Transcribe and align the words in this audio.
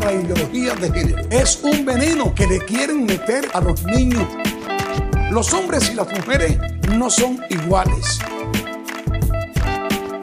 La 0.00 0.12
ideología 0.12 0.74
de 0.74 0.90
género 0.90 1.22
es 1.30 1.60
un 1.62 1.84
veneno 1.84 2.34
que 2.34 2.46
le 2.46 2.58
quieren 2.64 3.04
meter 3.04 3.48
a 3.52 3.60
los 3.60 3.84
niños. 3.84 4.26
Los 5.30 5.52
hombres 5.52 5.90
y 5.90 5.94
las 5.94 6.12
mujeres 6.12 6.58
no 6.96 7.08
son 7.10 7.38
iguales. 7.48 8.18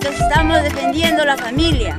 Estamos 0.01 0.61
defendiendo 0.63 1.23
la 1.23 1.37
familia. 1.37 1.97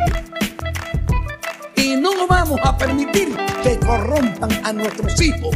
Y 1.76 1.96
no 1.96 2.26
vamos 2.26 2.60
a 2.62 2.76
permitir 2.76 3.34
que 3.62 3.78
corrompan 3.78 4.50
a 4.64 4.72
nuestros 4.72 5.20
hijos. 5.22 5.54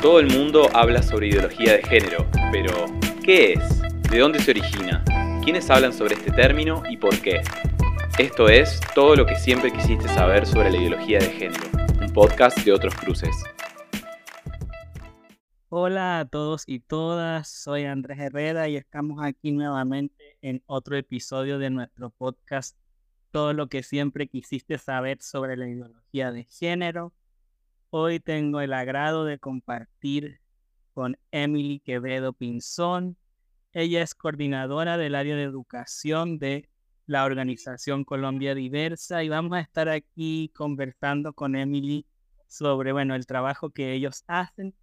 Todo 0.00 0.20
el 0.20 0.28
mundo 0.28 0.68
habla 0.74 1.02
sobre 1.02 1.28
ideología 1.28 1.72
de 1.72 1.82
género, 1.82 2.26
pero 2.52 3.01
¿qué 3.22 3.52
es? 3.52 3.80
¿De 4.10 4.18
dónde 4.18 4.40
se 4.40 4.50
origina? 4.50 5.04
¿Quiénes 5.44 5.70
hablan 5.70 5.92
sobre 5.92 6.14
este 6.14 6.32
término 6.32 6.82
y 6.90 6.96
por 6.96 7.16
qué? 7.20 7.40
Esto 8.18 8.48
es 8.48 8.80
todo 8.96 9.14
lo 9.14 9.26
que 9.26 9.36
siempre 9.36 9.70
quisiste 9.70 10.08
saber 10.08 10.44
sobre 10.44 10.72
la 10.72 10.78
ideología 10.78 11.20
de 11.20 11.26
género, 11.26 11.64
un 12.00 12.12
podcast 12.12 12.58
de 12.64 12.72
otros 12.72 12.94
cruces. 12.96 13.30
Hola 15.68 16.18
a 16.18 16.24
todos 16.24 16.64
y 16.66 16.80
todas, 16.80 17.48
soy 17.48 17.84
Andrés 17.84 18.18
Herrera 18.18 18.68
y 18.68 18.76
estamos 18.76 19.24
aquí 19.24 19.52
nuevamente 19.52 20.36
en 20.42 20.62
otro 20.66 20.96
episodio 20.96 21.60
de 21.60 21.70
nuestro 21.70 22.10
podcast, 22.10 22.76
todo 23.30 23.52
lo 23.52 23.68
que 23.68 23.84
siempre 23.84 24.26
quisiste 24.26 24.78
saber 24.78 25.22
sobre 25.22 25.56
la 25.56 25.68
ideología 25.68 26.32
de 26.32 26.44
género. 26.44 27.12
Hoy 27.90 28.18
tengo 28.18 28.60
el 28.60 28.72
agrado 28.72 29.24
de 29.24 29.38
compartir 29.38 30.41
con 30.92 31.16
Emily 31.30 31.80
Quevedo 31.80 32.32
Pinzón. 32.32 33.16
Ella 33.72 34.02
es 34.02 34.14
coordinadora 34.14 34.96
del 34.96 35.14
área 35.14 35.36
de 35.36 35.42
educación 35.42 36.38
de 36.38 36.68
la 37.06 37.24
organización 37.24 38.04
Colombia 38.04 38.54
Diversa 38.54 39.24
y 39.24 39.28
vamos 39.28 39.54
a 39.54 39.60
estar 39.60 39.88
aquí 39.88 40.50
conversando 40.54 41.32
con 41.32 41.56
Emily 41.56 42.06
sobre, 42.46 42.92
bueno, 42.92 43.14
el 43.14 43.26
trabajo 43.26 43.70
que 43.70 43.92
ellos 43.92 44.24
hacen 44.26 44.74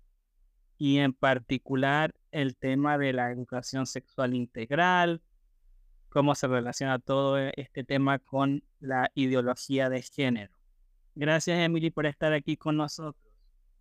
y 0.78 0.98
en 0.98 1.14
particular 1.14 2.16
el 2.32 2.56
tema 2.56 2.98
de 2.98 3.14
la 3.14 3.32
educación 3.32 3.86
sexual 3.86 4.34
integral, 4.34 5.22
cómo 6.10 6.36
se 6.36 6.48
relaciona 6.48 7.00
todo 7.00 7.38
este 7.38 7.84
tema 7.84 8.20
con 8.20 8.64
la 8.80 9.12
ideología 9.14 9.90
de 9.90 10.02
género. 10.02 10.54
Gracias, 11.16 11.60
Emily, 11.60 11.92
por 11.92 12.06
estar 12.06 12.34
aquí 12.34 12.58
con 12.58 12.78
nosotros. 12.78 13.29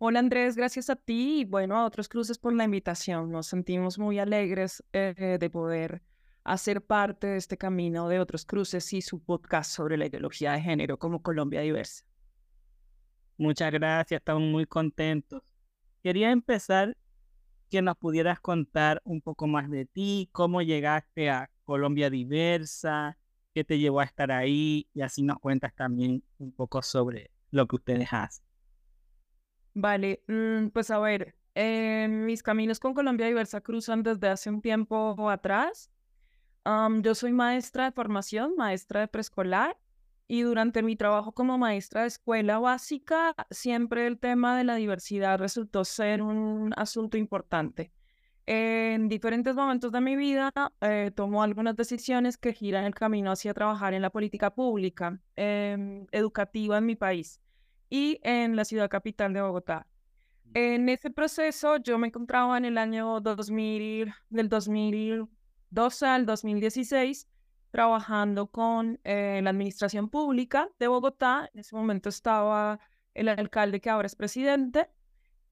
Hola 0.01 0.19
Andrés, 0.19 0.55
gracias 0.55 0.89
a 0.89 0.95
ti 0.95 1.41
y 1.41 1.45
bueno, 1.45 1.75
a 1.75 1.85
otros 1.85 2.07
cruces 2.07 2.37
por 2.37 2.53
la 2.53 2.63
invitación. 2.63 3.33
Nos 3.33 3.47
sentimos 3.47 3.99
muy 3.99 4.17
alegres 4.17 4.81
eh, 4.93 5.37
de 5.37 5.49
poder 5.49 6.01
hacer 6.45 6.81
parte 6.81 7.27
de 7.27 7.35
este 7.35 7.57
camino 7.57 8.07
de 8.07 8.21
otros 8.21 8.45
cruces 8.45 8.93
y 8.93 9.01
su 9.01 9.21
podcast 9.21 9.69
sobre 9.69 9.97
la 9.97 10.05
ideología 10.05 10.53
de 10.53 10.61
género 10.61 10.97
como 10.97 11.21
Colombia 11.21 11.59
Diversa. 11.59 12.05
Muchas 13.37 13.73
gracias, 13.73 14.21
estamos 14.21 14.43
muy 14.43 14.65
contentos. 14.65 15.43
Quería 16.01 16.31
empezar 16.31 16.95
que 17.69 17.81
nos 17.81 17.97
pudieras 17.97 18.39
contar 18.39 19.01
un 19.03 19.19
poco 19.19 19.47
más 19.47 19.69
de 19.69 19.85
ti, 19.85 20.29
cómo 20.31 20.61
llegaste 20.61 21.29
a 21.29 21.51
Colombia 21.65 22.09
Diversa, 22.09 23.17
qué 23.53 23.65
te 23.65 23.77
llevó 23.77 23.99
a 23.99 24.05
estar 24.05 24.31
ahí 24.31 24.87
y 24.93 25.01
así 25.01 25.23
nos 25.23 25.39
cuentas 25.39 25.75
también 25.75 26.23
un 26.37 26.53
poco 26.53 26.81
sobre 26.83 27.31
lo 27.51 27.67
que 27.67 27.75
ustedes 27.75 28.07
hacen. 28.13 28.48
Vale, 29.73 30.23
mm, 30.27 30.67
pues 30.69 30.91
a 30.91 30.99
ver, 30.99 31.35
eh, 31.55 32.07
mis 32.09 32.43
caminos 32.43 32.79
con 32.79 32.93
Colombia 32.93 33.27
Diversa 33.27 33.61
cruzan 33.61 34.03
desde 34.03 34.27
hace 34.27 34.49
un 34.49 34.61
tiempo 34.61 35.29
atrás 35.29 35.89
yo 37.01 37.15
soy 37.15 37.33
maestra 37.33 37.85
de 37.85 37.91
formación, 37.91 38.53
maestra 38.57 39.01
de 39.01 39.07
preescolar, 39.07 39.77
y 40.27 40.41
durante 40.41 40.83
mi 40.83 40.95
trabajo 40.95 41.31
como 41.31 41.57
maestra 41.57 42.01
de 42.01 42.07
escuela 42.07 42.59
básica, 42.59 43.33
siempre 43.49 44.05
el 44.05 44.19
tema 44.19 44.55
de 44.55 44.63
la 44.63 44.75
diversidad 44.75 45.39
resultó 45.39 45.83
ser 45.83 46.21
un 46.21 46.71
asunto 46.77 47.17
importante. 47.17 47.91
En 48.45 49.09
diferentes 49.09 49.55
momentos 49.55 49.91
de 49.91 50.01
mi 50.01 50.15
vida 50.15 50.51
eh, 50.81 51.11
tomo 51.15 51.41
algunas 51.41 51.75
decisiones 51.75 52.37
que 52.37 52.53
giran 52.53 52.85
el 52.85 52.93
camino 52.93 53.31
hacia 53.31 53.53
trabajar 53.53 53.93
en 53.93 54.01
la 54.01 54.09
política 54.11 54.53
pública 54.53 55.19
em, 55.35 56.05
educativa 56.11 56.77
en 56.77 56.85
mi 56.85 56.95
país 56.95 57.39
y 57.89 58.19
en 58.23 58.55
la 58.55 58.65
ciudad 58.65 58.89
capital 58.89 59.33
de 59.33 59.41
Bogotá. 59.41 59.87
En 60.53 60.89
ese 60.89 61.11
proceso 61.11 61.77
yo 61.77 61.97
me 61.97 62.07
encontraba 62.07 62.57
en 62.57 62.65
el 62.65 62.77
año 62.77 63.21
2000, 63.21 64.11
del 64.29 64.49
2000 64.49 65.27
12 65.69 66.05
al 66.05 66.25
2016 66.25 67.27
trabajando 67.71 68.47
con 68.47 68.99
eh, 69.03 69.41
la 69.43 69.51
administración 69.51 70.09
pública 70.09 70.69
de 70.79 70.87
Bogotá. 70.87 71.49
En 71.53 71.59
ese 71.59 71.75
momento 71.75 72.09
estaba 72.09 72.79
el 73.13 73.27
alcalde 73.27 73.79
que 73.79 73.89
ahora 73.89 74.07
es 74.07 74.15
presidente. 74.15 74.89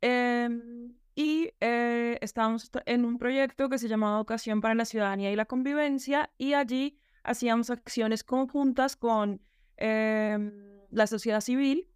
Em, 0.02 0.96
y 1.16 1.52
eh, 1.60 2.18
estábamos 2.22 2.70
en 2.86 3.06
un 3.06 3.18
proyecto 3.18 3.70
que 3.70 3.78
se 3.78 3.88
llamaba 3.88 4.18
Educación 4.18 4.62
para 4.62 4.76
la 4.76 4.86
Ciudadanía 4.86 5.32
y 5.32 5.36
la 5.36 5.46
Convivencia 5.46 6.32
y 6.38 6.54
allí 6.54 6.98
hacíamos 7.24 7.70
acciones 7.70 8.24
conjuntas 8.24 8.96
con 8.96 9.42
em, 9.78 10.52
la 10.90 11.08
sociedad 11.08 11.42
civil 11.42 11.88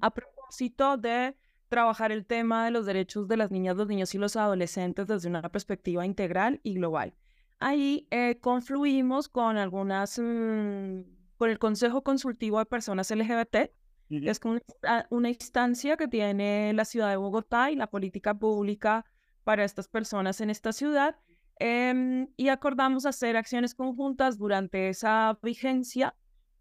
a 0.00 0.10
propósito 0.10 0.96
de 0.96 1.36
trabajar 1.68 2.12
el 2.12 2.24
tema 2.24 2.64
de 2.64 2.70
los 2.70 2.86
derechos 2.86 3.26
de 3.28 3.36
las 3.36 3.50
niñas, 3.50 3.76
los 3.76 3.88
niños 3.88 4.14
y 4.14 4.18
los 4.18 4.36
adolescentes 4.36 5.06
desde 5.06 5.28
una 5.28 5.42
perspectiva 5.48 6.06
integral 6.06 6.60
y 6.62 6.74
global. 6.74 7.14
Ahí 7.58 8.06
eh, 8.10 8.38
confluimos 8.40 9.28
con 9.28 9.56
algunas, 9.56 10.18
mm, 10.18 11.00
con 11.36 11.50
el 11.50 11.58
Consejo 11.58 12.02
Consultivo 12.02 12.58
de 12.58 12.66
Personas 12.66 13.10
LGBT, 13.10 13.72
que 14.08 14.30
es 14.30 14.40
una, 14.44 14.60
una 15.10 15.28
instancia 15.28 15.96
que 15.96 16.06
tiene 16.06 16.72
la 16.74 16.84
ciudad 16.84 17.10
de 17.10 17.16
Bogotá 17.16 17.70
y 17.70 17.76
la 17.76 17.88
política 17.88 18.34
pública 18.34 19.04
para 19.42 19.64
estas 19.64 19.88
personas 19.88 20.40
en 20.40 20.50
esta 20.50 20.72
ciudad. 20.72 21.16
Em, 21.58 22.28
y 22.36 22.48
acordamos 22.48 23.06
hacer 23.06 23.36
acciones 23.36 23.74
conjuntas 23.74 24.38
durante 24.38 24.88
esa 24.88 25.38
vigencia 25.42 26.14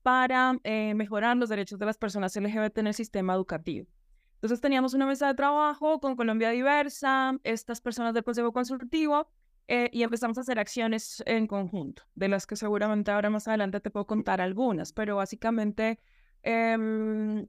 para 0.03 0.59
eh, 0.64 0.94
mejorar 0.94 1.38
los 1.38 1.50
derechos 1.50 1.80
de 1.80 1.86
las 1.86 1.97
personas 1.97 2.36
LGBT 2.36 2.78
en 2.78 2.88
el 2.88 2.94
sistema 2.94 3.34
educativo. 3.34 3.88
Entonces 4.36 4.59
teníamos 4.59 4.94
una 4.94 5.06
mesa 5.06 5.28
de 5.28 5.34
trabajo 5.34 6.00
con 6.02 6.18
Colombia 6.18 6.50
Diversa, 6.50 7.40
estas 7.44 7.80
personas 7.80 8.13
del 8.13 8.25
Consejo 8.25 8.52
Consultivo, 8.52 9.30
eh, 9.69 9.90
y 9.94 10.03
empezamos 10.03 10.38
a 10.38 10.42
hacer 10.42 10.59
acciones 10.59 11.24
en 11.25 11.47
conjunto, 11.47 12.03
de 12.16 12.28
las 12.28 12.46
que 12.46 12.58
seguramente 12.58 13.12
ahora 13.12 13.30
más 13.30 13.47
adelante 13.47 13.80
te 13.80 13.90
puedo 13.90 14.06
contar 14.06 14.42
algunas, 14.42 14.92
pero 14.92 15.16
básicamente 15.16 16.02
em, 16.42 17.47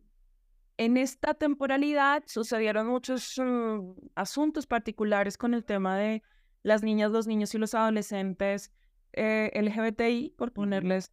en 0.77 0.97
esta 0.97 1.35
temporalidad 1.35 2.23
sucedieron 2.27 2.87
muchos 2.87 3.37
mm, 3.37 3.91
asuntos 4.15 4.69
particulares 4.69 5.37
con 5.37 5.55
el 5.55 5.65
tema 5.65 5.97
de 5.99 6.23
las 6.63 6.85
niñas, 6.85 7.11
los 7.11 7.27
niños 7.27 7.53
y 7.57 7.59
los 7.59 7.75
adolescentes 7.75 8.73
eh, 9.13 9.51
LGBTI, 9.55 10.35
por 10.39 10.53
ponerles 10.53 11.11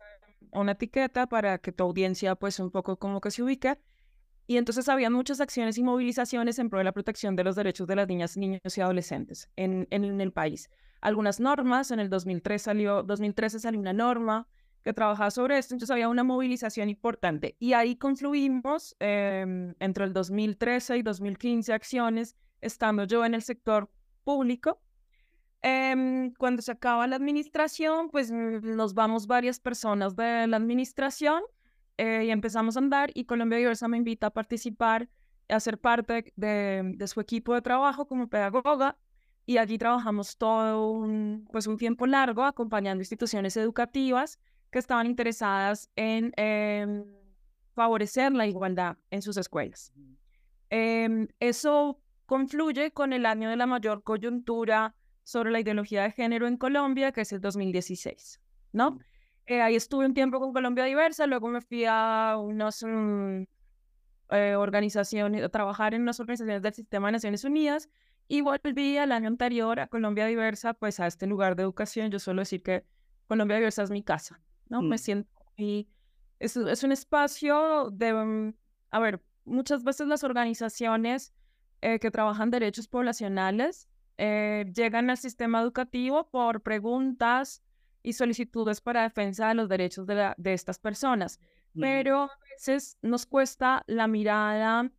una 0.51 0.73
etiqueta 0.73 1.27
para 1.27 1.57
que 1.57 1.71
tu 1.71 1.83
audiencia 1.83 2.35
pues 2.35 2.59
un 2.59 2.71
poco 2.71 2.97
como 2.97 3.21
que 3.21 3.31
se 3.31 3.43
ubique. 3.43 3.77
Y 4.47 4.57
entonces 4.57 4.89
había 4.89 5.09
muchas 5.09 5.39
acciones 5.39 5.77
y 5.77 5.83
movilizaciones 5.83 6.59
en 6.59 6.69
pro 6.69 6.79
de 6.79 6.83
la 6.85 6.91
protección 6.91 7.35
de 7.35 7.43
los 7.43 7.55
derechos 7.55 7.87
de 7.87 7.95
las 7.95 8.07
niñas, 8.07 8.35
niños 8.37 8.77
y 8.77 8.81
adolescentes 8.81 9.49
en, 9.55 9.87
en 9.91 10.19
el 10.19 10.33
país 10.33 10.69
algunas 11.01 11.39
normas. 11.39 11.91
En 11.91 11.99
el 11.99 12.09
2003 12.09 12.61
salió, 12.61 13.03
2013 13.03 13.59
salió 13.59 13.79
una 13.79 13.93
norma 13.93 14.47
que 14.83 14.93
trabajaba 14.93 15.29
sobre 15.29 15.57
esto, 15.59 15.75
entonces 15.75 15.91
había 15.91 16.09
una 16.09 16.23
movilización 16.23 16.89
importante. 16.89 17.55
Y 17.59 17.73
ahí 17.73 17.95
confluimos 17.97 18.95
em, 18.99 19.75
entre 19.79 20.05
el 20.05 20.13
2013 20.13 20.97
y 20.97 21.01
2015 21.03 21.73
acciones, 21.73 22.35
estando 22.61 23.03
yo 23.03 23.23
en 23.25 23.35
el 23.35 23.43
sector 23.43 23.91
público. 24.23 24.81
Em, 25.63 26.33
cuando 26.33 26.61
se 26.61 26.71
acaba 26.71 27.05
la 27.07 27.17
administración, 27.17 28.09
pues 28.09 28.31
nos 28.31 28.93
vamos 28.93 29.27
varias 29.27 29.59
personas 29.59 30.15
de 30.15 30.47
la 30.47 30.57
administración 30.57 31.43
eh, 31.97 32.23
y 32.25 32.31
empezamos 32.31 32.75
a 32.75 32.79
andar 32.79 33.11
y 33.13 33.25
Colombia 33.25 33.59
Diversa 33.59 33.87
me 33.87 33.97
invita 33.97 34.27
a 34.27 34.29
participar, 34.31 35.07
a 35.49 35.59
ser 35.59 35.77
parte 35.77 36.33
de, 36.35 36.93
de 36.95 37.07
su 37.07 37.19
equipo 37.19 37.53
de 37.53 37.61
trabajo 37.61 38.07
como 38.07 38.27
pedagoga 38.27 38.97
y 39.45 39.57
allí 39.57 39.77
trabajamos 39.77 40.37
todo 40.37 40.91
un, 40.91 41.47
pues 41.51 41.67
un 41.67 41.77
tiempo 41.77 42.07
largo 42.07 42.43
acompañando 42.43 43.01
instituciones 43.01 43.57
educativas 43.57 44.39
que 44.71 44.79
estaban 44.79 45.05
interesadas 45.05 45.89
en 45.95 46.31
em, 46.37 47.03
favorecer 47.73 48.31
la 48.31 48.47
igualdad 48.47 48.97
en 49.09 49.21
sus 49.21 49.37
escuelas. 49.37 49.91
Em, 50.69 51.27
eso 51.39 51.99
confluye 52.25 52.91
con 52.91 53.13
el 53.13 53.25
año 53.25 53.49
de 53.49 53.57
la 53.57 53.65
mayor 53.65 54.03
coyuntura 54.03 54.95
sobre 55.23 55.51
la 55.51 55.59
ideología 55.59 56.03
de 56.03 56.11
género 56.11 56.47
en 56.47 56.57
Colombia, 56.57 57.11
que 57.11 57.21
es 57.21 57.31
el 57.31 57.41
2016, 57.41 58.41
¿no? 58.73 58.99
Eh, 59.45 59.61
ahí 59.61 59.75
estuve 59.75 60.05
un 60.05 60.13
tiempo 60.13 60.39
con 60.39 60.53
Colombia 60.53 60.85
Diversa, 60.85 61.27
luego 61.27 61.47
me 61.47 61.61
fui 61.61 61.85
a 61.87 62.37
unas 62.39 62.83
eh, 62.83 64.55
organizaciones, 64.55 65.43
a 65.43 65.49
trabajar 65.49 65.93
en 65.93 66.03
unas 66.03 66.19
organizaciones 66.19 66.61
del 66.61 66.73
Sistema 66.73 67.07
de 67.07 67.13
Naciones 67.13 67.43
Unidas, 67.43 67.89
y 68.27 68.41
volví 68.41 68.97
al 68.97 69.11
año 69.11 69.27
anterior 69.27 69.79
a 69.79 69.87
Colombia 69.87 70.25
Diversa, 70.25 70.73
pues 70.73 70.99
a 71.01 71.07
este 71.07 71.27
lugar 71.27 71.55
de 71.57 71.63
educación. 71.63 72.11
Yo 72.11 72.19
suelo 72.19 72.41
decir 72.41 72.63
que 72.63 72.85
Colombia 73.27 73.57
Diversa 73.57 73.83
es 73.83 73.89
mi 73.91 74.03
casa, 74.03 74.39
¿no? 74.69 74.81
Me 74.81 74.95
Mm. 74.95 74.99
siento 74.99 75.29
y 75.57 75.89
es, 76.39 76.55
es 76.55 76.83
un 76.83 76.91
espacio 76.93 77.89
de, 77.91 78.13
mm, 78.13 78.53
a 78.91 78.99
ver, 78.99 79.21
muchas 79.43 79.83
veces 79.83 80.07
las 80.07 80.23
organizaciones 80.23 81.33
eh, 81.81 81.99
que 81.99 82.09
trabajan 82.09 82.51
derechos 82.51 82.87
poblacionales 82.87 83.89
eh, 84.17 84.65
llegan 84.75 85.09
al 85.09 85.17
sistema 85.17 85.61
educativo 85.61 86.29
por 86.29 86.61
preguntas 86.61 87.61
y 88.03 88.13
solicitudes 88.13 88.81
para 88.81 89.03
defensa 89.03 89.47
de 89.49 89.55
los 89.55 89.69
derechos 89.69 90.05
de, 90.07 90.15
la- 90.15 90.35
de 90.37 90.53
estas 90.53 90.79
personas. 90.79 91.39
Pero 91.81 92.23
a 92.23 92.39
veces 92.51 92.97
nos 93.01 93.25
cuesta 93.25 93.83
la 93.87 94.07
mirada, 94.07 94.89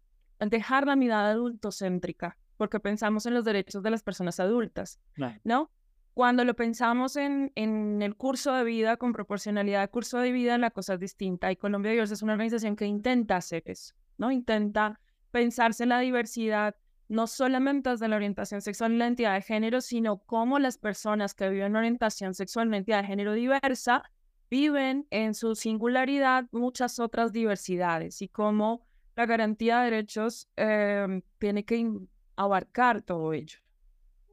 dejar 0.41 0.87
la 0.87 0.97
mirada 0.97 1.31
adultocéntrica, 1.33 2.37
porque 2.57 2.81
pensamos 2.81 3.27
en 3.27 3.35
los 3.35 3.45
derechos 3.45 3.83
de 3.83 3.91
las 3.91 4.03
personas 4.03 4.41
adultas. 4.41 4.99
¿no? 5.45 5.71
Cuando 6.15 6.45
lo 6.45 6.55
pensamos 6.55 7.17
en, 7.17 7.53
en 7.55 8.03
el 8.03 8.17
curso 8.17 8.53
de 8.53 8.65
vida, 8.65 8.97
con 8.99 9.13
proporcionalidad 9.13 9.81
de 9.81 9.89
curso 9.89 10.19
de 10.19 10.31
vida, 10.31 10.59
la 10.59 10.71
cosa 10.71 10.95
es 10.95 11.01
distinta. 11.01 11.51
Y 11.51 11.57
Colombia 11.57 11.91
Diversa 11.93 12.15
es 12.15 12.23
una 12.23 12.33
organización 12.35 12.77
que 12.77 12.85
intenta 12.87 13.37
hacer 13.37 13.63
eso, 13.67 13.95
¿no? 14.19 14.31
Intenta 14.31 15.01
pensarse 15.31 15.85
en 15.85 15.89
la 15.89 16.01
diversidad, 16.01 16.77
no 17.09 17.27
solamente 17.27 17.91
desde 17.91 18.09
la 18.09 18.17
orientación 18.17 18.63
sexual 18.63 18.93
y 18.93 18.97
la 18.97 19.07
identidad 19.07 19.35
de 19.35 19.43
género, 19.43 19.81
sino 19.81 20.19
cómo 20.19 20.59
las 20.59 20.79
personas 20.79 21.35
que 21.35 21.49
viven 21.49 21.77
orientación 21.77 22.35
sexual 22.35 22.67
y 22.67 22.69
una 22.69 22.77
identidad 22.79 23.03
de 23.03 23.07
género 23.09 23.33
diversa 23.35 24.03
viven 24.51 25.07
en 25.11 25.35
su 25.35 25.55
singularidad 25.55 26.47
muchas 26.53 26.99
otras 26.99 27.33
diversidades 27.33 28.21
y 28.23 28.29
cómo 28.29 28.87
la 29.17 29.27
garantía 29.27 29.81
de 29.81 29.91
derechos 29.91 30.49
eh, 30.57 31.23
tiene 31.39 31.65
que 31.65 31.91
abarcar 32.37 33.03
todo 33.03 33.33
ello. 33.33 33.59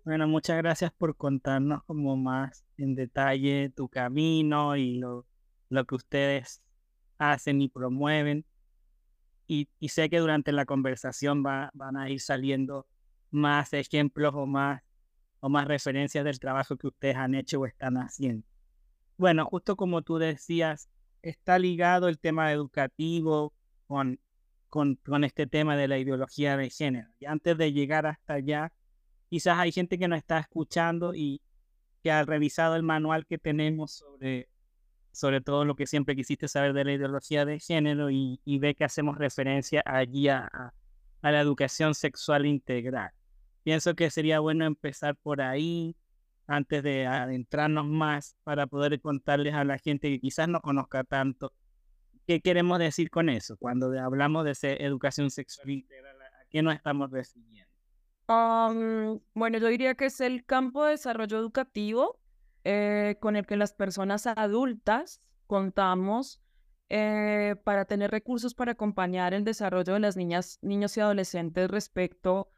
Bueno, 0.06 0.28
muchas 0.28 0.58
gracias 0.58 0.92
por 0.92 1.16
contarnos 1.16 1.84
como 1.84 2.18
más 2.18 2.66
en 2.78 2.96
detalle 2.96 3.72
tu 3.76 3.90
camino 3.90 4.76
y 4.76 4.96
lo, 4.96 5.26
lo 5.70 5.86
que 5.86 5.96
ustedes 5.96 6.62
hacen 7.18 7.62
y 7.62 7.70
promueven. 7.70 8.46
Y, 9.52 9.68
sé 9.90 10.12
que 10.12 10.20
durante 10.20 10.52
la 10.52 10.66
conversación 10.66 11.44
va- 11.44 11.72
van 11.74 11.98
a 11.98 12.08
ir 12.08 12.22
saliendo 12.22 12.86
más 13.32 13.74
ejemplos 13.74 14.32
o 14.36 14.46
más, 14.46 14.84
o 15.40 15.50
más 15.50 15.68
referencias 15.68 16.24
del 16.24 16.40
trabajo 16.40 16.78
que 16.78 16.86
ustedes 16.86 17.16
han 17.16 17.34
hecho 17.34 17.60
o 17.60 17.66
están 17.66 17.98
haciendo. 17.98 18.46
Bueno, 19.18 19.46
justo 19.46 19.76
como 19.76 20.04
tú 20.04 20.20
decías, 20.20 20.88
está 21.24 21.58
ligado 21.58 22.10
el 22.10 22.20
tema 22.20 22.52
educativo 22.52 23.52
con, 23.88 24.20
con, 24.70 24.98
con 24.98 25.24
este 25.24 25.48
tema 25.48 25.76
de 25.76 25.88
la 25.88 25.98
ideología 25.98 26.56
de 26.56 26.70
género. 26.70 27.10
Y 27.20 27.26
antes 27.26 27.58
de 27.58 27.74
llegar 27.74 28.06
hasta 28.06 28.36
allá, 28.36 28.72
quizás 29.32 29.58
hay 29.58 29.72
gente 29.72 29.98
que 29.98 30.08
nos 30.08 30.20
está 30.20 30.38
escuchando 30.38 31.16
y 31.16 31.42
que 32.04 32.12
ha 32.12 32.24
revisado 32.24 32.76
el 32.76 32.84
manual 32.84 33.26
que 33.26 33.40
tenemos 33.40 33.94
sobre, 33.94 34.48
sobre 35.12 35.42
todo 35.42 35.66
lo 35.66 35.76
que 35.76 35.88
siempre 35.88 36.16
quisiste 36.16 36.48
saber 36.48 36.74
de 36.74 36.86
la 36.86 36.94
ideología 36.94 37.46
de 37.46 37.60
género 37.60 38.10
y, 38.10 38.40
ve 38.46 38.76
que 38.76 38.84
hacemos 38.84 39.18
referencia 39.18 39.84
allí 39.86 40.28
a, 40.30 40.74
la 41.22 41.42
educación 41.42 41.94
sexual 41.96 42.46
integral. 42.46 43.12
Pienso 43.64 43.94
que 43.96 44.10
sería 44.10 44.40
bueno 44.40 44.66
empezar 44.66 45.16
por 45.16 45.42
ahí 45.42 45.96
antes 46.48 46.82
de 46.82 47.06
adentrarnos 47.06 47.86
más 47.86 48.36
para 48.44 48.68
poder 48.68 49.00
contarles 49.02 49.54
a 49.54 49.64
la 49.64 49.78
gente 49.78 50.10
que 50.10 50.20
quizás 50.20 50.48
no 50.48 50.62
conozca 50.62 51.04
tanto 51.04 51.54
qué 52.30 52.42
queremos 52.42 52.78
decir 52.78 53.10
con 53.10 53.28
eso 53.28 53.58
cuando 53.58 53.92
hablamos 54.00 54.46
de 54.46 54.78
educación 54.82 55.32
sexual 55.32 55.72
integral, 55.72 56.22
a 56.22 56.46
qué 56.50 56.62
nos 56.62 56.76
estamos 56.76 57.10
refiriendo. 57.10 57.68
Bueno, 58.28 59.58
yo 59.58 59.68
diría 59.68 59.96
que 59.96 60.06
es 60.06 60.22
el 60.22 60.46
campo 60.46 60.86
de 60.86 60.92
desarrollo 60.92 61.40
educativo 61.40 62.20
eh, 62.72 63.18
con 63.20 63.36
el 63.36 63.48
que 63.48 63.58
las 63.58 63.74
personas 63.74 64.28
adultas 64.28 65.22
contamos 65.48 66.40
eh, 66.88 67.56
para 67.64 67.86
tener 67.86 68.12
recursos 68.12 68.54
para 68.54 68.74
acompañar 68.74 69.34
el 69.34 69.44
desarrollo 69.44 69.94
de 69.94 70.00
las 70.00 70.16
niñas, 70.16 70.60
niños 70.62 70.96
y 70.96 71.00
adolescentes 71.00 71.68
respecto 71.68 72.52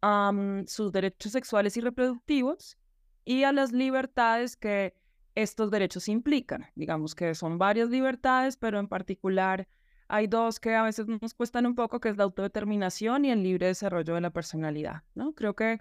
a 0.00 0.32
mm, 0.32 0.68
sus 0.68 0.90
derechos 0.90 1.32
sexuales 1.32 1.76
y 1.76 1.82
reproductivos 1.82 2.78
y 3.26 3.42
a 3.42 3.52
las 3.52 3.72
libertades 3.72 4.56
que 4.56 4.94
estos 5.34 5.70
derechos 5.70 6.08
implican. 6.08 6.64
Digamos 6.74 7.14
que 7.14 7.34
son 7.34 7.58
varias 7.58 7.90
libertades, 7.90 8.56
pero 8.56 8.78
en 8.78 8.88
particular 8.88 9.68
hay 10.08 10.28
dos 10.28 10.60
que 10.60 10.76
a 10.76 10.82
veces 10.82 11.08
nos 11.08 11.34
cuestan 11.34 11.66
un 11.66 11.74
poco, 11.74 12.00
que 12.00 12.08
es 12.08 12.16
la 12.16 12.24
autodeterminación 12.24 13.26
y 13.26 13.30
el 13.30 13.42
libre 13.42 13.66
desarrollo 13.66 14.14
de 14.14 14.22
la 14.22 14.30
personalidad, 14.30 15.02
¿no? 15.14 15.34
Creo 15.34 15.54
que 15.54 15.78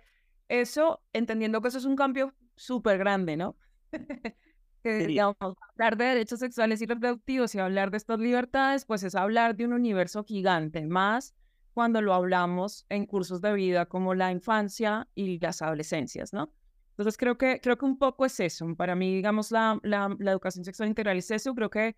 eso, 0.49 1.01
entendiendo 1.13 1.61
que 1.61 1.69
eso 1.69 1.77
es 1.77 1.85
un 1.85 1.95
cambio 1.95 2.33
súper 2.61 2.97
grande, 2.97 3.37
¿no? 3.37 3.55
Que, 4.83 5.05
digamos, 5.05 5.35
hablar 5.73 5.95
de 5.95 6.05
derechos 6.05 6.39
sexuales 6.39 6.81
y 6.81 6.87
reproductivos 6.87 7.53
y 7.53 7.59
hablar 7.59 7.91
de 7.91 7.97
estas 7.97 8.17
libertades, 8.17 8.83
pues 8.83 9.03
es 9.03 9.13
hablar 9.13 9.55
de 9.55 9.65
un 9.65 9.73
universo 9.73 10.23
gigante, 10.23 10.87
más 10.87 11.35
cuando 11.75 12.01
lo 12.01 12.15
hablamos 12.15 12.87
en 12.89 13.05
cursos 13.05 13.41
de 13.41 13.53
vida 13.53 13.85
como 13.85 14.15
la 14.15 14.31
infancia 14.31 15.07
y 15.13 15.39
las 15.39 15.61
adolescencias, 15.61 16.33
¿no? 16.33 16.51
Entonces 16.91 17.15
creo 17.15 17.37
que, 17.37 17.59
creo 17.61 17.77
que 17.77 17.85
un 17.85 17.97
poco 17.97 18.25
es 18.25 18.39
eso. 18.39 18.75
Para 18.75 18.95
mí, 18.95 19.15
digamos, 19.15 19.51
la, 19.51 19.79
la, 19.83 20.15
la 20.19 20.31
educación 20.31 20.65
sexual 20.65 20.89
integral 20.89 21.17
es 21.17 21.29
eso. 21.29 21.53
Creo 21.53 21.69
que 21.69 21.95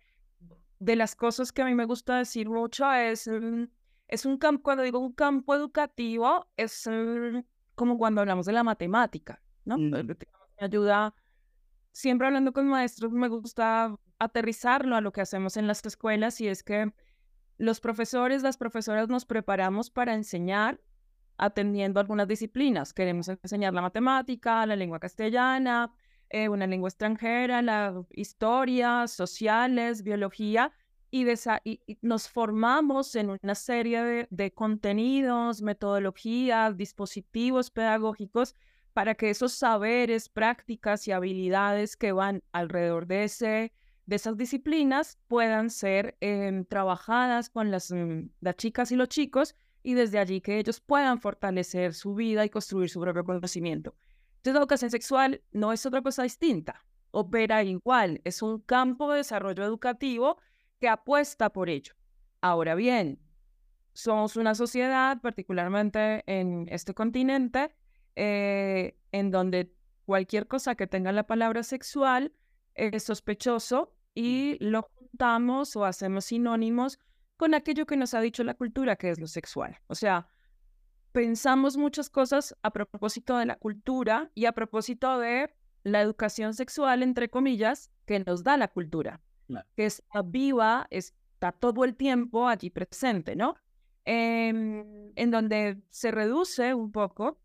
de 0.78 0.96
las 0.96 1.16
cosas 1.16 1.52
que 1.52 1.62
a 1.62 1.64
mí 1.64 1.74
me 1.74 1.86
gusta 1.86 2.18
decir 2.18 2.48
mucho 2.48 2.90
es, 2.92 3.26
mm, 3.26 3.64
es 4.08 4.26
un 4.26 4.38
campo, 4.38 4.62
cuando 4.62 4.82
digo 4.82 4.98
un 4.98 5.12
campo 5.12 5.54
educativo, 5.54 6.46
es 6.56 6.86
mm, 6.86 7.38
como 7.74 7.98
cuando 7.98 8.20
hablamos 8.20 8.46
de 8.46 8.52
la 8.52 8.62
matemática, 8.62 9.42
¿no? 9.64 9.78
Mm. 9.78 10.06
Me 10.58 10.66
ayuda, 10.66 11.14
siempre 11.92 12.26
hablando 12.26 12.52
con 12.52 12.68
maestros, 12.68 13.12
me 13.12 13.28
gusta 13.28 13.96
aterrizarlo 14.18 14.96
a 14.96 15.00
lo 15.00 15.12
que 15.12 15.20
hacemos 15.20 15.56
en 15.56 15.66
las 15.66 15.84
escuelas 15.84 16.40
y 16.40 16.48
es 16.48 16.62
que 16.62 16.92
los 17.58 17.80
profesores, 17.80 18.42
las 18.42 18.56
profesoras 18.56 19.08
nos 19.08 19.24
preparamos 19.24 19.90
para 19.90 20.14
enseñar 20.14 20.80
atendiendo 21.36 22.00
algunas 22.00 22.28
disciplinas. 22.28 22.92
Queremos 22.92 23.28
enseñar 23.28 23.74
la 23.74 23.82
matemática, 23.82 24.66
la 24.66 24.76
lengua 24.76 25.00
castellana, 25.00 25.92
eh, 26.30 26.48
una 26.48 26.66
lengua 26.66 26.88
extranjera, 26.88 27.62
la 27.62 28.04
historia, 28.12 29.06
sociales, 29.06 30.02
biología, 30.02 30.72
y 31.10 31.24
nos 32.02 32.28
formamos 32.28 33.14
en 33.14 33.30
una 33.30 33.54
serie 33.54 34.02
de, 34.02 34.28
de 34.30 34.52
contenidos, 34.52 35.62
metodologías, 35.62 36.76
dispositivos 36.76 37.70
pedagógicos 37.70 38.56
para 38.94 39.16
que 39.16 39.28
esos 39.28 39.52
saberes, 39.52 40.28
prácticas 40.28 41.06
y 41.06 41.12
habilidades 41.12 41.96
que 41.96 42.12
van 42.12 42.42
alrededor 42.52 43.06
de, 43.06 43.24
ese, 43.24 43.72
de 44.06 44.16
esas 44.16 44.36
disciplinas 44.36 45.18
puedan 45.26 45.68
ser 45.68 46.16
em, 46.20 46.64
trabajadas 46.64 47.50
con 47.50 47.70
las, 47.70 47.90
mm, 47.90 48.30
las 48.40 48.56
chicas 48.56 48.92
y 48.92 48.96
los 48.96 49.08
chicos 49.08 49.56
y 49.82 49.94
desde 49.94 50.18
allí 50.18 50.40
que 50.40 50.58
ellos 50.58 50.80
puedan 50.80 51.20
fortalecer 51.20 51.92
su 51.92 52.14
vida 52.14 52.44
y 52.44 52.50
construir 52.50 52.88
su 52.88 53.00
propio 53.00 53.24
conocimiento. 53.24 53.96
Entonces, 54.36 54.54
la 54.54 54.60
educación 54.60 54.90
sexual 54.90 55.42
no 55.50 55.72
es 55.72 55.84
otra 55.84 56.00
cosa 56.00 56.22
distinta, 56.22 56.84
opera 57.10 57.62
igual, 57.64 58.20
es 58.24 58.42
un 58.42 58.60
campo 58.60 59.10
de 59.10 59.18
desarrollo 59.18 59.64
educativo 59.64 60.38
que 60.80 60.88
apuesta 60.88 61.50
por 61.50 61.68
ello. 61.68 61.94
Ahora 62.40 62.76
bien, 62.76 63.18
somos 63.92 64.36
una 64.36 64.54
sociedad, 64.54 65.20
particularmente 65.20 66.22
en 66.26 66.66
este 66.70 66.94
continente, 66.94 67.74
eh, 68.16 68.96
en 69.12 69.30
donde 69.30 69.72
cualquier 70.06 70.46
cosa 70.46 70.74
que 70.74 70.86
tenga 70.86 71.12
la 71.12 71.26
palabra 71.26 71.62
sexual 71.62 72.32
es 72.74 73.04
sospechoso 73.04 73.94
y 74.14 74.56
lo 74.60 74.82
juntamos 74.82 75.76
o 75.76 75.84
hacemos 75.84 76.26
sinónimos 76.26 76.98
con 77.36 77.54
aquello 77.54 77.86
que 77.86 77.96
nos 77.96 78.14
ha 78.14 78.20
dicho 78.20 78.44
la 78.44 78.54
cultura, 78.54 78.96
que 78.96 79.10
es 79.10 79.18
lo 79.18 79.26
sexual. 79.26 79.78
O 79.88 79.94
sea, 79.94 80.28
pensamos 81.12 81.76
muchas 81.76 82.10
cosas 82.10 82.56
a 82.62 82.70
propósito 82.70 83.36
de 83.38 83.46
la 83.46 83.56
cultura 83.56 84.30
y 84.34 84.46
a 84.46 84.52
propósito 84.52 85.18
de 85.18 85.54
la 85.82 86.00
educación 86.00 86.54
sexual, 86.54 87.02
entre 87.02 87.28
comillas, 87.28 87.90
que 88.06 88.20
nos 88.20 88.42
da 88.42 88.56
la 88.56 88.68
cultura, 88.68 89.20
Claro. 89.46 89.66
que 89.76 89.84
está 89.86 90.22
viva, 90.22 90.86
está 90.90 91.52
todo 91.52 91.84
el 91.84 91.94
tiempo 91.96 92.48
allí 92.48 92.70
presente, 92.70 93.36
¿no? 93.36 93.56
Em, 94.06 95.12
en 95.16 95.30
donde 95.30 95.82
se 95.90 96.10
reduce 96.10 96.74
un 96.74 96.92
poco 96.92 97.38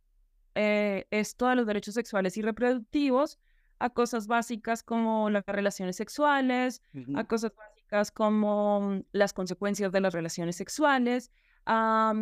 eh, 0.61 1.07
esto 1.09 1.47
de 1.47 1.55
los 1.55 1.65
derechos 1.65 1.93
sexuales 1.93 2.35
y 2.35 2.41
reproductivos 2.41 3.39
a 3.79 3.89
cosas 3.91 4.27
básicas 4.27 4.83
como 4.83 5.29
las 5.29 5.45
relaciones 5.45 5.95
sexuales, 5.95 6.81
a 7.15 7.23
cosas 7.23 7.53
básicas 7.55 8.11
como 8.11 9.01
las 9.13 9.31
consecuencias 9.31 9.93
de 9.93 10.01
las 10.01 10.13
relaciones 10.13 10.57
sexuales, 10.57 11.31
a, 11.65 12.13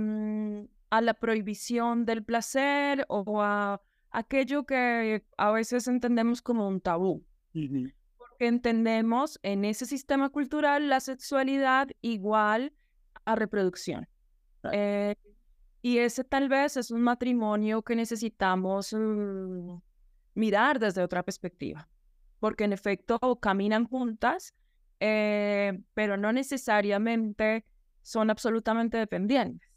a 0.92 1.02
la 1.02 1.14
prohibición 1.16 2.06
del 2.06 2.24
placer 2.24 3.06
o 3.10 3.42
a 3.42 3.82
aquello 4.12 4.68
que 4.68 5.26
a 5.36 5.50
veces 5.50 5.88
entendemos 5.88 6.44
como 6.44 6.68
un 6.68 6.80
tabú. 6.80 7.26
Ujú. 7.56 7.92
Porque 8.20 8.46
entendemos 8.46 9.40
en 9.42 9.66
ese 9.66 9.88
sistema 9.88 10.30
cultural 10.30 10.90
la 10.90 11.00
sexualidad 11.00 11.90
igual 12.02 12.72
a 13.26 13.36
reproducción. 13.36 14.08
Claro. 14.62 14.78
Eh, 14.78 15.16
Y 15.82 16.00
ese 16.00 16.24
tal 16.24 16.50
vez 16.50 16.78
es 16.78 16.92
un 16.92 17.02
matrimonio 17.02 17.82
que 17.82 17.96
necesitamos 17.96 18.94
mm, 18.94 19.78
mirar 20.34 20.80
desde 20.80 21.04
otra 21.04 21.24
perspectiva, 21.24 21.88
porque 22.40 22.64
en 22.64 22.74
efecto 22.74 23.20
caminan 23.42 23.86
juntas, 23.86 24.54
eh, 25.00 25.80
pero 25.94 26.18
no 26.18 26.34
necesariamente 26.34 27.66
son 28.02 28.30
absolutamente 28.30 28.98
dependientes. 28.98 29.70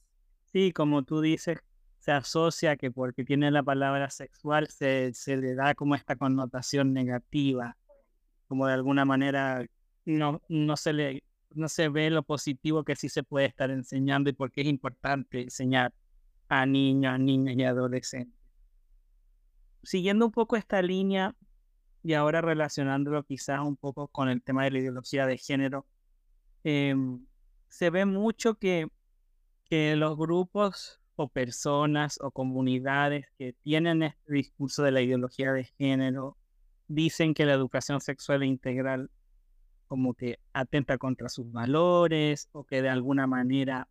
Sí, 0.52 0.72
como 0.72 1.02
tú 1.02 1.20
dices, 1.20 1.58
se 1.98 2.12
asocia 2.12 2.76
que 2.76 2.90
porque 2.90 3.24
tiene 3.24 3.50
la 3.50 3.62
palabra 3.62 4.08
sexual 4.10 4.68
se, 4.68 5.12
se 5.12 5.36
le 5.36 5.54
da 5.54 5.74
como 5.74 5.94
esta 5.94 6.16
connotación 6.16 6.92
negativa, 6.92 7.76
como 8.48 8.66
de 8.66 8.72
alguna 8.72 9.04
manera 9.04 9.66
no, 10.06 10.40
no, 10.48 10.76
se 10.76 10.92
le, 10.92 11.22
no 11.54 11.68
se 11.68 11.88
ve 11.88 12.10
lo 12.10 12.22
positivo 12.22 12.84
que 12.84 12.96
sí 12.96 13.08
se 13.08 13.22
puede 13.22 13.46
estar 13.46 13.70
enseñando 13.70 14.30
y 14.30 14.32
porque 14.32 14.62
es 14.62 14.66
importante 14.66 15.42
enseñar 15.42 15.92
a 16.48 16.66
niños, 16.66 17.18
niñas 17.18 17.56
y 17.56 17.64
adolescentes. 17.64 18.38
Siguiendo 19.82 20.26
un 20.26 20.32
poco 20.32 20.56
esta 20.56 20.82
línea 20.82 21.34
y 22.02 22.14
ahora 22.14 22.40
relacionándolo 22.40 23.22
quizás 23.24 23.60
un 23.60 23.76
poco 23.76 24.08
con 24.08 24.28
el 24.28 24.42
tema 24.42 24.64
de 24.64 24.70
la 24.70 24.78
ideología 24.78 25.26
de 25.26 25.38
género, 25.38 25.86
em, 26.64 27.24
se 27.68 27.90
ve 27.90 28.04
mucho 28.04 28.54
que, 28.56 28.88
que 29.64 29.96
los 29.96 30.16
grupos 30.16 31.00
o 31.16 31.28
personas 31.28 32.18
o 32.20 32.30
comunidades 32.30 33.26
que 33.38 33.52
tienen 33.52 34.02
este 34.02 34.32
discurso 34.32 34.82
de 34.82 34.90
la 34.92 35.02
ideología 35.02 35.52
de 35.52 35.64
género 35.64 36.36
dicen 36.88 37.34
que 37.34 37.46
la 37.46 37.52
educación 37.52 38.00
sexual 38.00 38.42
integral 38.42 39.10
como 39.90 40.14
que 40.14 40.38
atenta 40.52 40.98
contra 40.98 41.28
sus 41.28 41.50
valores 41.50 42.48
o 42.52 42.62
que 42.62 42.80
de 42.80 42.88
alguna 42.88 43.26
manera 43.26 43.88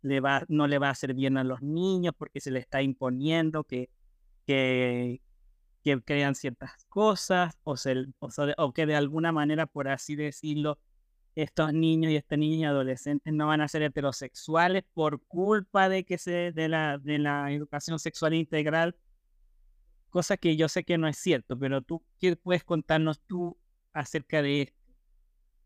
le 0.00 0.20
va, 0.20 0.44
no 0.46 0.68
le 0.68 0.78
va 0.78 0.86
a 0.86 0.92
hacer 0.92 1.12
bien 1.12 1.36
a 1.38 1.42
los 1.42 1.60
niños 1.60 2.14
porque 2.16 2.40
se 2.40 2.52
le 2.52 2.60
está 2.60 2.82
imponiendo 2.82 3.64
que, 3.64 3.90
que, 4.46 5.20
que 5.82 6.00
crean 6.02 6.36
ciertas 6.36 6.84
cosas 6.88 7.58
o, 7.64 7.76
se, 7.76 8.06
o, 8.20 8.72
que 8.72 8.86
de 8.86 8.94
alguna 8.94 9.32
manera, 9.32 9.66
por 9.66 9.88
así 9.88 10.14
decirlo, 10.14 10.78
estos 11.34 11.72
niños 11.72 12.12
y 12.12 12.16
estas 12.16 12.38
niñas 12.38 12.60
y 12.60 12.64
adolescentes 12.66 13.34
no 13.34 13.48
van 13.48 13.60
a 13.60 13.66
ser 13.66 13.82
heterosexuales 13.82 14.84
por 14.94 15.20
culpa 15.24 15.88
de 15.88 16.04
que 16.04 16.16
se 16.16 16.52
de 16.52 16.68
la, 16.68 16.96
de 16.98 17.18
la 17.18 17.50
educación 17.50 17.98
sexual 17.98 18.34
integral, 18.34 18.94
cosa 20.10 20.36
que 20.36 20.56
yo 20.56 20.68
sé 20.68 20.84
que 20.84 20.96
no 20.96 21.08
es 21.08 21.18
cierto, 21.18 21.58
pero 21.58 21.82
tú 21.82 22.04
qué 22.20 22.36
puedes 22.36 22.62
contarnos 22.62 23.20
tú 23.26 23.58
acerca 23.92 24.42
de 24.42 24.62
esto. 24.62 24.79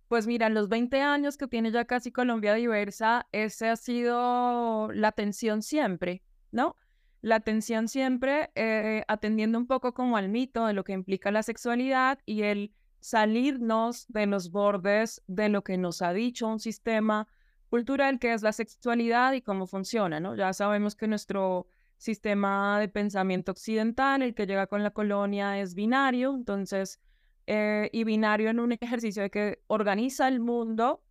Pues 0.09 0.27
mira, 0.27 0.47
en 0.47 0.55
los 0.55 0.69
20 0.69 1.01
años 1.01 1.37
que 1.37 1.49
tiene 1.49 1.71
ya 1.71 1.85
casi 1.87 2.13
Colombia 2.13 2.55
Diversa, 2.55 3.27
esa 3.33 3.73
ha 3.73 3.77
sido 3.77 4.91
la 4.93 5.13
tensión 5.13 5.63
siempre, 5.63 6.23
¿no? 6.51 6.77
La 7.23 7.41
tensión 7.41 7.89
siempre 7.89 8.51
eh, 8.55 9.03
atendiendo 9.09 9.59
un 9.59 9.67
poco 9.67 9.95
como 9.95 10.17
al 10.17 10.29
mito 10.29 10.67
de 10.67 10.75
lo 10.75 10.85
que 10.85 10.93
implica 10.93 11.31
la 11.31 11.43
sexualidad 11.43 12.19
y 12.27 12.43
el 12.43 12.75
salirnos 13.01 14.07
de 14.09 14.27
los 14.27 14.51
bordes 14.51 15.23
de 15.27 15.49
lo 15.49 15.63
que 15.65 15.79
nos 15.79 16.03
ha 16.03 16.13
dicho 16.13 16.47
un 16.49 16.61
sistema 16.61 17.27
cultural 17.69 18.19
que 18.19 18.33
es 18.33 18.43
la 18.43 18.53
sexualidad 18.53 19.33
y 19.33 19.43
cómo 19.43 19.67
funciona, 19.67 20.21
¿no? 20.21 20.37
Ya 20.37 20.53
sabemos 20.53 20.95
que 20.95 21.09
nuestro 21.09 21.67
sistema 21.99 22.79
de 22.79 22.89
pensamiento 22.89 23.53
occidental, 23.53 24.23
el 24.23 24.35
que 24.35 24.47
llega 24.47 24.67
con 24.67 24.83
la 24.83 24.91
colonia, 24.91 25.59
es 25.59 25.75
binario, 25.75 26.35
entonces 26.35 27.01
eh, 27.47 27.91
y 27.93 28.05
binario 28.05 28.51
en 28.51 28.61
un 28.61 28.73
ejercicio 28.73 29.23
de 29.23 29.31
que 29.31 29.63
organiza 29.67 30.29
el 30.29 30.41
mundo 30.41 31.03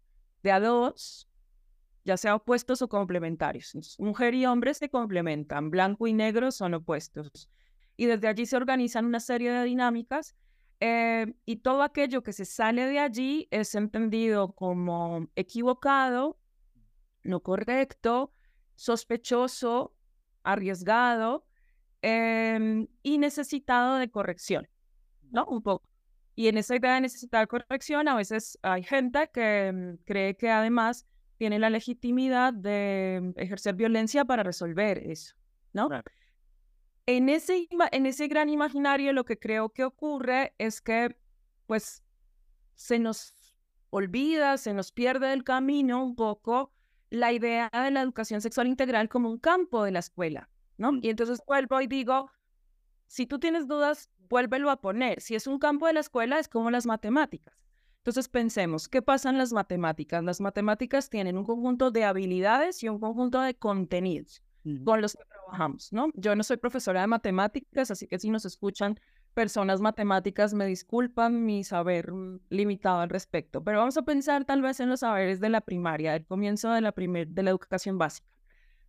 de 0.41 0.51
a 0.51 0.59
dos, 0.59 1.27
ya 2.03 2.17
sea 2.17 2.35
opuestos 2.35 2.81
o 2.81 2.89
complementarios. 2.89 3.95
Mujer 3.99 4.33
y 4.33 4.45
hombre 4.45 4.73
se 4.73 4.89
complementan, 4.89 5.69
blanco 5.69 6.07
y 6.07 6.13
negro 6.13 6.51
son 6.51 6.73
opuestos. 6.73 7.49
Y 7.95 8.07
desde 8.07 8.27
allí 8.27 8.45
se 8.45 8.57
organizan 8.57 9.05
una 9.05 9.19
serie 9.19 9.51
de 9.51 9.63
dinámicas 9.63 10.35
eh, 10.79 11.33
y 11.45 11.57
todo 11.57 11.81
aquello 11.81 12.23
que 12.23 12.33
se 12.33 12.43
sale 12.43 12.87
de 12.87 12.99
allí 12.99 13.47
es 13.51 13.73
entendido 13.75 14.53
como 14.53 15.29
equivocado, 15.35 16.37
no 17.23 17.39
correcto, 17.39 18.33
sospechoso, 18.75 19.95
arriesgado 20.43 21.45
em, 22.01 22.87
y 23.01 23.17
necesitado 23.17 23.95
de 23.95 24.11
corrección, 24.11 24.67
¿no? 25.31 25.45
Un 25.45 25.61
poco. 25.61 25.92
Y 26.35 26.47
en 26.47 26.57
esa 26.57 26.75
idea 26.75 26.95
de 26.95 27.01
necesitar 27.01 27.47
corrección, 27.47 28.07
a 28.07 28.15
veces 28.15 28.57
hay 28.63 28.83
gente 28.83 29.29
que 29.31 29.71
mm, 29.71 30.03
cree 30.05 30.35
que 30.35 30.49
además 30.49 31.05
tiene 31.37 31.59
la 31.59 31.69
legitimidad 31.69 32.53
de 32.53 33.33
ejercer 33.35 33.75
violencia 33.75 34.25
para 34.25 34.43
resolver 34.43 34.97
eso, 34.99 35.35
¿no? 35.73 35.89
En, 37.05 37.29
ese, 37.29 37.67
en 37.91 38.05
ese 38.05 38.27
gran 38.27 38.49
imaginario 38.49 39.11
lo 39.13 39.25
que 39.25 39.37
creo 39.37 39.69
que 39.69 39.83
ocurre 39.83 40.53
es 40.57 40.81
que 40.81 41.17
pues 41.65 42.03
se 42.75 42.99
nos 42.99 43.33
olvida, 43.89 44.57
se 44.57 44.73
nos 44.73 44.91
pierde 44.91 45.27
del 45.27 45.43
camino 45.43 46.03
un 46.03 46.15
poco 46.15 46.71
la 47.09 47.31
idea 47.31 47.69
de 47.71 47.91
la 47.91 48.01
educación 48.01 48.41
sexual 48.41 48.67
integral 48.67 49.07
como 49.07 49.29
un 49.29 49.37
campo 49.37 49.83
de 49.83 49.91
la 49.91 49.99
escuela, 49.99 50.49
¿no? 50.77 50.93
Mm. 50.93 50.99
Y 51.03 51.09
entonces 51.09 51.41
vuelvo 51.45 51.79
y 51.81 51.87
digo, 51.87 52.31
si 53.07 53.27
tú 53.27 53.39
tienes 53.39 53.67
dudas, 53.67 54.09
vuélvelo 54.33 54.71
a 54.71 54.81
poner. 54.81 55.21
Si 55.21 55.35
es 55.35 55.45
un 55.45 55.59
campo 55.59 55.85
de 55.85 55.93
la 55.93 55.99
escuela, 55.99 56.39
es 56.39 56.47
como 56.47 56.71
las 56.71 56.87
matemáticas. 56.87 57.53
Entonces 57.97 58.27
pensemos, 58.27 58.89
¿qué 58.89 59.03
pasa 59.03 59.29
en 59.29 59.37
las 59.37 59.53
matemáticas? 59.53 60.23
Las 60.23 60.41
matemáticas 60.41 61.09
tienen 61.09 61.37
un 61.37 61.45
conjunto 61.45 61.91
de 61.91 62.03
habilidades 62.03 62.81
y 62.83 62.89
un 62.89 62.99
conjunto 62.99 63.39
de 63.41 63.53
contenidos 63.53 64.41
con 64.85 65.01
los 65.01 65.13
que 65.13 65.23
trabajamos, 65.25 65.91
¿no? 65.91 66.09
Yo 66.15 66.35
no 66.35 66.43
soy 66.43 66.57
profesora 66.57 67.01
de 67.01 67.07
matemáticas, 67.07 67.91
así 67.91 68.07
que 68.07 68.17
si 68.17 68.29
nos 68.29 68.45
escuchan 68.45 68.97
personas 69.33 69.81
matemáticas, 69.81 70.53
me 70.53 70.65
disculpan 70.65 71.45
mi 71.45 71.63
saber 71.63 72.11
mm, 72.11 72.39
limitado 72.49 73.01
al 73.01 73.09
respecto, 73.09 73.63
pero 73.63 73.79
vamos 73.79 73.97
a 73.97 74.03
pensar 74.03 74.45
tal 74.45 74.61
vez 74.61 74.79
en 74.79 74.89
los 74.89 75.01
saberes 75.01 75.39
de 75.41 75.49
la 75.49 75.61
primaria, 75.61 76.15
el 76.15 76.25
comienzo 76.25 76.71
de 76.71 76.81
la, 76.81 76.93
primer, 76.93 77.27
de 77.27 77.43
la 77.43 77.49
educación 77.51 77.97
básica. 77.97 78.27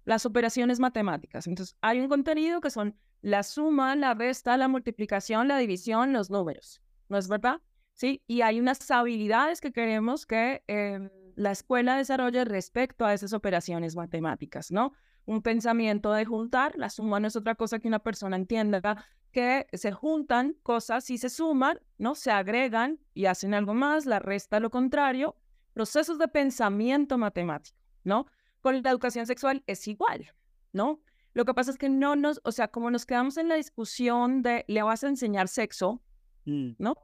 Las 0.04 0.26
operaciones 0.26 0.80
matemáticas. 0.80 1.46
Entonces, 1.46 1.76
hay 1.80 2.00
un 2.00 2.08
contenido 2.08 2.60
que 2.60 2.70
son 2.70 2.96
la 3.25 3.43
suma, 3.43 3.97
la 3.97 4.12
resta, 4.12 4.54
la 4.59 4.69
multiplicación, 4.69 5.49
la 5.49 5.57
división, 5.57 6.12
los 6.12 6.31
números. 6.31 6.83
¿No 7.09 7.16
es 7.16 7.26
verdad? 7.26 7.62
Sí, 7.95 8.23
y 8.26 8.43
hay 8.43 8.61
unas 8.61 8.90
habilidades 8.90 9.62
que 9.62 9.73
queremos 9.73 10.26
que 10.26 10.62
em, 10.66 11.09
la 11.35 11.52
escuela 11.52 11.97
desarrolle 11.97 12.45
respecto 12.45 13.07
a 13.07 13.14
esas 13.14 13.33
operaciones 13.33 13.97
matemáticas, 13.97 14.71
¿no? 14.71 14.93
Un 15.25 15.40
pensamiento 15.40 16.12
de 16.12 16.26
juntar, 16.26 16.76
la 16.76 16.90
suma 16.90 17.19
no 17.19 17.28
es 17.28 17.35
otra 17.35 17.54
cosa 17.54 17.78
que 17.78 17.88
una 17.88 18.00
persona 18.00 18.37
entienda 18.37 19.07
que 19.33 19.66
se 19.73 19.90
juntan 19.90 20.54
cosas 20.62 21.09
y 21.09 21.16
se 21.16 21.31
suman, 21.31 21.81
¿no? 21.97 22.14
Se 22.14 22.31
agregan 22.31 23.00
y 23.14 23.25
hacen 23.25 23.54
algo 23.54 23.73
más, 23.73 24.04
la 24.04 24.19
resta 24.19 24.61
lo 24.61 24.69
contrario, 24.69 25.35
procesos 25.73 26.19
de 26.19 26.28
pensamiento 26.28 27.16
matemático, 27.16 27.78
¿no? 28.02 28.26
Con 28.61 28.83
la 28.83 28.90
educación 28.90 29.26
sexual 29.26 29.64
es 29.66 29.88
igual, 29.88 30.31
¿no? 30.73 31.00
Lo 31.34 31.44
que 31.44 31.52
pasa 31.52 31.72
es 31.72 31.78
que 31.78 31.88
no 31.88 32.14
nos, 32.14 32.40
o 32.44 32.52
sea, 32.52 32.68
como 32.68 32.90
nos 32.90 33.06
quedamos 33.06 33.36
en 33.36 33.48
la 33.48 33.56
discusión 33.56 34.42
de 34.42 34.64
le 34.68 34.82
vas 34.82 35.02
a 35.02 35.08
enseñar 35.08 35.48
sexo, 35.48 36.00
mm. 36.44 36.72
¿no? 36.78 36.96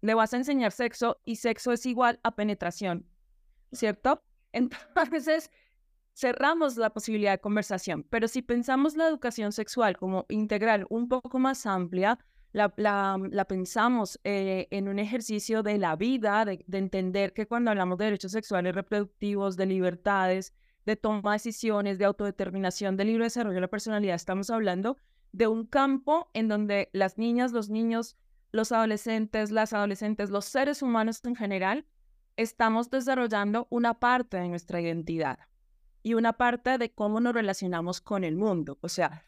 Le 0.00 0.14
vas 0.14 0.32
a 0.32 0.36
enseñar 0.36 0.70
sexo 0.70 1.20
y 1.24 1.36
sexo 1.36 1.72
es 1.72 1.84
igual 1.84 2.20
a 2.22 2.36
penetración, 2.36 3.06
¿cierto? 3.72 4.22
Entonces, 4.52 5.50
cerramos 6.14 6.76
la 6.76 6.90
posibilidad 6.90 7.32
de 7.32 7.40
conversación, 7.40 8.04
pero 8.04 8.28
si 8.28 8.42
pensamos 8.42 8.96
la 8.96 9.08
educación 9.08 9.50
sexual 9.50 9.96
como 9.96 10.24
integral 10.28 10.86
un 10.88 11.08
poco 11.08 11.40
más 11.40 11.66
amplia, 11.66 12.18
la, 12.52 12.72
la, 12.76 13.44
pensamos 13.46 14.20
eh, 14.22 14.68
en 14.70 14.86
un 14.88 15.00
ejercicio 15.00 15.64
de 15.64 15.76
la 15.76 15.96
vida, 15.96 16.44
de, 16.44 16.64
de 16.68 16.78
entender 16.78 17.32
que 17.32 17.48
cuando 17.48 17.72
hablamos 17.72 17.98
de 17.98 18.04
derechos 18.04 18.30
sexuales 18.30 18.76
reproductivos, 18.76 19.56
de 19.56 19.66
libertades, 19.66 20.52
de 20.86 20.96
toma 20.96 21.30
de 21.30 21.34
decisiones, 21.34 21.98
de 21.98 22.04
autodeterminación, 22.04 22.96
de 22.96 23.04
libre 23.04 23.24
desarrollo 23.24 23.56
de 23.56 23.60
la 23.62 23.68
personalidad. 23.68 24.14
Estamos 24.14 24.50
hablando 24.50 24.96
de 25.32 25.46
un 25.46 25.66
campo 25.66 26.30
en 26.34 26.48
donde 26.48 26.90
las 26.92 27.18
niñas, 27.18 27.52
los 27.52 27.70
niños, 27.70 28.16
los 28.52 28.70
adolescentes, 28.70 29.50
las 29.50 29.72
adolescentes, 29.72 30.30
los 30.30 30.44
seres 30.44 30.82
humanos 30.82 31.20
en 31.24 31.34
general, 31.34 31.86
estamos 32.36 32.90
desarrollando 32.90 33.66
una 33.70 33.94
parte 33.98 34.36
de 34.36 34.48
nuestra 34.48 34.80
identidad 34.80 35.38
y 36.02 36.14
una 36.14 36.34
parte 36.34 36.78
de 36.78 36.92
cómo 36.92 37.20
nos 37.20 37.34
relacionamos 37.34 38.00
con 38.00 38.24
el 38.24 38.36
mundo. 38.36 38.78
O 38.80 38.88
sea, 38.88 39.24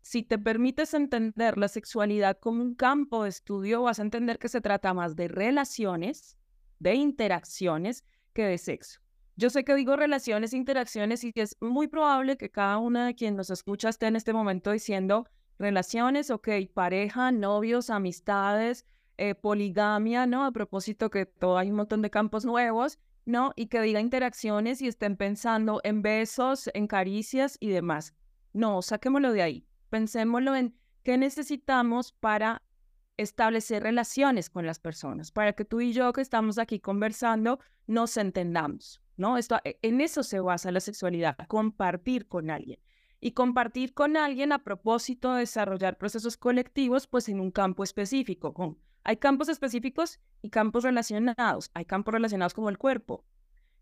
si 0.00 0.22
te 0.22 0.38
permites 0.38 0.94
entender 0.94 1.58
la 1.58 1.68
sexualidad 1.68 2.38
como 2.38 2.62
un 2.62 2.74
campo 2.74 3.24
de 3.24 3.28
estudio, 3.28 3.82
vas 3.82 3.98
a 3.98 4.02
entender 4.02 4.38
que 4.38 4.48
se 4.48 4.60
trata 4.60 4.94
más 4.94 5.16
de 5.16 5.28
relaciones, 5.28 6.38
de 6.78 6.94
interacciones, 6.94 8.04
que 8.32 8.44
de 8.44 8.58
sexo. 8.58 9.00
Yo 9.38 9.50
sé 9.50 9.64
que 9.64 9.74
digo 9.74 9.96
relaciones, 9.96 10.54
interacciones 10.54 11.22
y 11.22 11.32
es 11.34 11.56
muy 11.60 11.88
probable 11.88 12.38
que 12.38 12.50
cada 12.50 12.78
una 12.78 13.06
de 13.06 13.14
quien 13.14 13.36
nos 13.36 13.50
escucha 13.50 13.90
esté 13.90 14.06
en 14.06 14.16
este 14.16 14.32
momento 14.32 14.70
diciendo 14.70 15.28
relaciones, 15.58 16.30
ok, 16.30 16.48
pareja, 16.72 17.30
novios, 17.32 17.90
amistades, 17.90 18.86
eh, 19.18 19.34
poligamia, 19.34 20.26
¿no? 20.26 20.44
A 20.44 20.52
propósito 20.52 21.10
que 21.10 21.26
todo 21.26 21.58
hay 21.58 21.70
un 21.70 21.76
montón 21.76 22.00
de 22.00 22.10
campos 22.10 22.46
nuevos, 22.46 22.98
¿no? 23.26 23.52
Y 23.56 23.66
que 23.66 23.82
diga 23.82 24.00
interacciones 24.00 24.80
y 24.80 24.88
estén 24.88 25.16
pensando 25.16 25.80
en 25.84 26.00
besos, 26.00 26.70
en 26.72 26.86
caricias 26.86 27.58
y 27.60 27.68
demás. 27.68 28.14
No, 28.54 28.80
saquémoslo 28.80 29.32
de 29.32 29.42
ahí. 29.42 29.66
Pensémoslo 29.90 30.54
en 30.56 30.74
qué 31.02 31.18
necesitamos 31.18 32.12
para 32.12 32.62
establecer 33.16 33.82
relaciones 33.82 34.50
con 34.50 34.66
las 34.66 34.78
personas, 34.78 35.30
para 35.30 35.52
que 35.52 35.64
tú 35.64 35.80
y 35.80 35.92
yo 35.92 36.12
que 36.12 36.20
estamos 36.20 36.58
aquí 36.58 36.80
conversando 36.80 37.58
nos 37.86 38.16
entendamos, 38.16 39.00
¿no? 39.16 39.38
Esto, 39.38 39.58
e, 39.64 39.78
en 39.82 40.00
eso 40.00 40.22
se 40.22 40.40
basa 40.40 40.70
la 40.70 40.80
sexualidad, 40.80 41.36
compartir 41.48 42.28
con 42.28 42.50
alguien. 42.50 42.80
Y 43.18 43.32
compartir 43.32 43.94
con 43.94 44.16
alguien 44.16 44.52
a 44.52 44.62
propósito 44.62 45.32
de 45.32 45.40
desarrollar 45.40 45.96
procesos 45.96 46.36
colectivos, 46.36 47.06
pues 47.06 47.28
en 47.28 47.40
un 47.40 47.50
campo 47.50 47.82
específico. 47.82 48.52
Con, 48.52 48.78
hay 49.04 49.16
campos 49.16 49.48
específicos 49.48 50.20
y 50.42 50.50
campos 50.50 50.84
relacionados. 50.84 51.70
Hay 51.74 51.86
campos 51.86 52.12
relacionados 52.12 52.54
como 52.54 52.68
el 52.68 52.76
cuerpo. 52.76 53.24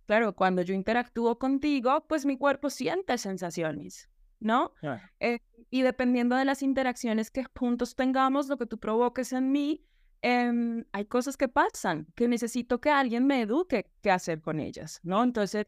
Claro, 0.07 0.35
cuando 0.35 0.63
yo 0.63 0.75
interactúo 0.75 1.39
contigo, 1.39 2.05
pues 2.07 2.27
mi 2.27 2.37
cuerpo 2.37 2.69
siente 2.69 3.17
sensaciones, 3.17 4.11
¿no? 4.39 4.73
Eh, 5.19 5.39
y 5.71 5.83
dependiendo 5.83 6.37
de 6.37 6.45
las 6.45 6.63
interacciones 6.63 7.31
que 7.31 7.45
juntos 7.59 7.97
tengamos, 7.97 8.49
lo 8.49 8.59
que 8.59 8.67
tú 8.67 8.79
provoques 8.79 9.33
en 9.33 9.51
mí, 9.51 9.83
em, 10.25 10.85
hay 10.93 11.05
cosas 11.05 11.37
que 11.37 11.49
pasan, 11.49 12.07
que 12.15 12.29
necesito 12.29 12.81
que 12.81 12.89
alguien 12.89 13.27
me 13.27 13.43
eduque 13.43 13.91
qué 14.03 14.11
hacer 14.11 14.41
con 14.41 14.59
ellas, 14.59 14.99
¿no? 15.03 15.23
Entonces, 15.23 15.67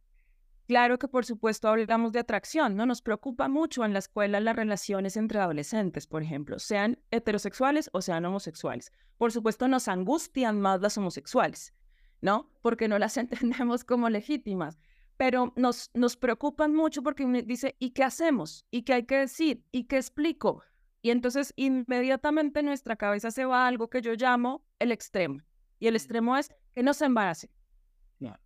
claro 0.67 0.99
que 0.99 1.09
por 1.09 1.27
supuesto 1.27 1.69
hablamos 1.69 2.13
de 2.13 2.21
atracción, 2.21 2.75
¿no? 2.75 2.87
Nos 2.87 3.03
preocupa 3.03 3.49
mucho 3.49 3.85
en 3.85 3.93
la 3.93 3.99
escuela 3.99 4.41
las 4.41 4.57
relaciones 4.57 5.19
entre 5.19 5.41
adolescentes, 5.41 6.07
por 6.07 6.23
ejemplo, 6.23 6.59
sean 6.59 6.99
heterosexuales 7.11 7.91
o 7.93 8.01
sean 8.01 8.25
homosexuales. 8.25 8.93
Por 9.19 9.31
supuesto, 9.31 9.69
nos 9.69 9.89
angustian 9.89 10.59
más 10.59 10.81
las 10.81 10.97
homosexuales, 10.97 11.75
¿no? 12.23 12.51
Porque 12.63 12.89
no 12.89 12.99
las 12.99 13.17
entendemos 13.19 13.85
como 13.85 14.09
legítimas 14.09 14.79
pero 15.19 15.53
nos, 15.57 15.91
nos 15.95 16.17
preocupan 16.17 16.75
mucho 16.75 17.03
porque 17.03 17.25
dice, 17.47 17.75
¿y 17.79 17.91
qué 17.91 18.05
hacemos? 18.05 18.67
¿Y 18.71 18.83
qué 18.83 18.95
hay 18.95 19.05
que 19.05 19.17
decir? 19.17 19.65
¿Y 19.73 19.85
qué 19.85 19.97
explico? 19.97 20.63
Y 21.07 21.11
entonces 21.11 21.53
inmediatamente 21.55 22.65
nuestra 22.65 22.97
cabeza 22.97 23.31
se 23.31 23.45
va 23.45 23.63
a 23.63 23.69
algo 23.69 23.89
que 23.89 24.03
yo 24.03 24.15
llamo 24.15 24.65
el 24.81 24.91
extremo. 24.91 25.41
Y 25.79 25.87
el 25.87 25.95
extremo 25.95 26.37
es 26.37 26.51
que 26.75 26.83
no 26.83 26.95
se 26.95 27.05
embarace. 27.05 27.49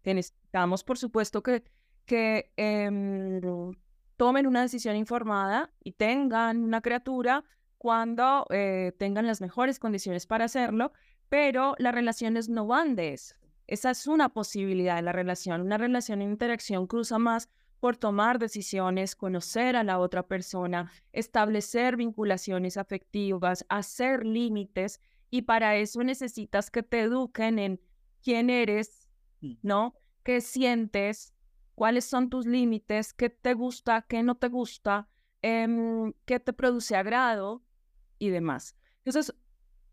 necesitamos, 0.05 0.85
por 0.85 0.99
supuesto, 0.99 1.43
que, 1.43 1.65
que 2.05 2.53
em, 2.59 3.41
tomen 4.19 4.47
una 4.47 4.61
decisión 4.61 4.95
informada 4.97 5.73
y 5.83 5.93
tengan 5.93 6.63
una 6.63 6.83
criatura 6.83 7.45
cuando 7.79 8.45
eh, 8.51 8.93
tengan 8.99 9.27
las 9.27 9.41
mejores 9.41 9.79
condiciones 9.79 10.27
para 10.27 10.45
hacerlo, 10.45 10.93
pero 11.31 11.77
las 11.79 11.95
relaciones 11.95 12.51
no 12.51 12.67
van 12.67 12.95
de 12.95 13.15
eso. 13.15 13.37
Esa 13.69 13.91
es 13.93 14.07
una 14.07 14.29
posibilidad 14.29 14.97
de 14.97 15.03
la 15.03 15.13
relación. 15.13 15.63
Una 15.63 15.79
relación 15.79 16.19
de 16.19 16.27
interacción 16.27 16.87
cruza 16.87 17.19
más 17.19 17.49
por 17.81 17.97
tomar 17.97 18.39
decisiones, 18.39 19.17
conocer 19.17 19.75
a 19.75 19.83
la 19.83 19.99
otra 19.99 20.23
persona, 20.23 20.93
establecer 21.13 21.97
vinculaciones 21.97 22.77
afectivas, 22.77 23.65
hacer 23.69 24.25
límites 24.25 25.01
y 25.31 25.43
para 25.43 25.77
eso 25.77 26.05
necesitas 26.05 26.71
que 26.71 26.83
te 26.83 27.01
eduquen 27.01 27.59
en 27.59 27.81
quién 28.23 28.51
eres, 28.51 29.09
mm. 29.41 29.55
¿no? 29.63 29.95
¿Qué 30.23 30.43
sientes? 30.43 31.33
¿Cuáles 31.75 32.05
son 32.05 32.29
tus 32.29 32.47
límites? 32.47 33.15
¿Qué 33.15 33.31
te 33.31 33.55
gusta? 33.55 34.03
¿Qué 34.03 34.23
no 34.23 34.35
te 34.35 34.49
gusta? 34.49 35.09
Em, 35.41 36.13
¿Qué 36.27 36.39
te 36.39 36.53
produce 36.53 36.95
agrado? 36.95 37.63
Y 38.19 38.29
demás. 38.29 38.77
Entonces, 38.99 39.35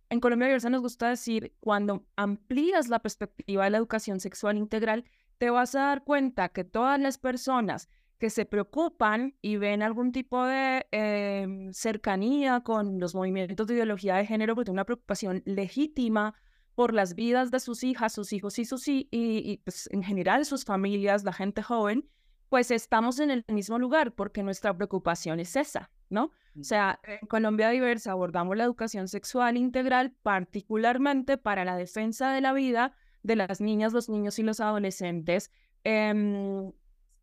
en 0.10 0.20
Colombia 0.20 0.48
Diversa 0.48 0.70
nos 0.70 0.82
gusta 0.82 1.10
decir, 1.10 1.56
cuando 1.62 2.06
amplías 2.18 2.90
la 2.90 3.00
perspectiva 3.00 3.64
de 3.64 3.70
la 3.70 3.78
educación 3.78 4.20
sexual 4.20 4.58
integral, 4.58 5.06
te 5.38 5.50
vas 5.50 5.76
a 5.76 5.82
dar 5.82 6.04
cuenta 6.04 6.50
que 6.50 6.64
todas 6.64 7.00
las 7.00 7.18
personas 7.18 7.90
que 8.18 8.30
se 8.30 8.46
preocupan 8.46 9.36
y 9.42 9.58
ven 9.58 9.84
algún 9.84 10.12
tipo 10.12 10.44
de 10.46 10.88
em, 10.92 11.72
cercanía 11.74 12.62
con 12.62 13.00
los 13.00 13.14
movimientos 13.14 13.68
de 13.68 13.76
ideología 13.76 14.16
de 14.16 14.26
género, 14.26 14.56
porque 14.56 14.66
tienen 14.66 14.78
una 14.78 14.86
preocupación 14.86 15.44
legítima 15.46 16.34
por 16.74 16.94
las 16.94 17.16
vidas 17.16 17.52
de 17.52 17.60
sus 17.60 17.84
hijas, 17.84 18.14
sus 18.14 18.34
hijos 18.34 18.58
y 18.60 18.66
sus 18.66 18.88
y, 18.88 19.08
y 19.12 19.58
pues, 19.64 19.88
en 19.92 20.04
general 20.04 20.46
sus 20.46 20.66
familias, 20.66 21.24
la 21.24 21.34
gente 21.34 21.62
joven, 21.62 22.10
pues 22.50 22.72
estamos 22.72 23.20
en 23.20 23.32
el 23.32 23.46
mismo 23.48 23.78
lugar 23.78 24.14
porque 24.14 24.44
nuestra 24.44 24.76
preocupación 24.76 25.40
es 25.40 25.56
esa, 25.56 25.92
¿no? 26.10 26.32
O 26.60 26.64
sea, 26.64 27.00
en 27.04 27.28
Colombia 27.28 27.70
Diversa 27.70 28.12
abordamos 28.12 28.58
la 28.58 28.64
educación 28.64 29.08
sexual 29.08 29.58
integral 29.58 30.16
particularmente 30.24 31.38
para 31.38 31.66
la 31.66 31.76
defensa 31.76 32.32
de 32.32 32.42
la 32.42 32.54
vida 32.54 32.96
de 33.28 33.36
las 33.36 33.60
niñas, 33.62 33.94
los 33.94 34.10
niños 34.10 34.40
y 34.40 34.44
los 34.44 34.60
adolescentes 34.62 35.52
em, 35.84 36.72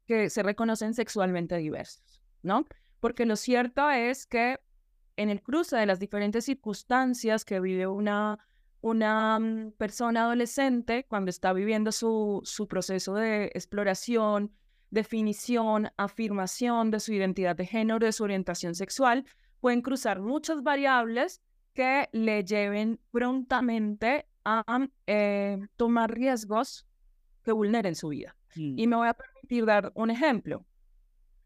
que 0.06 0.28
se 0.28 0.42
reconocen 0.42 0.92
sexualmente 0.92 1.56
diversos, 1.56 2.22
¿no? 2.42 2.66
Porque 3.00 3.24
lo 3.24 3.36
cierto 3.36 3.90
es 3.90 4.26
que 4.26 4.60
en 5.16 5.30
el 5.30 5.42
cruce 5.42 5.76
de 5.76 5.86
las 5.86 5.98
diferentes 5.98 6.44
circunstancias 6.44 7.44
que 7.44 7.58
vive 7.58 7.86
una, 7.86 8.38
una 8.82 9.38
mm, 9.38 9.72
persona 9.72 10.24
adolescente 10.24 11.06
cuando 11.08 11.30
está 11.30 11.52
viviendo 11.54 11.90
su, 11.90 12.42
su 12.44 12.68
proceso 12.68 13.14
de 13.14 13.46
exploración, 13.54 14.52
definición, 14.90 15.90
afirmación 15.96 16.90
de 16.90 17.00
su 17.00 17.14
identidad 17.14 17.56
de 17.56 17.66
género, 17.66 17.98
de 17.98 18.12
su 18.12 18.24
orientación 18.24 18.74
sexual, 18.74 19.24
pueden 19.60 19.80
cruzar 19.80 20.20
muchas 20.20 20.62
variables 20.62 21.40
que 21.72 22.10
le 22.12 22.44
lleven 22.44 23.00
prontamente 23.10 24.26
a 24.44 24.64
eh, 25.06 25.58
tomar 25.76 26.12
riesgos 26.12 26.86
que 27.42 27.52
vulneren 27.52 27.94
su 27.94 28.08
vida. 28.08 28.36
Y 28.56 28.86
me 28.86 28.94
voy 28.94 29.08
a 29.08 29.14
permitir 29.14 29.66
dar 29.66 29.90
un 29.96 30.10
ejemplo. 30.10 30.64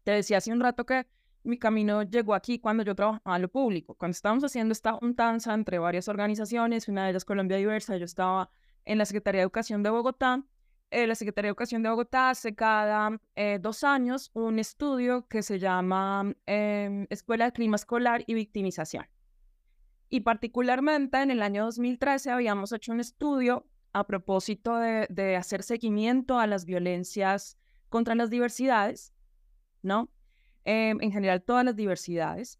Te 0.03 0.11
decía 0.11 0.37
hace 0.37 0.51
un 0.51 0.59
rato 0.59 0.85
que 0.85 1.07
mi 1.43 1.57
camino 1.57 2.03
llegó 2.03 2.35
aquí 2.35 2.59
cuando 2.59 2.83
yo 2.83 2.93
trabajaba 2.93 3.35
en 3.35 3.41
lo 3.41 3.49
público. 3.49 3.95
Cuando 3.95 4.11
estábamos 4.11 4.43
haciendo 4.43 4.73
esta 4.73 4.93
juntanza 4.93 5.53
entre 5.55 5.79
varias 5.79 6.07
organizaciones, 6.07 6.87
una 6.87 7.05
de 7.05 7.11
ellas 7.11 7.25
Colombia 7.25 7.57
Diversa, 7.57 7.97
yo 7.97 8.05
estaba 8.05 8.51
en 8.85 8.99
la 8.99 9.05
Secretaría 9.05 9.39
de 9.39 9.43
Educación 9.43 9.81
de 9.81 9.89
Bogotá, 9.89 10.43
eh, 10.91 11.05
la 11.05 11.15
Secretaría 11.15 11.47
de 11.47 11.51
Educación 11.51 11.83
de 11.83 11.89
Bogotá 11.89 12.31
hace 12.31 12.55
cada 12.55 13.19
eh, 13.35 13.59
dos 13.61 13.83
años 13.83 14.31
un 14.33 14.57
estudio 14.57 15.27
que 15.27 15.43
se 15.43 15.59
llama 15.59 16.33
em, 16.47 17.05
Escuela 17.09 17.45
de 17.45 17.51
Clima 17.51 17.75
Escolar 17.75 18.23
y 18.25 18.33
Victimización. 18.33 19.05
Y 20.09 20.21
particularmente 20.21 21.21
en 21.21 21.31
el 21.31 21.41
año 21.41 21.65
2013 21.65 22.31
habíamos 22.31 22.71
hecho 22.71 22.91
un 22.91 22.99
estudio 22.99 23.67
a 23.93 24.05
propósito 24.05 24.77
de, 24.77 25.35
hacer 25.35 25.63
seguimiento 25.63 26.39
a 26.39 26.47
las 26.47 26.65
violencias 26.65 27.57
contra 27.89 28.15
las 28.15 28.29
diversidades, 28.29 29.13
¿no? 29.81 30.09
Em, 30.65 30.97
en 31.01 31.11
general, 31.11 31.41
todas 31.43 31.65
las 31.65 31.75
diversidades. 31.75 32.59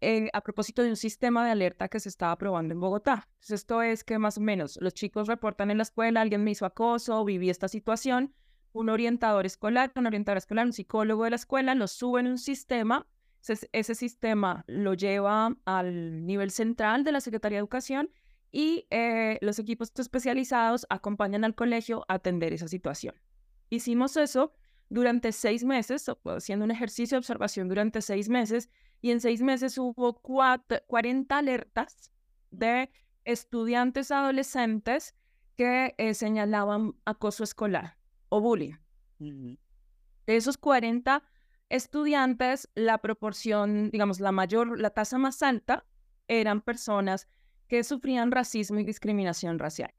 Eh, 0.00 0.28
a 0.32 0.40
propósito 0.40 0.82
de 0.82 0.90
un 0.90 0.96
sistema 0.96 1.44
de 1.44 1.52
alerta 1.52 1.88
que 1.88 2.00
se 2.00 2.08
estaba 2.08 2.36
probando 2.36 2.74
en 2.74 2.80
Bogotá. 2.80 3.28
esto 3.48 3.82
es 3.82 4.02
que 4.02 4.18
más 4.18 4.36
o 4.36 4.40
menos 4.40 4.76
los 4.80 4.94
chicos 4.94 5.28
reportan 5.28 5.70
en 5.70 5.76
la 5.76 5.84
escuela, 5.84 6.20
alguien 6.20 6.42
me 6.42 6.50
hizo 6.50 6.66
acoso, 6.66 7.24
viví 7.24 7.50
esta 7.50 7.68
situación, 7.68 8.34
un 8.72 8.88
orientador 8.88 9.46
escolar, 9.46 9.92
un 9.94 10.06
orientador 10.06 10.38
escolar, 10.38 10.66
un 10.66 10.72
psicólogo 10.72 11.22
de 11.22 11.30
la 11.30 11.36
escuela, 11.36 11.76
lo 11.76 11.86
sube 11.86 12.18
en 12.18 12.26
un 12.26 12.38
sistema, 12.38 13.06
ese, 13.48 13.94
sistema 13.94 14.64
lo 14.66 14.94
lleva 14.94 15.56
al 15.64 16.26
nivel 16.26 16.50
central 16.50 17.04
de 17.04 17.12
la 17.12 17.20
Secretaría 17.20 17.56
de 17.56 17.60
Educación 17.60 18.10
y 18.50 18.86
eh, 18.90 19.38
los 19.40 19.58
equipos 19.58 19.92
especializados 19.96 20.86
acompañan 20.90 21.44
al 21.44 21.54
colegio 21.54 22.04
a 22.08 22.14
atender 22.14 22.52
esa 22.52 22.68
situación. 22.68 23.14
Hicimos 23.70 24.16
eso 24.16 24.52
durante 24.90 25.32
seis 25.32 25.64
meses, 25.64 26.04
haciendo 26.24 26.64
un 26.64 26.70
ejercicio 26.70 27.16
de 27.16 27.20
observación 27.20 27.68
durante 27.68 28.02
seis 28.02 28.28
meses, 28.28 28.68
y 29.00 29.10
en 29.10 29.20
seis 29.20 29.42
meses 29.42 29.78
hubo 29.78 30.20
40 30.20 31.36
alertas 31.36 32.12
de 32.50 32.90
estudiantes 33.24 34.10
adolescentes 34.10 35.14
que 35.56 35.94
eh, 35.98 36.14
señalaban 36.14 36.94
acoso 37.04 37.42
escolar 37.42 37.96
o 38.28 38.40
bullying. 38.40 38.74
De 39.18 40.36
esos 40.36 40.56
40 40.56 41.22
estudiantes, 41.74 42.68
la 42.74 42.98
proporción, 42.98 43.90
digamos, 43.90 44.20
la 44.20 44.32
mayor, 44.32 44.78
la 44.78 44.90
tasa 44.90 45.18
más 45.18 45.42
alta 45.42 45.84
eran 46.28 46.60
personas 46.60 47.28
que 47.68 47.82
sufrían 47.84 48.30
racismo 48.30 48.78
y 48.78 48.84
discriminación 48.84 49.58
racial. 49.58 49.92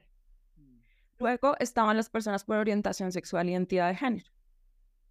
Mm. 0.56 0.78
Luego 1.18 1.56
estaban 1.58 1.96
las 1.96 2.08
personas 2.08 2.44
por 2.44 2.56
orientación 2.56 3.12
sexual 3.12 3.48
y 3.48 3.52
identidad 3.52 3.88
de 3.88 3.96
género. 3.96 4.30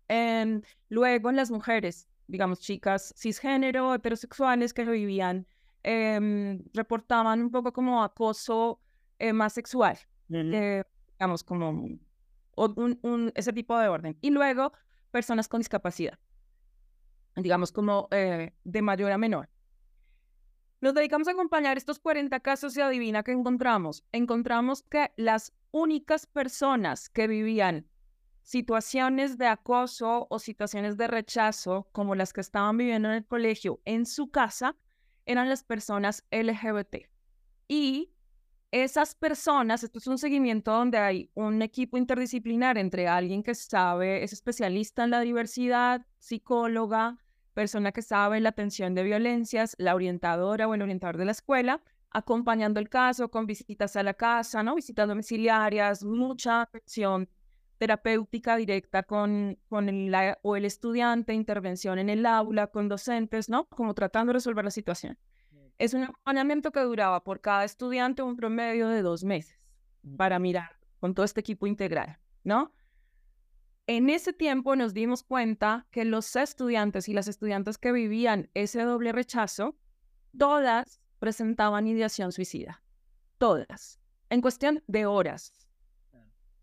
Em, 0.08 0.62
luego 0.90 1.32
las 1.32 1.52
mujeres 1.52 2.08
digamos, 2.28 2.60
chicas 2.60 3.14
cisgénero, 3.18 3.94
heterosexuales 3.94 4.74
que 4.74 4.86
vivían, 4.86 5.46
em, 5.84 6.64
reportaban 6.74 7.42
un 7.42 7.52
poco 7.52 7.74
como 7.74 8.04
acoso 8.04 8.80
eh, 9.20 9.34
más 9.34 9.54
sexual, 9.54 9.98
eh, 10.30 10.84
digamos, 11.14 11.44
como 11.44 11.88
ese 13.36 13.54
tipo 13.54 13.78
de 13.78 13.88
orden. 13.88 14.18
Y 14.22 14.32
luego, 14.32 14.74
personas 15.12 15.48
con 15.48 15.60
discapacidad, 15.60 16.18
digamos, 17.36 17.72
como 17.72 18.08
eh, 18.12 18.54
de 18.64 18.82
mayor 18.82 19.12
a 19.12 19.18
menor. 19.18 19.50
Nos 20.82 20.94
dedicamos 20.94 21.28
a 21.28 21.32
acompañar 21.32 21.78
estos 21.78 22.00
40 22.00 22.40
casos 22.42 22.76
y 22.76 22.82
adivina 22.82 23.24
qué 23.24 23.32
encontramos. 23.32 24.04
Encontramos 24.12 24.84
que 24.84 25.12
las 25.16 25.54
únicas 25.72 26.26
personas 26.26 27.10
que 27.10 27.28
vivían 27.28 27.88
situaciones 28.42 29.38
de 29.38 29.48
acoso 29.48 30.28
o 30.30 30.40
situaciones 30.40 30.98
de 30.98 31.08
rechazo 31.08 31.88
como 31.94 32.16
las 32.16 32.34
que 32.34 32.42
estaban 32.42 32.78
viviendo 32.78 33.08
en 33.08 33.16
el 33.16 33.26
colegio 33.26 33.80
en 33.86 34.06
su 34.06 34.30
casa 34.30 34.76
eran 35.26 35.48
las 35.48 35.64
personas 35.64 36.26
LGBT. 36.32 37.08
Y 37.70 38.12
esas 38.72 39.16
personas, 39.16 39.84
esto 39.84 40.00
es 40.00 40.08
un 40.08 40.18
seguimiento 40.18 40.72
donde 40.72 40.98
hay 40.98 41.30
un 41.34 41.62
equipo 41.62 41.98
interdisciplinar 41.98 42.78
entre 42.78 43.08
alguien 43.08 43.44
que 43.44 43.56
sabe, 43.56 44.24
es 44.24 44.34
especialista 44.34 45.04
en 45.04 45.12
la 45.12 45.22
diversidad, 45.22 46.06
psicóloga, 46.18 47.23
persona 47.54 47.92
que 47.92 48.02
sabe 48.02 48.40
la 48.40 48.50
atención 48.50 48.96
de 48.96 49.04
violencias, 49.04 49.76
la 49.78 49.96
orientadora 49.96 50.68
o 50.68 50.74
el 50.74 50.82
orientador 50.82 51.18
de 51.18 51.26
la 51.26 51.32
escuela, 51.32 51.82
acompañando 52.12 52.80
el 52.80 52.90
caso 52.90 53.30
con 53.30 53.46
visitas 53.46 53.96
a 53.96 54.04
la 54.04 54.14
casa, 54.14 54.64
¿no? 54.64 54.76
Visitas 54.76 55.08
domiciliarias, 55.08 56.04
mucha 56.04 56.62
atención 56.62 57.30
terapéutica 57.78 58.56
directa 58.56 59.04
con, 59.04 59.58
con 59.68 59.90
el, 59.90 60.16
o 60.42 60.56
el 60.56 60.66
estudiante, 60.66 61.34
intervención 61.34 62.00
en 62.00 62.10
el 62.10 62.26
aula, 62.26 62.68
con 62.68 62.88
docentes, 62.88 63.50
¿no? 63.50 63.66
Como 63.66 63.94
tratando 63.94 64.30
de 64.30 64.36
resolver 64.36 64.64
la 64.64 64.72
situación. 64.72 65.18
Es 65.78 65.94
un 65.94 66.04
acompañamiento 66.04 66.72
que 66.72 66.80
duraba 66.82 67.24
por 67.24 67.42
cada 67.42 67.66
estudiante 67.66 68.22
un 68.22 68.36
promedio 68.36 68.88
de 68.88 69.02
dos 69.02 69.24
meses 69.24 69.60
para 70.18 70.40
mirar 70.40 70.78
con 71.00 71.14
todo 71.14 71.26
este 71.26 71.42
equipo 71.42 71.68
integral, 71.68 72.20
¿no? 72.44 72.72
En 73.86 74.10
ese 74.10 74.32
tiempo 74.32 74.78
nos 74.78 74.94
dimos 74.94 75.24
cuenta 75.24 75.88
que 75.92 76.06
los 76.06 76.38
estudiantes 76.38 77.10
y 77.10 77.14
las 77.14 77.28
estudiantes 77.28 77.78
que 77.78 77.92
vivían 77.92 78.50
ese 78.54 78.82
doble 78.84 79.12
rechazo, 79.12 79.76
todas 80.38 81.02
presentaban 81.20 81.88
ideación 81.88 82.32
suicida. 82.32 82.82
Todas. 83.38 84.00
En 84.30 84.40
cuestión 84.40 84.82
de 84.88 85.06
horas 85.06 85.68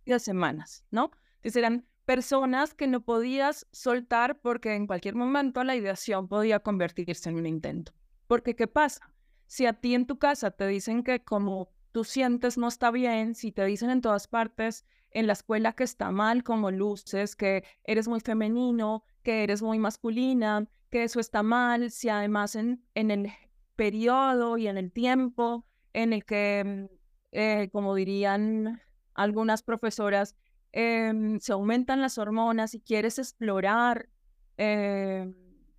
y 0.06 0.12
de 0.12 0.18
semanas, 0.18 0.86
¿no? 0.90 1.10
Entonces 1.36 1.56
eran 1.56 1.86
personas 2.06 2.72
que 2.72 2.86
no 2.86 3.02
podías 3.02 3.66
soltar 3.70 4.40
porque 4.40 4.74
en 4.74 4.86
cualquier 4.86 5.14
momento 5.14 5.62
la 5.62 5.76
ideación 5.76 6.26
podía 6.26 6.60
convertirse 6.60 7.28
en 7.28 7.36
un 7.36 7.46
intento. 7.46 7.92
Porque, 8.28 8.56
¿qué 8.56 8.66
pasa? 8.66 9.12
Si 9.46 9.66
a 9.66 9.74
ti 9.74 9.94
en 9.94 10.06
tu 10.06 10.18
casa 10.18 10.52
te 10.52 10.66
dicen 10.66 11.02
que 11.02 11.22
como 11.22 11.70
tú 11.92 12.04
sientes 12.04 12.56
no 12.56 12.68
está 12.68 12.90
bien, 12.90 13.34
si 13.34 13.52
te 13.52 13.66
dicen 13.66 13.90
en 13.90 14.00
todas 14.00 14.26
partes 14.26 14.86
en 15.12 15.26
la 15.26 15.32
escuela 15.32 15.72
que 15.72 15.84
está 15.84 16.10
mal, 16.10 16.44
como 16.44 16.70
luces, 16.70 17.36
que 17.36 17.64
eres 17.84 18.08
muy 18.08 18.20
femenino, 18.20 19.04
que 19.22 19.42
eres 19.42 19.62
muy 19.62 19.78
masculina, 19.78 20.68
que 20.90 21.04
eso 21.04 21.20
está 21.20 21.42
mal, 21.42 21.90
si 21.90 22.08
además 22.08 22.56
en, 22.56 22.84
en 22.94 23.10
el 23.10 23.32
periodo 23.76 24.58
y 24.58 24.68
en 24.68 24.76
el 24.76 24.92
tiempo 24.92 25.66
en 25.92 26.12
el 26.12 26.24
que, 26.24 26.88
mm, 26.90 26.94
eh, 27.32 27.70
como 27.72 27.94
dirían 27.94 28.80
algunas 29.14 29.62
profesoras, 29.62 30.36
em, 30.72 31.40
se 31.40 31.52
aumentan 31.52 32.00
las 32.00 32.18
hormonas 32.18 32.74
y 32.74 32.80
quieres 32.80 33.18
explorar 33.18 34.08
eh, 34.56 35.32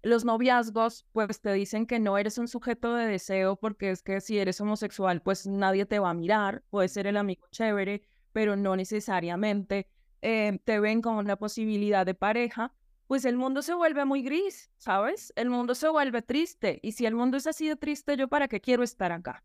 los 0.04 0.26
noviazgos, 0.26 1.06
pues 1.12 1.42
te 1.42 1.54
dicen 1.54 1.86
que 1.86 2.00
no 2.00 2.18
eres 2.18 2.38
un 2.40 2.48
sujeto 2.48 2.96
de 2.96 3.06
deseo 3.06 3.56
porque 3.56 3.92
es 3.92 4.02
que 4.02 4.20
si 4.20 4.40
eres 4.40 4.60
homosexual, 4.60 5.22
pues 5.22 5.46
nadie 5.46 5.86
te 5.86 6.00
va 6.00 6.10
a 6.10 6.14
mirar, 6.16 6.64
puede 6.72 6.88
ser 6.88 7.06
el 7.06 7.18
amigo 7.18 7.46
chévere, 7.52 8.02
pero 8.32 8.56
no 8.56 8.76
necesariamente 8.76 9.88
eh, 10.22 10.60
te 10.64 10.80
ven 10.80 11.02
como 11.02 11.20
una 11.20 11.36
posibilidad 11.36 12.06
de 12.06 12.14
pareja, 12.14 12.74
pues 13.08 13.26
el 13.26 13.36
mundo 13.36 13.62
se 13.62 13.74
vuelve 13.74 14.06
muy 14.06 14.22
gris, 14.22 14.72
¿sabes? 14.78 15.34
El 15.36 15.50
mundo 15.50 15.76
se 15.76 15.90
vuelve 15.90 16.22
triste. 16.22 16.80
Y 16.82 16.94
si 16.94 17.06
el 17.06 17.16
mundo 17.16 17.38
es 17.38 17.48
así 17.48 17.68
de 17.68 17.76
triste, 17.76 18.16
¿yo 18.16 18.30
para 18.30 18.48
qué 18.48 18.62
quiero 18.62 18.84
estar 18.84 19.12
acá? 19.12 19.44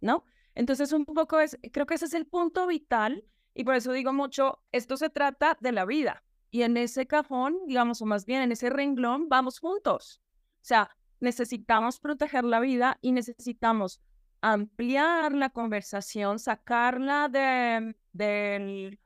¿No? 0.00 0.24
Entonces 0.54 0.92
un 0.92 1.04
poco 1.04 1.38
es, 1.38 1.56
creo 1.72 1.86
que 1.86 1.94
ese 1.94 2.06
es 2.06 2.14
el 2.14 2.26
punto 2.26 2.66
vital 2.66 3.24
y 3.54 3.64
por 3.64 3.74
eso 3.74 3.92
digo 3.92 4.12
mucho, 4.12 4.62
esto 4.72 4.96
se 4.96 5.10
trata 5.10 5.56
de 5.60 5.72
la 5.72 5.84
vida. 5.84 6.24
Y 6.50 6.62
en 6.62 6.76
ese 6.76 7.06
cajón, 7.06 7.58
digamos, 7.66 8.02
o 8.02 8.06
más 8.06 8.26
bien 8.26 8.42
en 8.42 8.52
ese 8.52 8.70
renglón, 8.70 9.28
vamos 9.28 9.60
juntos. 9.60 10.20
O 10.56 10.64
sea, 10.64 10.90
necesitamos 11.20 12.00
proteger 12.00 12.44
la 12.44 12.58
vida 12.58 12.98
y 13.02 13.12
necesitamos 13.12 14.00
ampliar 14.40 15.32
la 15.32 15.50
conversación, 15.50 16.38
sacarla 16.38 17.28
de, 17.28 17.94
de, 18.12 18.98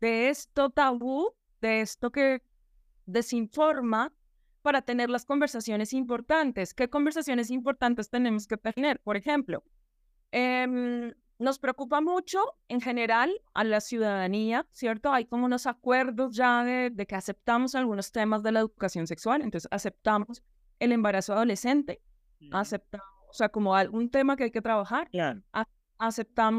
de 0.00 0.28
esto 0.28 0.70
tabú, 0.70 1.34
de 1.60 1.80
esto 1.80 2.10
que 2.10 2.42
desinforma, 3.06 4.12
para 4.62 4.82
tener 4.82 5.08
las 5.10 5.24
conversaciones 5.24 5.92
importantes. 5.92 6.74
¿Qué 6.74 6.88
conversaciones 6.88 7.50
importantes 7.50 8.10
tenemos 8.10 8.46
que 8.46 8.56
tener? 8.56 9.00
Por 9.00 9.16
ejemplo, 9.16 9.64
eh, 10.32 11.14
nos 11.40 11.58
preocupa 11.58 12.02
mucho 12.02 12.38
en 12.68 12.82
general 12.82 13.32
a 13.54 13.64
la 13.64 13.80
ciudadanía, 13.80 14.66
¿cierto? 14.70 15.10
Hay 15.10 15.24
como 15.24 15.46
unos 15.46 15.66
acuerdos 15.66 16.36
ya 16.36 16.62
de, 16.62 17.06
que 17.06 17.14
aceptamos 17.14 17.74
algunos 17.74 18.12
temas 18.12 18.42
de 18.42 18.52
la 18.52 18.60
educación 18.60 19.06
sexual, 19.06 19.40
entonces 19.40 19.66
aceptamos 19.72 20.42
el 20.78 20.92
embarazo 20.92 21.32
adolescente, 21.32 22.02
aceptamos, 22.52 23.06
o 23.30 23.32
sea, 23.32 23.48
como 23.48 23.74
algún 23.74 24.10
tema 24.10 24.36
que 24.36 24.44
hay 24.44 24.50
que 24.50 24.60
trabajar, 24.60 25.08
aceptamos 25.52 25.79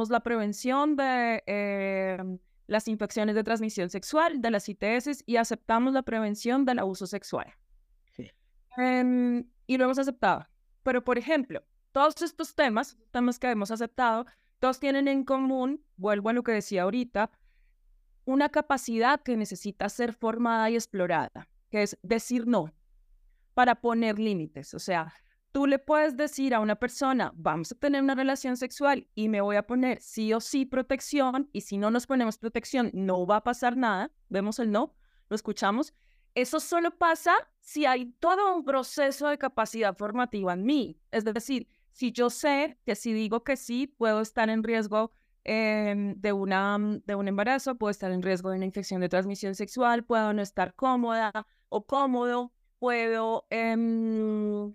la 0.10 0.19
prevención 0.21 0.95
de 0.95 1.43
em, 1.45 2.39
las 2.67 2.88
infecciones 2.88 3.36
de 3.36 3.43
transmisión 3.43 3.89
sexual, 3.89 4.41
de 4.41 4.51
las 4.51 4.69
ITS 4.69 5.23
y 5.25 5.36
aceptamos 5.38 5.93
la 5.93 6.04
prevención 6.04 6.65
del 6.65 6.80
abuso 6.80 7.06
sexual. 7.08 7.54
Em, 8.77 9.43
y 9.67 9.77
lo 9.77 9.84
hemos 9.86 9.99
aceptado. 9.99 10.47
Pero, 10.84 11.04
por 11.04 11.17
ejemplo, 11.17 11.62
todos 11.91 12.21
estos 12.21 12.56
temas, 12.56 12.97
temas 13.12 13.38
que 13.38 13.49
hemos 13.49 13.71
aceptado, 13.71 14.25
todos 14.60 14.80
tienen 14.80 15.08
en 15.08 15.25
común, 15.25 15.84
vuelvo 15.97 16.30
a 16.30 16.34
lo 16.34 16.43
que 16.43 16.54
decía 16.54 16.84
ahorita, 16.84 17.32
una 18.25 18.49
capacidad 18.49 19.21
que 19.21 19.36
necesita 19.36 19.89
ser 19.89 20.13
formada 20.13 20.69
y 20.69 20.75
explorada, 20.75 21.49
que 21.69 21.82
es 21.82 21.97
decir 22.04 22.47
no, 22.47 22.71
para 23.54 23.75
poner 23.75 24.19
límites. 24.19 24.73
O 24.73 24.80
sea, 24.80 25.13
tú 25.52 25.68
le 25.68 25.80
puedes 25.80 26.16
decir 26.16 26.54
a 26.54 26.60
una 26.60 26.76
persona, 26.76 27.32
vamos 27.36 27.72
a 27.72 27.76
tener 27.76 28.02
una 28.02 28.16
relación 28.16 28.58
sexual 28.58 29.08
y 29.16 29.30
me 29.30 29.42
voy 29.42 29.58
a 29.58 29.68
poner 29.68 30.02
sí 30.02 30.34
o 30.34 30.40
sí 30.40 30.66
protección, 30.66 31.50
y 31.52 31.62
si 31.62 31.78
no 31.78 31.92
nos 31.92 32.08
ponemos 32.08 32.38
protección, 32.38 32.90
no 32.94 33.26
va 33.26 33.38
a 33.38 33.44
pasar 33.44 33.78
nada. 33.78 34.12
Vemos 34.30 34.60
el 34.60 34.72
no, 34.72 34.96
lo 35.30 35.36
escuchamos. 35.36 35.94
Eso 36.34 36.60
solo 36.60 36.98
pasa 36.98 37.34
si 37.60 37.86
hay 37.86 38.06
todo 38.20 38.56
un 38.56 38.64
proceso 38.64 39.28
de 39.28 39.38
capacidad 39.38 39.96
formativa 39.98 40.54
en 40.54 40.64
mí. 40.64 40.98
Es 41.12 41.26
decir, 41.26 41.68
si 41.92 42.12
yo 42.14 42.30
sé 42.30 42.78
que 42.86 42.96
si 42.96 43.12
digo 43.12 43.44
que 43.44 43.58
sí, 43.58 43.88
puedo 43.88 44.22
estar 44.22 44.50
en 44.50 44.64
riesgo 44.64 45.12
em, 45.44 46.16
de, 46.16 46.32
una, 46.32 46.78
mm, 46.78 47.02
de 47.06 47.16
un 47.16 47.28
embarazo, 47.28 47.76
puedo 47.76 47.92
estar 47.92 48.12
en 48.12 48.22
riesgo 48.22 48.50
de 48.50 48.58
una 48.58 48.66
infección 48.66 49.02
de 49.02 49.10
transmisión 49.10 49.56
sexual, 49.56 50.06
puedo 50.06 50.32
no 50.34 50.42
estar 50.42 50.74
cómoda 50.76 51.32
o 51.68 51.86
cómodo, 51.86 52.54
puedo 52.80 53.46
em, 53.50 54.74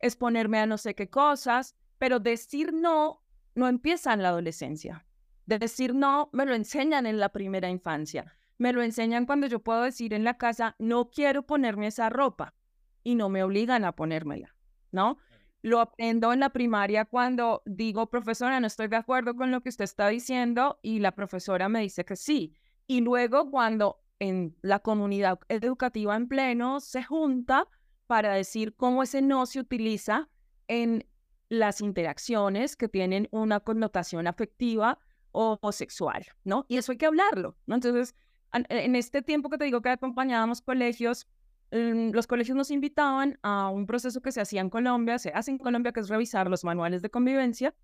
exponerme 0.00 0.58
a 0.58 0.66
no 0.66 0.78
sé 0.78 0.94
qué 0.94 1.08
cosas, 1.08 1.74
pero 1.98 2.20
decir 2.20 2.72
no 2.72 3.22
no 3.58 3.68
empieza 3.68 4.12
en 4.12 4.22
la 4.22 4.28
adolescencia. 4.28 5.04
decir 5.44 5.94
no 5.94 6.30
me 6.32 6.46
lo 6.46 6.54
enseñan 6.54 7.06
en 7.06 7.18
la 7.18 7.30
primera 7.30 7.68
infancia. 7.68 8.36
Me 8.56 8.72
lo 8.72 8.82
enseñan 8.82 9.26
cuando 9.26 9.46
yo 9.46 9.60
puedo 9.60 9.82
decir 9.82 10.14
en 10.14 10.24
la 10.24 10.38
casa, 10.38 10.76
no 10.78 11.10
quiero 11.10 11.42
ponerme 11.42 11.88
esa 11.88 12.08
ropa 12.08 12.54
y 13.02 13.14
no 13.14 13.28
me 13.28 13.42
obligan 13.42 13.84
a 13.84 13.92
ponérmela, 13.92 14.54
¿no? 14.92 15.18
Lo 15.62 15.80
aprendo 15.80 16.32
en 16.32 16.40
la 16.40 16.50
primaria 16.50 17.04
cuando 17.04 17.62
digo, 17.66 18.08
profesora, 18.10 18.60
no 18.60 18.66
estoy 18.66 18.88
de 18.88 18.96
acuerdo 18.96 19.34
con 19.34 19.50
lo 19.50 19.60
que 19.60 19.70
usted 19.70 19.84
está 19.84 20.08
diciendo 20.08 20.78
y 20.82 21.00
la 21.00 21.12
profesora 21.12 21.68
me 21.68 21.80
dice 21.80 22.04
que 22.04 22.14
sí. 22.14 22.54
Y 22.86 23.00
luego 23.00 23.50
cuando 23.50 24.00
en 24.20 24.56
la 24.62 24.78
comunidad 24.80 25.40
educativa 25.48 26.14
en 26.14 26.28
pleno 26.28 26.80
se 26.80 27.02
junta 27.02 27.66
para 28.08 28.34
decir 28.34 28.74
cómo 28.74 29.04
ese 29.04 29.22
no 29.22 29.46
se 29.46 29.60
utiliza 29.60 30.28
en 30.66 31.06
las 31.48 31.80
interacciones 31.80 32.74
que 32.74 32.88
tienen 32.88 33.28
una 33.30 33.60
connotación 33.60 34.26
afectiva 34.26 34.98
o, 35.30 35.56
sexual, 35.70 36.26
¿no? 36.42 36.66
Y 36.68 36.78
eso 36.78 36.90
hay 36.90 36.98
que 36.98 37.06
hablarlo, 37.06 37.56
¿no? 37.66 37.76
Entonces, 37.76 38.16
en 38.52 38.96
este 38.96 39.22
tiempo 39.22 39.48
que 39.48 39.58
te 39.58 39.66
digo 39.66 39.80
que 39.80 39.90
acompañábamos 39.90 40.60
colegios, 40.60 41.28
Mm, 41.70 42.12
los 42.12 42.26
colegios 42.26 42.56
nos 42.56 42.70
invitaban 42.70 43.38
a 43.42 43.68
un 43.68 43.86
proceso 43.86 44.22
que 44.22 44.32
se 44.32 44.40
hacía 44.40 44.62
en 44.62 44.70
Colombia, 44.70 45.18
se 45.18 45.30
hace 45.30 45.50
en 45.50 45.58
Colombia, 45.58 45.92
que 45.92 46.00
es 46.00 46.08
revisar 46.08 46.48
los 46.48 46.64
manuales 46.64 47.02
de 47.02 47.10
convivencia 47.10 47.74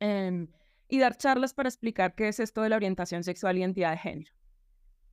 em, 0.00 0.48
y 0.88 0.98
dar 0.98 1.16
charlas 1.16 1.54
para 1.54 1.68
explicar 1.68 2.14
qué 2.14 2.28
es 2.28 2.40
esto 2.40 2.62
de 2.62 2.68
la 2.68 2.76
orientación 2.76 3.22
sexual 3.22 3.56
y 3.56 3.60
identidad 3.60 3.92
de 3.92 3.98
género. 3.98 4.32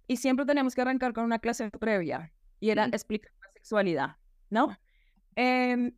Y 0.08 0.18
siempre 0.18 0.46
tenemos 0.46 0.74
que 0.74 0.82
arrancar 0.82 1.14
con 1.14 1.26
una 1.26 1.40
clase 1.40 1.70
previa 1.70 2.34
y 2.60 2.72
era 2.72 2.86
explicar 2.86 3.32
sexualidad, 3.68 4.16
¿no? 4.50 4.78
Em, 5.36 5.92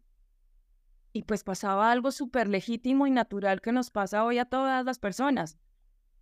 y 1.14 1.24
pues 1.24 1.44
pasaba 1.44 1.92
algo 1.92 2.12
súper 2.12 2.48
legítimo 2.48 3.06
y 3.06 3.12
natural 3.12 3.62
que 3.62 3.72
nos 3.72 3.92
pasa 3.92 4.26
hoy 4.26 4.40
a 4.40 4.46
todas 4.46 4.84
las 4.86 4.98
personas 4.98 5.58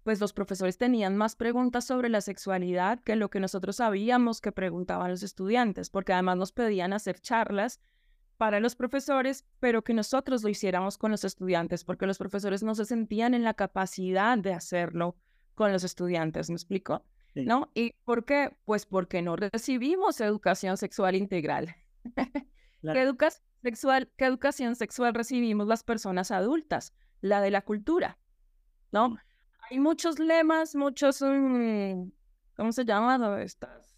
pues 0.07 0.21
los 0.21 0.31
profesores 0.31 0.77
tenían 0.77 1.17
más 1.17 1.36
preguntas 1.36 1.83
sobre 1.83 2.07
la 2.07 2.21
sexualidad 2.21 3.01
que 3.01 3.17
lo 3.17 3.29
que 3.29 3.41
nosotros 3.41 3.75
sabíamos 3.75 4.39
que 4.39 4.53
preguntaban 4.53 5.12
los 5.12 5.21
estudiantes, 5.21 5.89
porque 5.89 6.13
además 6.13 6.38
nos 6.38 6.53
pedían 6.53 6.93
hacer 6.93 7.19
charlas 7.19 7.81
para 8.38 8.62
los 8.62 8.77
profesores, 8.77 9.43
pero 9.60 9.83
que 9.83 9.93
nosotros 9.93 10.43
lo 10.43 10.49
hiciéramos 10.49 10.97
con 10.97 11.12
los 11.12 11.25
estudiantes, 11.25 11.83
porque 11.83 12.07
los 12.07 12.17
profesores 12.19 12.63
no 12.63 12.73
se 12.73 12.86
sentían 12.86 13.33
en 13.33 13.43
la 13.43 13.53
capacidad 13.53 14.38
de 14.38 14.53
hacerlo 14.53 15.17
con 15.55 15.73
los 15.73 15.83
estudiantes, 15.83 16.49
¿me 16.49 16.55
explico? 16.55 17.03
¿No? 17.45 17.71
¿Y 17.73 17.93
por 18.06 18.26
qué? 18.26 18.56
Pues 18.65 18.86
porque 18.86 19.21
no 19.21 19.36
recibimos 19.36 20.21
educación 20.21 20.78
sexual 20.78 21.15
integral. 21.15 21.76
¿Qué, 22.82 23.02
educación 23.02 23.43
sexual, 23.62 24.10
¿Qué 24.17 24.26
educación 24.26 24.76
sexual 24.76 25.13
recibimos 25.13 25.67
las 25.67 25.84
personas 25.84 26.32
adultas? 26.32 26.93
La 27.21 27.41
de 27.41 27.52
la 27.52 27.62
cultura, 27.62 28.17
¿no? 28.91 29.17
Hay 29.69 29.80
muchos 29.80 30.19
lemas, 30.19 30.76
muchos, 30.76 31.21
mm, 31.21 32.10
¿cómo 32.56 32.71
se 32.71 32.86
llaman? 32.86 33.41
Estas 33.41 33.97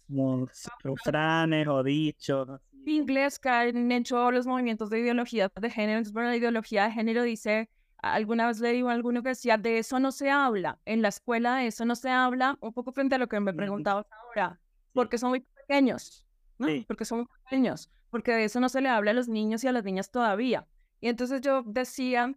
refranes 0.82 1.68
o 1.68 1.82
dichos. 1.82 2.60
Inglés 2.86 3.38
que 3.38 3.48
han 3.48 3.92
hecho 3.92 4.30
los 4.30 4.46
movimientos 4.46 4.90
de 4.90 5.00
ideología 5.00 5.50
de 5.54 5.70
género. 5.70 6.02
la 6.14 6.36
ideología 6.36 6.84
de 6.84 6.92
género 6.92 7.22
dice, 7.22 7.68
alguna 8.02 8.46
vez 8.46 8.60
le 8.60 8.72
digo 8.72 8.88
a 8.88 8.92
alguno 8.92 9.22
que 9.22 9.30
decía, 9.30 9.58
de 9.58 9.78
eso 9.78 9.98
no 9.98 10.12
se 10.12 10.30
habla. 10.30 10.78
En 10.84 11.02
la 11.02 11.08
escuela 11.08 11.56
de 11.56 11.66
eso 11.66 11.84
no 11.84 11.96
se 11.96 12.10
habla, 12.10 12.58
un 12.60 12.72
poco 12.72 12.92
frente 12.92 13.14
a 13.14 13.18
lo 13.18 13.28
que 13.28 13.40
me 13.40 13.52
preguntabas 13.52 14.06
ahora, 14.10 14.60
porque 14.92 15.18
son 15.18 15.30
muy 15.30 15.40
pequeños, 15.40 16.26
¿no? 16.58 16.68
Porque 16.86 17.04
son 17.04 17.18
muy 17.18 17.26
pequeños, 17.44 17.90
porque 18.10 18.32
de 18.32 18.44
eso 18.44 18.60
no 18.60 18.68
se 18.68 18.80
le 18.80 18.88
habla 18.88 19.12
a 19.12 19.14
los 19.14 19.28
niños 19.28 19.64
y 19.64 19.68
a 19.68 19.72
las 19.72 19.84
niñas 19.84 20.10
todavía. 20.10 20.66
Y 21.00 21.08
entonces 21.08 21.40
yo 21.40 21.62
decía, 21.64 22.34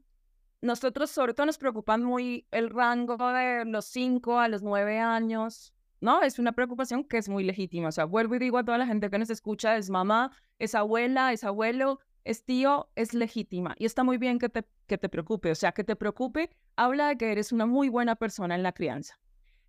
nosotros 0.61 1.11
sobre 1.11 1.33
todo 1.33 1.45
nos 1.45 1.57
preocupan 1.57 2.03
muy 2.03 2.47
el 2.51 2.69
rango 2.69 3.17
de 3.33 3.65
los 3.65 3.85
5 3.85 4.39
a 4.39 4.47
los 4.47 4.63
9 4.63 4.99
años, 4.99 5.73
¿no? 5.99 6.21
Es 6.21 6.39
una 6.39 6.53
preocupación 6.53 7.03
que 7.03 7.17
es 7.17 7.27
muy 7.27 7.43
legítima. 7.43 7.89
O 7.89 7.91
sea, 7.91 8.05
vuelvo 8.05 8.35
y 8.35 8.39
digo 8.39 8.57
a 8.57 8.63
toda 8.63 8.77
la 8.77 8.87
gente 8.87 9.09
que 9.09 9.19
nos 9.19 9.29
escucha, 9.29 9.75
es 9.75 9.89
mamá, 9.89 10.31
es 10.59 10.75
abuela, 10.75 11.33
es 11.33 11.43
abuelo, 11.43 11.99
es 12.23 12.45
tío, 12.45 12.89
es 12.95 13.13
legítima. 13.13 13.75
Y 13.77 13.85
está 13.85 14.03
muy 14.03 14.17
bien 14.17 14.39
que 14.39 14.49
te, 14.49 14.65
que 14.87 14.97
te 14.97 15.09
preocupe. 15.09 15.51
O 15.51 15.55
sea, 15.55 15.71
que 15.71 15.83
te 15.83 15.95
preocupe 15.95 16.49
habla 16.75 17.09
de 17.09 17.17
que 17.17 17.31
eres 17.31 17.51
una 17.51 17.65
muy 17.65 17.89
buena 17.89 18.15
persona 18.15 18.55
en 18.55 18.63
la 18.63 18.71
crianza. 18.71 19.19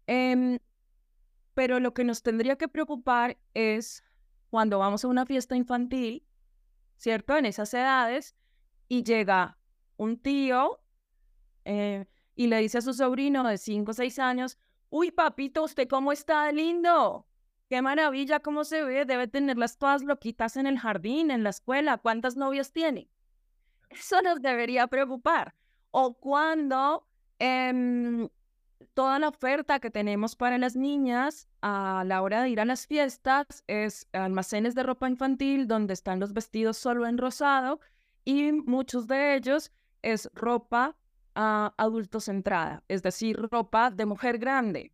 Em, 0.06 0.58
pero 1.54 1.80
lo 1.80 1.94
que 1.94 2.04
nos 2.04 2.22
tendría 2.22 2.56
que 2.56 2.68
preocupar 2.68 3.38
es 3.54 4.02
cuando 4.50 4.78
vamos 4.78 5.04
a 5.04 5.08
una 5.08 5.26
fiesta 5.26 5.56
infantil, 5.56 6.26
¿cierto? 6.96 7.36
En 7.36 7.46
esas 7.46 7.72
edades, 7.74 8.34
y 8.88 9.02
llega 9.02 9.58
un 9.96 10.18
tío 10.18 10.80
eh, 11.64 12.06
y 12.34 12.46
le 12.46 12.58
dice 12.58 12.78
a 12.78 12.82
su 12.82 12.94
sobrino 12.94 13.44
de 13.44 13.58
5 13.58 13.90
o 13.90 13.94
6 13.94 14.18
años, 14.18 14.58
Uy, 14.90 15.10
papito, 15.10 15.64
¿usted 15.64 15.88
cómo 15.88 16.12
está 16.12 16.52
lindo? 16.52 17.26
Qué 17.68 17.82
maravilla, 17.82 18.40
cómo 18.40 18.64
se 18.64 18.82
ve. 18.84 19.04
Debe 19.04 19.26
tenerlas 19.28 19.78
todas 19.78 20.02
loquitas 20.02 20.56
en 20.56 20.66
el 20.66 20.78
jardín, 20.78 21.30
en 21.30 21.42
la 21.42 21.50
escuela. 21.50 21.98
¿Cuántas 21.98 22.36
novias 22.36 22.72
tiene? 22.72 23.08
Eso 23.90 24.20
nos 24.22 24.40
debería 24.40 24.86
preocupar. 24.86 25.54
O 25.90 26.14
cuando 26.14 27.06
em, 27.38 28.28
toda 28.94 29.18
la 29.18 29.28
oferta 29.28 29.80
que 29.80 29.90
tenemos 29.90 30.36
para 30.36 30.58
las 30.58 30.76
niñas 30.76 31.48
a 31.62 32.04
la 32.06 32.22
hora 32.22 32.42
de 32.42 32.50
ir 32.50 32.60
a 32.60 32.64
las 32.64 32.86
fiestas 32.86 33.64
es 33.66 34.08
almacenes 34.12 34.74
de 34.74 34.82
ropa 34.82 35.08
infantil 35.08 35.66
donde 35.66 35.94
están 35.94 36.20
los 36.20 36.32
vestidos 36.32 36.76
solo 36.76 37.06
en 37.06 37.18
rosado 37.18 37.80
y 38.24 38.52
muchos 38.52 39.06
de 39.06 39.36
ellos 39.36 39.72
es 40.02 40.30
ropa 40.34 40.96
a 41.34 41.74
adulto 41.78 42.20
centrada, 42.20 42.84
es 42.88 43.02
decir, 43.02 43.36
ropa 43.50 43.90
de 43.90 44.06
mujer 44.06 44.38
grande, 44.38 44.92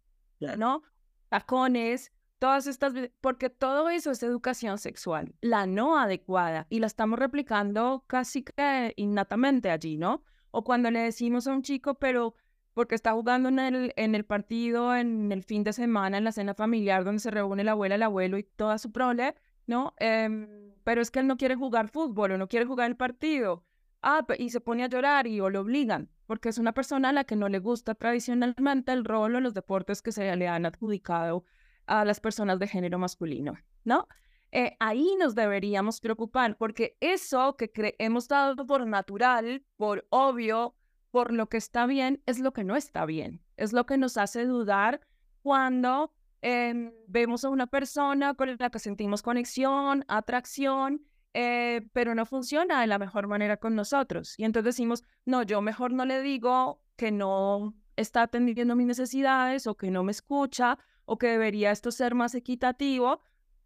¿no? 0.56 0.82
Tacones, 1.28 2.12
todas 2.40 2.66
estas, 2.66 2.94
porque 3.20 3.50
todo 3.50 3.90
eso 3.90 4.10
es 4.10 4.22
educación 4.24 4.78
sexual, 4.78 5.34
la 5.42 5.66
no 5.66 5.98
adecuada, 5.98 6.66
y 6.70 6.80
la 6.80 6.86
estamos 6.86 7.18
replicando 7.18 8.02
casi 8.08 8.42
que 8.42 8.94
innatamente 8.96 9.70
allí, 9.70 9.98
¿no? 9.98 10.24
O 10.50 10.64
cuando 10.64 10.90
le 10.90 11.00
decimos 11.00 11.46
a 11.46 11.52
un 11.52 11.62
chico, 11.62 11.94
pero 11.94 12.34
porque 12.72 12.94
está 12.94 13.12
jugando 13.12 13.50
en 13.50 13.58
el, 13.58 13.92
en 13.94 14.14
el 14.14 14.24
partido, 14.24 14.96
en 14.96 15.30
el 15.32 15.44
fin 15.44 15.64
de 15.64 15.74
semana, 15.74 16.16
en 16.18 16.24
la 16.24 16.32
cena 16.32 16.54
familiar, 16.54 17.04
donde 17.04 17.20
se 17.20 17.30
reúne 17.30 17.62
la 17.62 17.72
abuela, 17.72 17.94
el 17.96 18.02
abuelo 18.02 18.38
y 18.38 18.42
toda 18.42 18.78
su 18.78 18.90
prole, 18.90 19.34
¿no? 19.66 19.94
Em, 19.98 20.72
pero 20.82 21.02
es 21.02 21.10
que 21.10 21.20
él 21.20 21.26
no 21.26 21.36
quiere 21.36 21.56
jugar 21.56 21.88
fútbol 21.88 22.32
o 22.32 22.38
no 22.38 22.48
quiere 22.48 22.64
jugar 22.64 22.90
el 22.90 22.96
partido. 22.96 23.64
Ah, 24.02 24.26
y 24.38 24.48
se 24.48 24.60
pone 24.60 24.82
a 24.82 24.88
llorar 24.88 25.26
y 25.26 25.40
o 25.40 25.50
lo 25.50 25.60
obligan 25.60 26.08
porque 26.30 26.48
es 26.48 26.58
una 26.58 26.72
persona 26.72 27.08
a 27.08 27.12
la 27.12 27.24
que 27.24 27.34
no 27.34 27.48
le 27.48 27.58
gusta 27.58 27.96
tradicionalmente 27.96 28.92
el 28.92 29.04
rol 29.04 29.34
o 29.34 29.40
los 29.40 29.52
deportes 29.52 30.00
que 30.00 30.12
se 30.12 30.36
le 30.36 30.46
han 30.46 30.64
adjudicado 30.64 31.44
a 31.86 32.04
las 32.04 32.20
personas 32.20 32.58
de 32.58 32.68
género 32.68 32.98
masculino, 32.98 33.54
¿no? 33.84 34.06
Eh, 34.52 34.76
ahí 34.80 35.14
nos 35.18 35.34
deberíamos 35.34 36.00
preocupar, 36.00 36.56
porque 36.56 36.96
eso 37.00 37.56
que 37.56 37.70
hemos 37.98 38.26
dado 38.26 38.66
por 38.66 38.86
natural, 38.86 39.64
por 39.76 40.06
obvio, 40.10 40.74
por 41.10 41.32
lo 41.32 41.48
que 41.48 41.56
está 41.56 41.86
bien, 41.86 42.22
es 42.26 42.40
lo 42.40 42.52
que 42.52 42.64
no 42.64 42.76
está 42.76 43.06
bien, 43.06 43.42
es 43.56 43.72
lo 43.72 43.86
que 43.86 43.96
nos 43.96 44.16
hace 44.16 44.46
dudar 44.46 45.00
cuando 45.42 46.12
em, 46.42 46.92
vemos 47.06 47.44
a 47.44 47.50
una 47.50 47.66
persona 47.66 48.34
con 48.34 48.56
la 48.58 48.70
que 48.70 48.78
sentimos 48.78 49.22
conexión, 49.22 50.04
atracción, 50.08 51.02
eh, 51.32 51.86
pero 51.92 52.14
no 52.14 52.26
funciona 52.26 52.80
de 52.80 52.88
la 52.88 52.98
mejor 52.98 53.28
manera 53.28 53.56
con 53.56 53.76
nosotros. 53.76 54.34
Y 54.36 54.44
entonces 54.44 54.74
decimos, 54.74 55.04
no, 55.24 55.42
yo 55.42 55.60
mejor 55.62 55.92
no 55.92 56.04
le 56.04 56.22
digo 56.22 56.82
que 56.96 57.12
no 57.12 57.74
está 57.96 58.22
atendiendo 58.22 58.74
mis 58.74 58.86
necesidades 58.86 59.66
o 59.66 59.76
que 59.76 59.90
no 59.90 60.02
me 60.02 60.12
escucha 60.12 60.78
o 61.10 61.18
que 61.18 61.26
debería 61.26 61.72
esto 61.72 61.90
ser 61.90 62.14
más 62.14 62.36
equitativo 62.36 63.20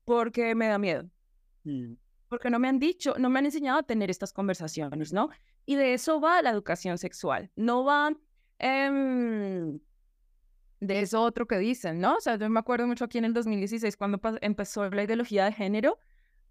porque 0.06 0.54
me 0.54 0.66
da 0.66 0.78
miedo. 0.78 1.10
Mm. 1.64 1.92
Porque 2.26 2.48
no 2.48 2.58
me 2.58 2.68
han 2.68 2.78
dicho, 2.78 3.16
no 3.18 3.28
me 3.28 3.38
han 3.38 3.44
enseñado 3.44 3.80
a 3.80 3.82
tener 3.82 4.10
estas 4.10 4.32
conversaciones, 4.32 5.12
¿no? 5.12 5.28
Y 5.66 5.74
de 5.74 5.92
eso 5.92 6.22
va 6.22 6.40
la 6.40 6.48
educación 6.48 6.96
sexual. 6.96 7.50
No 7.54 7.84
va 7.84 8.16
em, 8.58 9.78
de 10.80 11.00
eso 11.00 11.20
otro 11.20 11.46
que 11.46 11.58
dicen, 11.58 12.00
¿no? 12.00 12.16
O 12.16 12.20
sea, 12.22 12.36
yo 12.36 12.48
me 12.48 12.60
acuerdo 12.60 12.86
mucho 12.86 13.04
aquí 13.04 13.18
en 13.18 13.26
el 13.26 13.34
2016 13.34 13.94
cuando 13.98 14.18
empezó 14.40 14.88
la 14.88 15.02
ideología 15.02 15.44
de 15.44 15.52
género 15.52 15.98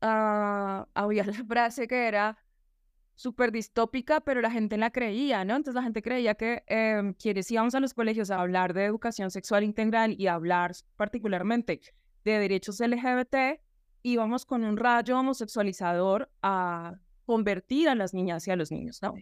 uh, 0.04 0.86
había 0.94 1.26
la 1.26 1.34
frase 1.48 1.88
que 1.88 2.08
era 2.08 2.38
súper 3.16 3.52
distópica, 3.52 4.22
pero 4.22 4.42
la 4.42 4.52
gente 4.52 4.78
la 4.78 4.92
creía, 4.92 5.46
¿no? 5.46 5.56
Entonces 5.56 5.76
la 5.76 5.84
gente 5.84 6.02
creía 6.02 6.36
que 6.36 6.64
eh, 6.68 7.14
quienes 7.22 7.50
íbamos 7.52 7.76
a 7.76 7.80
los 7.80 7.94
colegios 7.94 8.32
a 8.32 8.40
hablar 8.40 8.74
de 8.74 8.86
educación 8.86 9.32
sexual 9.32 9.64
integral 9.64 10.16
y 10.18 10.28
hablar 10.28 10.72
particularmente 10.96 11.82
de 12.24 12.40
derechos 12.40 12.80
LGBT, 12.80 13.60
íbamos 14.02 14.46
con 14.46 14.64
un 14.64 14.78
rayo 14.78 15.20
homosexualizador 15.20 16.32
a 16.42 16.96
convertir 17.26 17.90
a 17.90 17.96
las 17.96 18.14
niñas 18.14 18.48
y 18.48 18.52
a 18.52 18.56
los 18.56 18.72
niños, 18.72 19.02
¿no? 19.02 19.14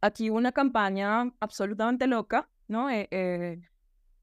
Aquí 0.00 0.30
hubo 0.30 0.38
una 0.38 0.52
campaña 0.52 1.32
absolutamente 1.40 2.06
loca, 2.06 2.48
¿no? 2.68 2.90
Eh, 2.90 3.08
eh, 3.10 3.60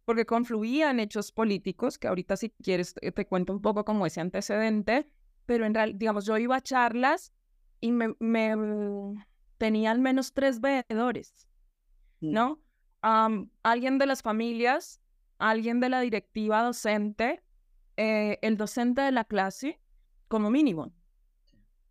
porque 0.05 0.25
confluían 0.25 0.99
hechos 0.99 1.31
políticos, 1.31 1.97
que 1.97 2.07
ahorita 2.07 2.35
si 2.35 2.49
quieres 2.49 2.93
te 2.93 3.27
cuento 3.27 3.53
un 3.53 3.61
poco 3.61 3.85
como 3.85 4.05
ese 4.05 4.21
antecedente, 4.21 5.09
pero 5.45 5.65
en 5.65 5.73
realidad, 5.73 5.99
digamos, 5.99 6.25
yo 6.25 6.37
iba 6.37 6.55
a 6.55 6.61
charlas 6.61 7.33
y 7.81 7.91
me, 7.91 8.15
me 8.19 8.55
mm, 8.55 9.23
tenía 9.57 9.91
al 9.91 9.99
menos 9.99 10.33
tres 10.33 10.61
veedores, 10.61 11.47
mm. 12.21 12.31
¿no? 12.31 12.59
alguien 13.01 13.97
de 13.97 14.05
las 14.05 14.21
familias, 14.21 14.99
alguien 15.37 15.79
de 15.79 15.87
la 15.87 16.01
directiva 16.01 16.63
docente, 16.63 17.41
eh, 17.95 18.39
el 18.41 18.57
docente 18.57 19.01
de 19.01 19.11
la 19.11 19.23
clase, 19.23 19.79
como 20.27 20.49
mínimo, 20.49 20.91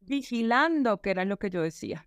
vigilando 0.00 1.00
que 1.00 1.10
era 1.10 1.24
lo 1.24 1.38
que 1.38 1.50
yo 1.50 1.62
decía, 1.62 2.06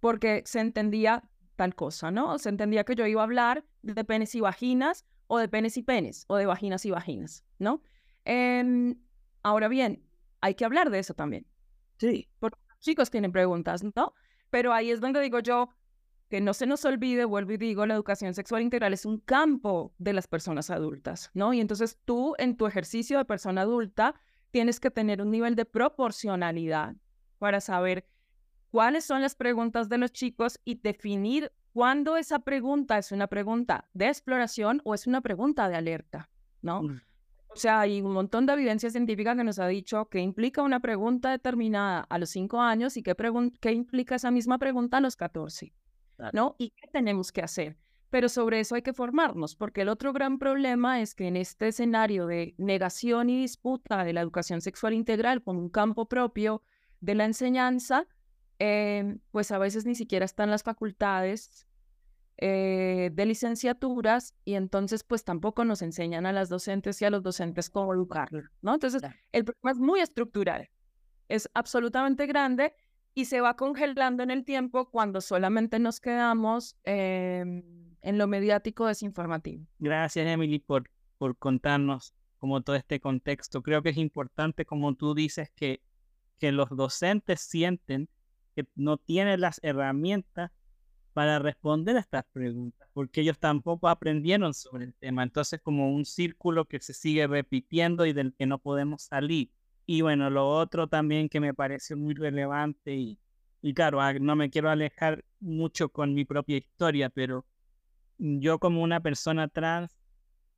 porque 0.00 0.42
se 0.44 0.60
entendía 0.60 1.28
tal 1.56 1.74
cosa, 1.74 2.10
¿no? 2.10 2.38
Se 2.38 2.48
entendía 2.48 2.84
que 2.84 2.94
yo 2.94 3.06
iba 3.06 3.20
a 3.20 3.24
hablar 3.24 3.64
de 3.82 4.04
penes 4.04 4.34
y 4.34 4.40
vaginas, 4.40 5.04
o 5.26 5.38
de 5.38 5.48
penes 5.48 5.76
y 5.76 5.82
penes, 5.82 6.24
o 6.26 6.36
de 6.36 6.46
vaginas 6.46 6.84
y 6.86 6.90
vaginas, 6.90 7.44
¿no? 7.58 7.82
Em, 8.24 8.96
ahora 9.42 9.68
bien, 9.68 10.02
hay 10.40 10.54
que 10.54 10.64
hablar 10.64 10.90
de 10.90 10.98
eso 10.98 11.14
también. 11.14 11.46
Sí. 12.00 12.28
Porque 12.38 12.58
los 12.68 12.78
chicos 12.80 13.10
tienen 13.10 13.30
preguntas, 13.30 13.84
¿no? 13.94 14.14
Pero 14.48 14.72
ahí 14.72 14.90
es 14.90 15.00
donde 15.00 15.20
digo 15.20 15.38
yo, 15.38 15.68
que 16.30 16.40
no 16.40 16.54
se 16.54 16.66
nos 16.66 16.84
olvide, 16.84 17.24
vuelvo 17.24 17.52
y 17.52 17.56
digo, 17.56 17.84
la 17.86 17.94
educación 17.94 18.34
sexual 18.34 18.62
integral 18.62 18.92
es 18.92 19.04
un 19.04 19.18
campo 19.18 19.92
de 19.98 20.12
las 20.12 20.28
personas 20.28 20.70
adultas, 20.70 21.30
¿no? 21.34 21.52
Y 21.52 21.60
entonces 21.60 21.98
tú 22.04 22.34
en 22.38 22.56
tu 22.56 22.66
ejercicio 22.66 23.18
de 23.18 23.24
persona 23.24 23.62
adulta 23.62 24.14
tienes 24.52 24.80
que 24.80 24.90
tener 24.90 25.20
un 25.20 25.30
nivel 25.30 25.56
de 25.56 25.64
proporcionalidad 25.64 26.94
para 27.38 27.60
saber 27.60 28.06
cuáles 28.70 29.04
son 29.04 29.22
las 29.22 29.34
preguntas 29.34 29.88
de 29.88 29.98
los 29.98 30.12
chicos 30.12 30.60
y 30.64 30.76
definir 30.76 31.52
cuándo 31.72 32.16
esa 32.16 32.38
pregunta 32.38 32.96
es 32.98 33.10
una 33.12 33.26
pregunta 33.26 33.88
de 33.92 34.06
exploración 34.06 34.80
o 34.84 34.94
es 34.94 35.06
una 35.08 35.20
pregunta 35.20 35.68
de 35.68 35.76
alerta, 35.76 36.30
¿no? 36.62 36.82
Mm. 36.82 37.00
O 37.52 37.56
sea, 37.56 37.80
hay 37.80 38.00
un 38.00 38.12
montón 38.12 38.46
de 38.46 38.52
evidencia 38.52 38.90
científica 38.90 39.34
que 39.34 39.42
nos 39.42 39.58
ha 39.58 39.66
dicho 39.66 40.08
que 40.08 40.20
implica 40.20 40.62
una 40.62 40.80
pregunta 40.80 41.30
determinada 41.30 42.06
a 42.08 42.18
los 42.18 42.30
5 42.30 42.60
años 42.60 42.96
y 42.96 43.02
qué, 43.02 43.16
qué 43.60 43.72
implica 43.72 44.14
esa 44.14 44.30
misma 44.30 44.58
pregunta 44.58 44.98
a 44.98 45.00
los 45.00 45.16
14, 45.16 45.72
¿no? 46.32 46.54
Y 46.58 46.70
qué 46.70 46.88
tenemos 46.92 47.32
que 47.32 47.42
hacer. 47.42 47.76
Pero 48.08 48.28
sobre 48.28 48.60
eso 48.60 48.74
hay 48.74 48.82
que 48.82 48.92
formarnos, 48.92 49.56
porque 49.56 49.82
el 49.82 49.88
otro 49.88 50.12
gran 50.12 50.38
problema 50.38 51.00
es 51.00 51.14
que 51.14 51.28
en 51.28 51.36
este 51.36 51.68
escenario 51.68 52.26
de 52.26 52.54
negación 52.58 53.30
y 53.30 53.40
disputa 53.40 54.04
de 54.04 54.12
la 54.12 54.20
educación 54.20 54.60
sexual 54.60 54.94
integral 54.94 55.42
como 55.42 55.60
un 55.60 55.70
campo 55.70 56.06
propio 56.06 56.62
de 57.00 57.14
la 57.14 57.24
enseñanza, 57.24 58.06
em, 58.58 59.20
pues 59.30 59.50
a 59.52 59.58
veces 59.58 59.86
ni 59.86 59.94
siquiera 59.94 60.24
están 60.24 60.50
las 60.50 60.62
facultades 60.62 61.66
eh, 62.42 63.10
de 63.12 63.26
licenciaturas 63.26 64.34
y 64.46 64.54
entonces 64.54 65.04
pues 65.04 65.24
tampoco 65.24 65.64
nos 65.66 65.82
enseñan 65.82 66.24
a 66.24 66.32
las 66.32 66.48
docentes 66.48 67.02
y 67.02 67.04
a 67.04 67.10
los 67.10 67.22
docentes 67.22 67.68
cómo 67.68 67.92
educarlo, 67.92 68.42
¿no? 68.62 68.72
Entonces 68.72 69.02
el 69.32 69.44
problema 69.44 69.70
es 69.72 69.78
muy 69.78 70.00
estructural, 70.00 70.70
es 71.28 71.50
absolutamente 71.52 72.26
grande 72.26 72.72
y 73.12 73.26
se 73.26 73.42
va 73.42 73.56
congelando 73.56 74.22
en 74.22 74.30
el 74.30 74.46
tiempo 74.46 74.90
cuando 74.90 75.20
solamente 75.20 75.78
nos 75.78 76.00
quedamos 76.00 76.76
em, 76.84 77.62
en 78.00 78.16
lo 78.16 78.26
mediático 78.26 78.86
desinformativo. 78.86 79.66
Gracias 79.78 80.26
Emily 80.26 80.60
por, 80.60 80.90
por 81.18 81.36
contarnos 81.36 82.14
como 82.38 82.62
todo 82.62 82.74
este 82.74 83.00
contexto. 83.00 83.62
Creo 83.62 83.82
que 83.82 83.90
es 83.90 83.98
importante, 83.98 84.64
como 84.64 84.94
tú 84.94 85.14
dices, 85.14 85.50
que, 85.54 85.82
que 86.38 86.52
los 86.52 86.70
docentes 86.70 87.42
sienten 87.42 88.08
que 88.56 88.66
no 88.74 88.96
tienen 88.96 89.42
las 89.42 89.60
herramientas 89.62 90.50
para 91.12 91.38
responder 91.38 91.96
a 91.96 92.00
estas 92.00 92.24
preguntas, 92.32 92.88
porque 92.92 93.22
ellos 93.22 93.38
tampoco 93.38 93.88
aprendieron 93.88 94.54
sobre 94.54 94.84
el 94.84 94.94
tema. 94.94 95.22
Entonces, 95.22 95.60
como 95.60 95.92
un 95.92 96.04
círculo 96.04 96.66
que 96.66 96.80
se 96.80 96.94
sigue 96.94 97.26
repitiendo 97.26 98.06
y 98.06 98.12
del 98.12 98.34
que 98.34 98.46
no 98.46 98.58
podemos 98.58 99.02
salir. 99.02 99.50
Y 99.86 100.02
bueno, 100.02 100.30
lo 100.30 100.48
otro 100.48 100.86
también 100.88 101.28
que 101.28 101.40
me 101.40 101.54
pareció 101.54 101.96
muy 101.96 102.14
relevante 102.14 102.94
y, 102.94 103.18
y 103.60 103.74
claro, 103.74 104.00
no 104.20 104.36
me 104.36 104.50
quiero 104.50 104.70
alejar 104.70 105.24
mucho 105.40 105.88
con 105.88 106.14
mi 106.14 106.24
propia 106.24 106.58
historia, 106.58 107.10
pero 107.10 107.44
yo 108.18 108.58
como 108.58 108.82
una 108.82 109.00
persona 109.00 109.48
trans, 109.48 109.96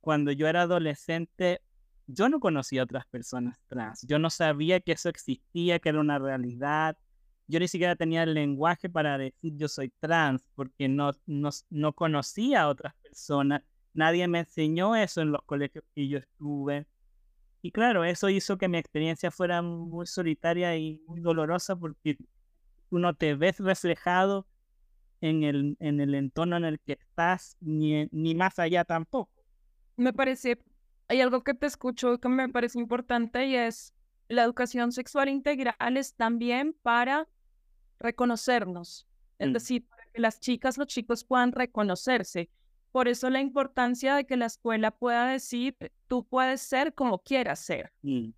cuando 0.01 0.31
yo 0.31 0.47
era 0.47 0.63
adolescente, 0.63 1.61
yo 2.07 2.29
no 2.29 2.39
conocía 2.39 2.81
a 2.81 2.83
otras 2.83 3.07
personas 3.07 3.59
trans. 3.67 4.01
Yo 4.07 4.19
no 4.19 4.29
sabía 4.29 4.79
que 4.81 4.91
eso 4.91 5.09
existía, 5.09 5.79
que 5.79 5.89
era 5.89 5.99
una 5.99 6.19
realidad 6.19 6.97
yo 7.47 7.59
ni 7.59 7.67
siquiera 7.67 7.95
tenía 7.95 8.23
el 8.23 8.33
lenguaje 8.33 8.89
para 8.89 9.17
decir 9.17 9.53
yo 9.55 9.67
soy 9.67 9.91
trans, 9.99 10.43
porque 10.55 10.87
no, 10.87 11.11
no, 11.25 11.49
no 11.69 11.93
conocía 11.93 12.63
a 12.63 12.69
otras 12.69 12.95
personas. 12.95 13.63
Nadie 13.93 14.27
me 14.27 14.39
enseñó 14.39 14.95
eso 14.95 15.21
en 15.21 15.31
los 15.31 15.41
colegios 15.43 15.83
que 15.93 16.07
yo 16.07 16.17
estuve. 16.17 16.87
Y 17.61 17.71
claro, 17.71 18.03
eso 18.03 18.29
hizo 18.29 18.57
que 18.57 18.67
mi 18.67 18.77
experiencia 18.77 19.31
fuera 19.31 19.61
muy 19.61 20.05
solitaria 20.05 20.75
y 20.75 21.01
muy 21.07 21.21
dolorosa 21.21 21.75
porque 21.75 22.17
uno 22.89 23.13
te 23.13 23.35
ves 23.35 23.59
reflejado 23.59 24.47
en 25.21 25.43
el, 25.43 25.77
en 25.79 26.01
el 26.01 26.15
entorno 26.15 26.57
en 26.57 26.65
el 26.65 26.79
que 26.79 26.93
estás, 26.93 27.55
ni, 27.61 28.07
ni 28.11 28.35
más 28.35 28.59
allá 28.59 28.83
tampoco. 28.83 29.31
Me 29.95 30.11
parece, 30.11 30.59
hay 31.07 31.21
algo 31.21 31.43
que 31.43 31.53
te 31.53 31.67
escucho 31.67 32.19
que 32.19 32.27
me 32.27 32.49
parece 32.49 32.79
importante 32.79 33.45
y 33.45 33.55
es 33.55 33.93
la 34.27 34.43
educación 34.43 34.91
sexual 34.91 35.29
integral 35.29 35.97
es 35.97 36.15
también 36.15 36.75
para 36.81 37.27
reconocernos, 38.03 39.07
es 39.39 39.49
mm. 39.49 39.53
decir, 39.53 39.87
para 39.87 40.03
que 40.13 40.21
las 40.21 40.39
chicas, 40.39 40.77
los 40.77 40.87
chicos 40.87 41.23
puedan 41.23 41.51
reconocerse. 41.51 42.49
Por 42.91 43.07
eso 43.07 43.31
la 43.31 43.41
importancia 43.41 44.15
de 44.15 44.25
que 44.25 44.37
la 44.37 44.45
escuela 44.45 44.91
pueda 44.91 45.25
decir, 45.25 45.75
tú 46.07 46.23
puedes 46.25 46.61
ser 46.61 46.93
como 46.93 47.17
quieras 47.17 47.59
ser. 47.59 47.91
Mm. 48.03 48.29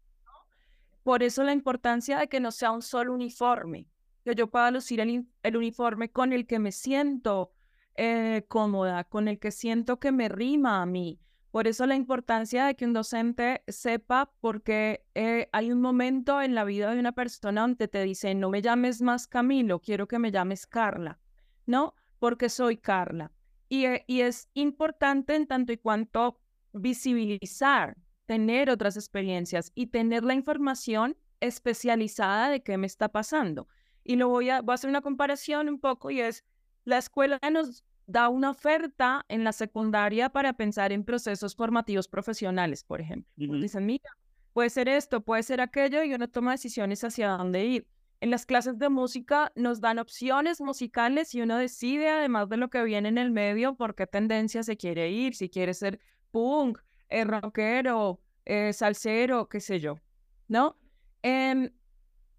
Por 1.04 1.22
eso 1.22 1.44
la 1.44 1.52
importancia 1.52 2.18
de 2.18 2.28
que 2.28 2.40
no 2.40 2.52
sea 2.52 2.72
un 2.72 2.82
solo 2.82 3.14
uniforme, 3.14 3.88
que 4.24 4.34
yo 4.34 4.48
pueda 4.48 4.72
lucir 4.72 5.02
el, 5.02 5.58
uniforme 5.58 6.10
con 6.10 6.34
el 6.34 6.48
que 6.48 6.58
me 6.58 6.72
siento 6.72 7.52
eh, 7.96 8.46
cómoda, 8.48 9.04
con 9.04 9.28
el 9.28 9.38
que 9.38 9.52
siento 9.52 10.00
que 10.00 10.12
me 10.12 10.30
rima 10.30 10.82
a 10.82 10.86
mí, 10.86 11.20
por 11.56 11.70
eso 11.70 11.86
la 11.86 11.96
importancia 11.96 12.66
de 12.66 12.76
que 12.76 12.84
un 12.84 12.92
docente 12.92 13.64
sepa 13.70 14.30
porque 14.42 15.06
eh, 15.16 15.48
hay 15.54 15.72
un 15.72 15.80
momento 15.80 16.42
en 16.42 16.54
la 16.54 16.66
vida 16.66 16.92
de 16.92 17.00
una 17.00 17.14
persona 17.14 17.62
donde 17.62 17.88
te 17.88 18.04
dice, 18.04 18.36
no 18.36 18.50
me 18.50 18.62
llames 18.62 19.02
más 19.02 19.26
Camilo, 19.26 19.80
quiero 19.80 20.06
que 20.06 20.20
me 20.20 20.32
llames 20.32 20.68
Carla, 20.68 21.18
¿no? 21.66 21.96
Porque 22.20 22.50
soy 22.50 22.76
Carla. 22.76 23.32
Y, 23.70 23.86
eh, 23.86 24.04
y 24.06 24.20
es 24.20 24.50
importante 24.54 25.34
en 25.34 25.48
tanto 25.48 25.72
y 25.72 25.78
cuanto 25.78 26.42
visibilizar, 26.74 27.96
tener 28.26 28.70
otras 28.70 28.98
experiencias 28.98 29.72
y 29.76 29.88
tener 29.88 30.26
la 30.26 30.34
información 30.34 31.16
especializada 31.40 32.50
de 32.50 32.64
qué 32.64 32.78
me 32.78 32.88
está 32.88 33.08
pasando. 33.08 33.70
Y 34.04 34.18
lo 34.18 34.28
voy 34.28 34.50
a, 34.50 34.62
voy 34.62 34.74
a 34.74 34.76
hacer 34.76 34.90
una 34.90 35.00
comparación 35.00 35.70
un 35.70 35.80
poco 35.80 36.12
y 36.12 36.20
es, 36.20 36.44
la 36.84 36.98
escuela 36.98 37.40
nos 37.50 37.86
da 38.08 38.30
una 38.30 38.52
oferta 38.52 39.26
en 39.28 39.44
la 39.44 39.52
secundaria 39.52 40.30
para 40.30 40.54
pensar 40.54 40.92
en 40.92 41.04
procesos 41.04 41.56
formativos 41.56 42.08
profesionales, 42.08 42.84
por 42.84 43.02
ejemplo. 43.02 43.32
Dicen, 43.36 43.86
mira, 43.86 44.10
puede 44.54 44.70
ser 44.70 44.88
esto, 44.90 45.22
puede 45.22 45.44
ser 45.44 45.62
aquello, 45.62 46.04
y 46.04 46.14
uno 46.14 46.30
toma 46.30 46.52
decisiones 46.52 47.04
hacia 47.04 47.30
dónde 47.30 47.66
ir. 47.66 47.88
En 48.22 48.32
las 48.32 48.46
clases 48.46 48.78
de 48.80 48.90
música 48.90 49.52
nos 49.56 49.82
dan 49.82 50.00
opciones 50.00 50.62
musicales 50.62 51.36
y 51.36 51.42
uno 51.42 51.58
decide, 51.58 52.10
además 52.10 52.48
de 52.50 52.58
lo 52.58 52.70
que 52.70 52.84
viene 52.84 53.10
en 53.10 53.18
el 53.18 53.32
medio, 53.32 53.76
por 53.76 53.96
qué 53.96 54.08
tendencia 54.08 54.64
se 54.64 54.78
quiere 54.78 55.12
ir, 55.12 55.36
si 55.36 55.50
quiere 55.50 55.74
ser 55.74 56.00
punk, 56.32 56.80
eh, 57.10 57.24
rockero, 57.24 58.22
eh, 58.46 58.74
salsero, 58.74 59.50
qué 59.50 59.60
sé 59.60 59.80
yo, 59.80 60.00
¿no? 60.48 60.78
Em, 61.22 61.72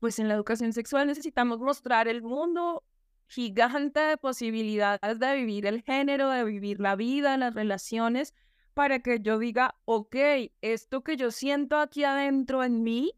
pues 0.00 0.18
en 0.18 0.28
la 0.28 0.34
educación 0.34 0.72
sexual 0.72 1.06
necesitamos 1.06 1.58
mostrar 1.60 2.08
el 2.08 2.22
mundo 2.22 2.84
gigante 3.28 4.00
de 4.00 4.16
posibilidades 4.16 5.18
de 5.18 5.34
vivir 5.34 5.66
el 5.66 5.82
género, 5.82 6.30
de 6.30 6.44
vivir 6.44 6.80
la 6.80 6.96
vida, 6.96 7.36
las 7.36 7.54
relaciones, 7.54 8.34
para 8.74 9.00
que 9.00 9.20
yo 9.20 9.38
diga, 9.38 9.74
ok, 9.84 10.16
esto 10.60 11.02
que 11.02 11.16
yo 11.16 11.30
siento 11.30 11.78
aquí 11.78 12.04
adentro 12.04 12.62
en 12.62 12.82
mí 12.82 13.12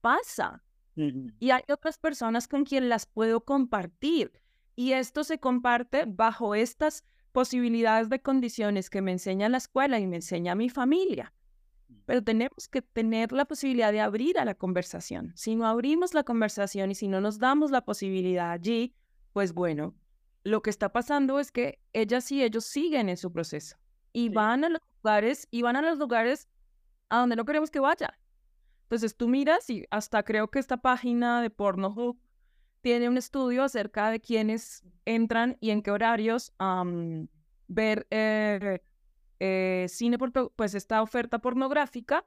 pasa. 0.00 0.62
Y 0.94 1.50
hay 1.50 1.62
otras 1.72 1.98
personas 1.98 2.46
con 2.46 2.64
quien 2.64 2.88
las 2.88 3.06
puedo 3.06 3.44
compartir. 3.44 4.32
Y 4.76 4.92
esto 4.92 5.24
se 5.24 5.38
comparte 5.38 6.04
bajo 6.06 6.54
estas 6.54 7.04
posibilidades 7.32 8.08
de 8.08 8.20
condiciones 8.20 8.90
que 8.90 9.02
me 9.02 9.12
enseña 9.12 9.48
la 9.48 9.56
escuela 9.58 9.98
y 9.98 10.06
me 10.06 10.16
enseña 10.16 10.54
mi 10.54 10.68
familia. 10.68 11.32
Pero 12.06 12.22
tenemos 12.22 12.68
que 12.68 12.82
tener 12.82 13.32
la 13.32 13.46
posibilidad 13.46 13.92
de 13.92 14.00
abrir 14.00 14.38
a 14.38 14.44
la 14.44 14.54
conversación. 14.54 15.32
Si 15.36 15.56
no 15.56 15.66
abrimos 15.66 16.12
la 16.12 16.24
conversación 16.24 16.90
y 16.90 16.94
si 16.94 17.08
no 17.08 17.20
nos 17.20 17.38
damos 17.38 17.70
la 17.70 17.84
posibilidad 17.84 18.50
allí, 18.50 18.94
pues 19.32 19.52
bueno, 19.52 19.94
lo 20.44 20.62
que 20.62 20.70
está 20.70 20.92
pasando 20.92 21.38
es 21.38 21.52
que 21.52 21.80
ellas 21.92 22.30
y 22.32 22.42
ellos 22.42 22.64
siguen 22.64 23.08
en 23.08 23.16
su 23.16 23.32
proceso 23.32 23.76
y 24.12 24.28
van 24.28 24.64
a 24.64 24.68
los 24.68 24.80
lugares 25.02 25.48
y 25.50 25.62
van 25.62 25.76
a 25.76 25.82
los 25.82 25.98
lugares 25.98 26.48
a 27.08 27.18
donde 27.18 27.36
no 27.36 27.44
queremos 27.44 27.70
que 27.70 27.80
vaya. 27.80 28.18
Entonces 28.84 29.16
tú 29.16 29.28
miras 29.28 29.68
y 29.70 29.86
hasta 29.90 30.22
creo 30.22 30.48
que 30.48 30.58
esta 30.58 30.78
página 30.78 31.42
de 31.42 31.50
Pornhub 31.50 32.18
tiene 32.80 33.08
un 33.08 33.16
estudio 33.18 33.62
acerca 33.62 34.10
de 34.10 34.20
quiénes 34.20 34.82
entran 35.04 35.56
y 35.60 35.70
en 35.70 35.82
qué 35.82 35.90
horarios 35.90 36.52
ver 37.68 38.06
eh, 38.10 38.80
eh, 39.38 39.86
cine, 39.88 40.18
pues 40.56 40.74
esta 40.74 41.02
oferta 41.02 41.38
pornográfica. 41.38 42.24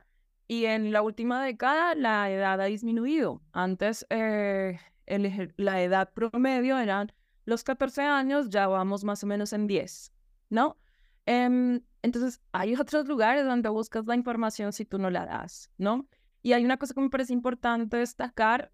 Y 0.47 0.65
en 0.65 0.91
la 0.91 1.01
última 1.01 1.43
década 1.43 1.95
la 1.95 2.29
edad 2.29 2.59
ha 2.61 2.65
disminuido. 2.65 3.41
Antes 3.53 4.05
eh, 4.09 4.77
la 5.07 5.81
edad 5.81 6.13
promedio 6.13 6.77
eran 6.77 7.11
los 7.45 7.63
14 7.63 8.01
años, 8.03 8.49
ya 8.49 8.67
vamos 8.67 9.03
más 9.03 9.23
o 9.23 9.27
menos 9.27 9.53
en 9.53 9.67
10, 9.67 10.13
¿no? 10.49 10.77
Em, 11.25 11.81
entonces, 12.01 12.41
hay 12.51 12.75
otros 12.75 13.07
lugares 13.07 13.45
donde 13.45 13.69
buscas 13.69 14.05
la 14.05 14.15
información 14.15 14.73
si 14.73 14.85
tú 14.85 14.97
no 14.97 15.09
la 15.09 15.25
das, 15.25 15.71
¿no? 15.77 16.07
Y 16.41 16.53
hay 16.53 16.65
una 16.65 16.77
cosa 16.77 16.93
que 16.93 17.01
me 17.01 17.09
parece 17.09 17.33
importante 17.33 17.97
destacar, 17.97 18.71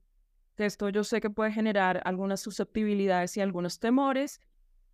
que 0.56 0.65
esto 0.65 0.89
yo 0.89 1.04
sé 1.04 1.22
que 1.22 1.30
puede 1.30 1.52
generar 1.52 2.02
algunas 2.06 2.42
susceptibilidades 2.42 3.38
y 3.38 3.42
algunos 3.42 3.80
temores, 3.80 4.42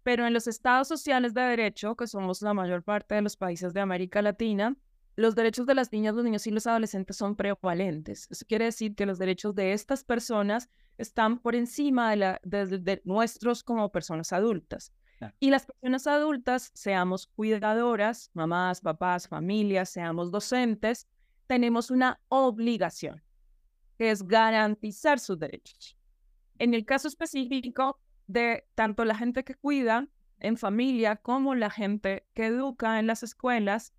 pero 0.03 0.27
en 0.27 0.33
los 0.33 0.47
estados 0.47 0.87
sociales 0.87 1.33
de 1.33 1.41
derecho, 1.41 1.95
que 1.95 2.07
somos 2.07 2.41
la 2.41 2.53
mayor 2.53 2.83
parte 2.83 3.15
de 3.15 3.21
los 3.21 3.37
países 3.37 3.73
de 3.73 3.79
América 3.79 4.21
Latina, 4.21 4.75
los 5.15 5.35
derechos 5.35 5.65
de 5.65 5.75
las 5.75 5.91
niñas, 5.91 6.13
los 6.13 6.25
niños 6.25 6.45
y 6.47 6.51
los 6.51 6.67
adolescentes 6.67 7.15
son 7.15 7.35
prevalentes. 7.35 8.27
Eso 8.29 8.45
quiere 8.47 8.65
decir 8.65 8.95
que 8.95 9.05
los 9.05 9.17
derechos 9.17 9.55
de 9.55 9.73
estas 9.73 10.03
personas 10.03 10.69
están 10.97 11.39
por 11.39 11.55
encima 11.55 12.09
de, 12.09 12.15
la, 12.17 12.39
de, 12.43 13.01
nuestros 13.05 13.63
como 13.63 13.91
personas 13.91 14.33
adultas. 14.33 14.91
Y 15.39 15.49
las 15.49 15.65
personas 15.65 16.07
adultas, 16.07 16.71
seamos 16.73 17.27
cuidadoras, 17.27 18.29
mamás, 18.33 18.81
papás, 18.81 19.27
familias, 19.27 19.89
seamos 19.89 20.29
docentes, 20.29 21.07
tenemos 21.47 21.89
una 21.89 22.19
obligación, 22.27 23.23
que 23.97 24.11
es 24.11 24.27
garantizar 24.27 25.19
sus 25.19 25.39
derechos. 25.39 25.97
En 26.59 26.73
el 26.73 26.85
caso 26.85 27.07
específico 27.07 27.99
de 28.27 28.65
tanto 28.75 29.05
la 29.05 29.15
gente 29.15 29.43
que 29.43 29.55
cuida 29.55 30.07
en 30.39 30.57
familia 30.57 31.15
como 31.15 31.55
la 31.55 31.69
gente 31.69 32.27
que 32.33 32.47
educa 32.47 32.99
en 32.99 33.07
las 33.07 33.23
escuelas, 33.23 33.93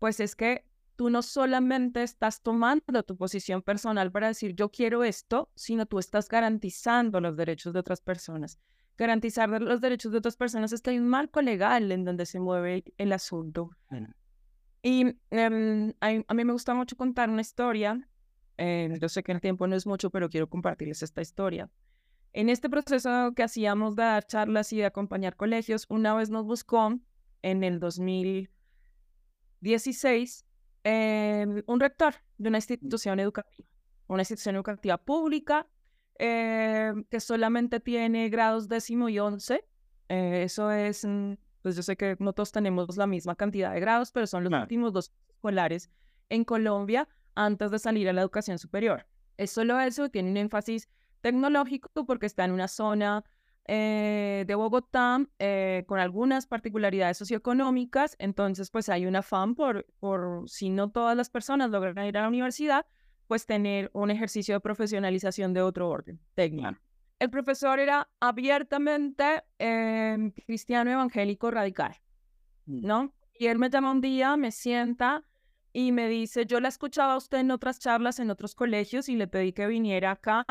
pues 0.00 0.18
es 0.18 0.34
que 0.34 0.64
tú 0.96 1.08
no 1.08 1.22
solamente 1.22 2.02
estás 2.02 2.42
tomando 2.42 3.02
tu 3.04 3.16
posición 3.16 3.62
personal 3.62 4.10
para 4.10 4.26
decir 4.26 4.54
yo 4.56 4.70
quiero 4.70 5.04
esto, 5.04 5.50
sino 5.54 5.86
tú 5.86 6.00
estás 6.00 6.28
garantizando 6.28 7.20
los 7.20 7.36
derechos 7.36 7.72
de 7.72 7.78
otras 7.78 8.00
personas. 8.00 8.58
Garantizar 8.98 9.48
los 9.48 9.80
derechos 9.80 10.10
de 10.12 10.18
otras 10.18 10.36
personas 10.36 10.72
es 10.72 10.82
que 10.82 10.90
hay 10.90 10.98
un 10.98 11.08
marco 11.08 11.40
legal 11.40 11.92
en 11.92 12.04
donde 12.04 12.26
se 12.26 12.40
mueve 12.40 12.84
el 12.98 13.12
asunto. 13.12 13.70
Y 14.82 15.16
em, 15.30 15.92
a, 16.00 16.34
mí 16.34 16.44
me 16.44 16.52
gusta 16.52 16.74
mucho 16.74 16.96
contar 16.96 17.30
una 17.30 17.40
historia. 17.42 18.06
Eh, 18.58 18.98
yo 19.00 19.08
sé 19.08 19.22
que 19.22 19.32
el 19.32 19.40
tiempo 19.40 19.66
no 19.66 19.76
es 19.76 19.86
mucho, 19.86 20.10
pero 20.10 20.28
quiero 20.28 20.48
compartirles 20.48 21.02
esta 21.02 21.22
historia. 21.22 21.70
En 22.32 22.48
este 22.48 22.68
proceso 22.68 23.32
que 23.34 23.42
hacíamos 23.42 23.96
de 23.96 24.02
dar 24.02 24.26
charlas 24.26 24.72
y 24.72 24.78
de 24.78 24.86
acompañar 24.86 25.36
colegios, 25.36 25.86
una 25.88 26.14
vez 26.14 26.30
nos 26.30 26.44
buscó 26.44 26.98
en 27.42 27.64
el 27.64 27.80
2016 29.60 30.44
em, 30.84 31.62
un 31.66 31.80
rector 31.80 32.14
de 32.38 32.48
una 32.48 32.58
institución 32.58 33.20
educativa, 33.20 33.68
una 34.06 34.22
institución 34.22 34.56
educativa 34.56 34.98
pública 34.98 35.66
em, 36.18 37.04
que 37.04 37.20
solamente 37.20 37.80
tiene 37.80 38.28
grados 38.28 38.68
décimo 38.68 39.08
y 39.08 39.18
once. 39.18 39.64
Eh, 40.08 40.42
eso 40.44 40.70
es, 40.70 41.04
mm, 41.04 41.34
pues 41.62 41.76
yo 41.76 41.82
sé 41.82 41.96
que 41.96 42.16
no 42.18 42.32
todos 42.32 42.52
tenemos 42.52 42.96
la 42.96 43.06
misma 43.06 43.36
cantidad 43.36 43.72
de 43.72 43.80
grados, 43.80 44.10
pero 44.10 44.26
son 44.26 44.44
los 44.44 44.52
últimos 44.52 44.92
dos 44.92 45.12
escolares 45.28 45.90
en 46.28 46.44
Colombia 46.44 47.08
antes 47.34 47.70
de 47.70 47.78
salir 47.78 48.08
a 48.08 48.12
la 48.12 48.22
educación 48.22 48.58
superior. 48.58 49.06
Es 49.36 49.50
solo 49.50 49.78
eso, 49.80 50.10
tiene 50.10 50.30
un 50.30 50.36
énfasis 50.36 50.88
tecnológico 51.20 51.88
porque 52.06 52.26
está 52.26 52.44
en 52.44 52.52
una 52.52 52.68
zona 52.68 53.24
eh, 53.72 54.42
de 54.48 54.54
Bogotá 54.56 55.24
eh, 55.38 55.84
con 55.86 56.00
algunas 56.00 56.48
particularidades 56.48 57.16
socioeconómicas, 57.18 58.16
entonces 58.18 58.68
pues 58.68 58.88
hay 58.88 59.06
un 59.06 59.14
afán 59.14 59.54
por, 59.54 59.86
por, 60.00 60.42
si 60.48 60.70
no 60.70 60.90
todas 60.90 61.16
las 61.16 61.30
personas 61.30 61.70
logran 61.70 62.04
ir 62.04 62.18
a 62.18 62.22
la 62.22 62.28
universidad, 62.28 62.84
pues 63.28 63.46
tener 63.46 63.88
un 63.92 64.10
ejercicio 64.10 64.56
de 64.56 64.60
profesionalización 64.60 65.54
de 65.54 65.62
otro 65.62 65.88
orden 65.88 66.18
técnico. 66.34 66.80
El 67.20 67.30
profesor 67.30 67.78
era 67.78 68.08
abiertamente 68.18 69.44
em, 69.58 70.32
cristiano 70.32 70.90
evangélico 70.90 71.52
radical, 71.52 71.94
mm. 72.66 72.84
¿no? 72.84 73.14
Y 73.38 73.46
él 73.46 73.60
me 73.60 73.70
llama 73.70 73.92
un 73.92 74.00
día, 74.00 74.36
me 74.36 74.50
sienta 74.50 75.22
y 75.72 75.92
me 75.92 76.08
dice, 76.08 76.44
yo 76.44 76.58
la 76.58 76.66
escuchaba 76.66 77.12
a 77.12 77.18
usted 77.18 77.38
en 77.38 77.52
otras 77.52 77.78
charlas 77.78 78.18
en 78.18 78.32
otros 78.32 78.56
colegios 78.56 79.08
y 79.08 79.14
le 79.14 79.28
pedí 79.28 79.52
que 79.52 79.68
viniera 79.68 80.10
acá 80.10 80.44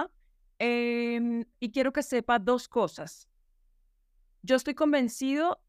Em, 0.60 1.46
y 1.60 1.72
quiero 1.72 1.94
que 1.94 2.04
sepa 2.04 2.38
dos 2.38 2.68
cosas. 2.68 3.28
Yo 4.42 4.58
estoy 4.58 4.76
convencido 4.76 5.62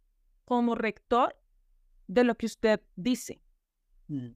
como 0.44 0.74
rector 0.74 1.36
de 2.08 2.24
lo 2.24 2.36
que 2.36 2.46
usted 2.46 2.80
dice. 2.96 3.40
Mm. 4.08 4.30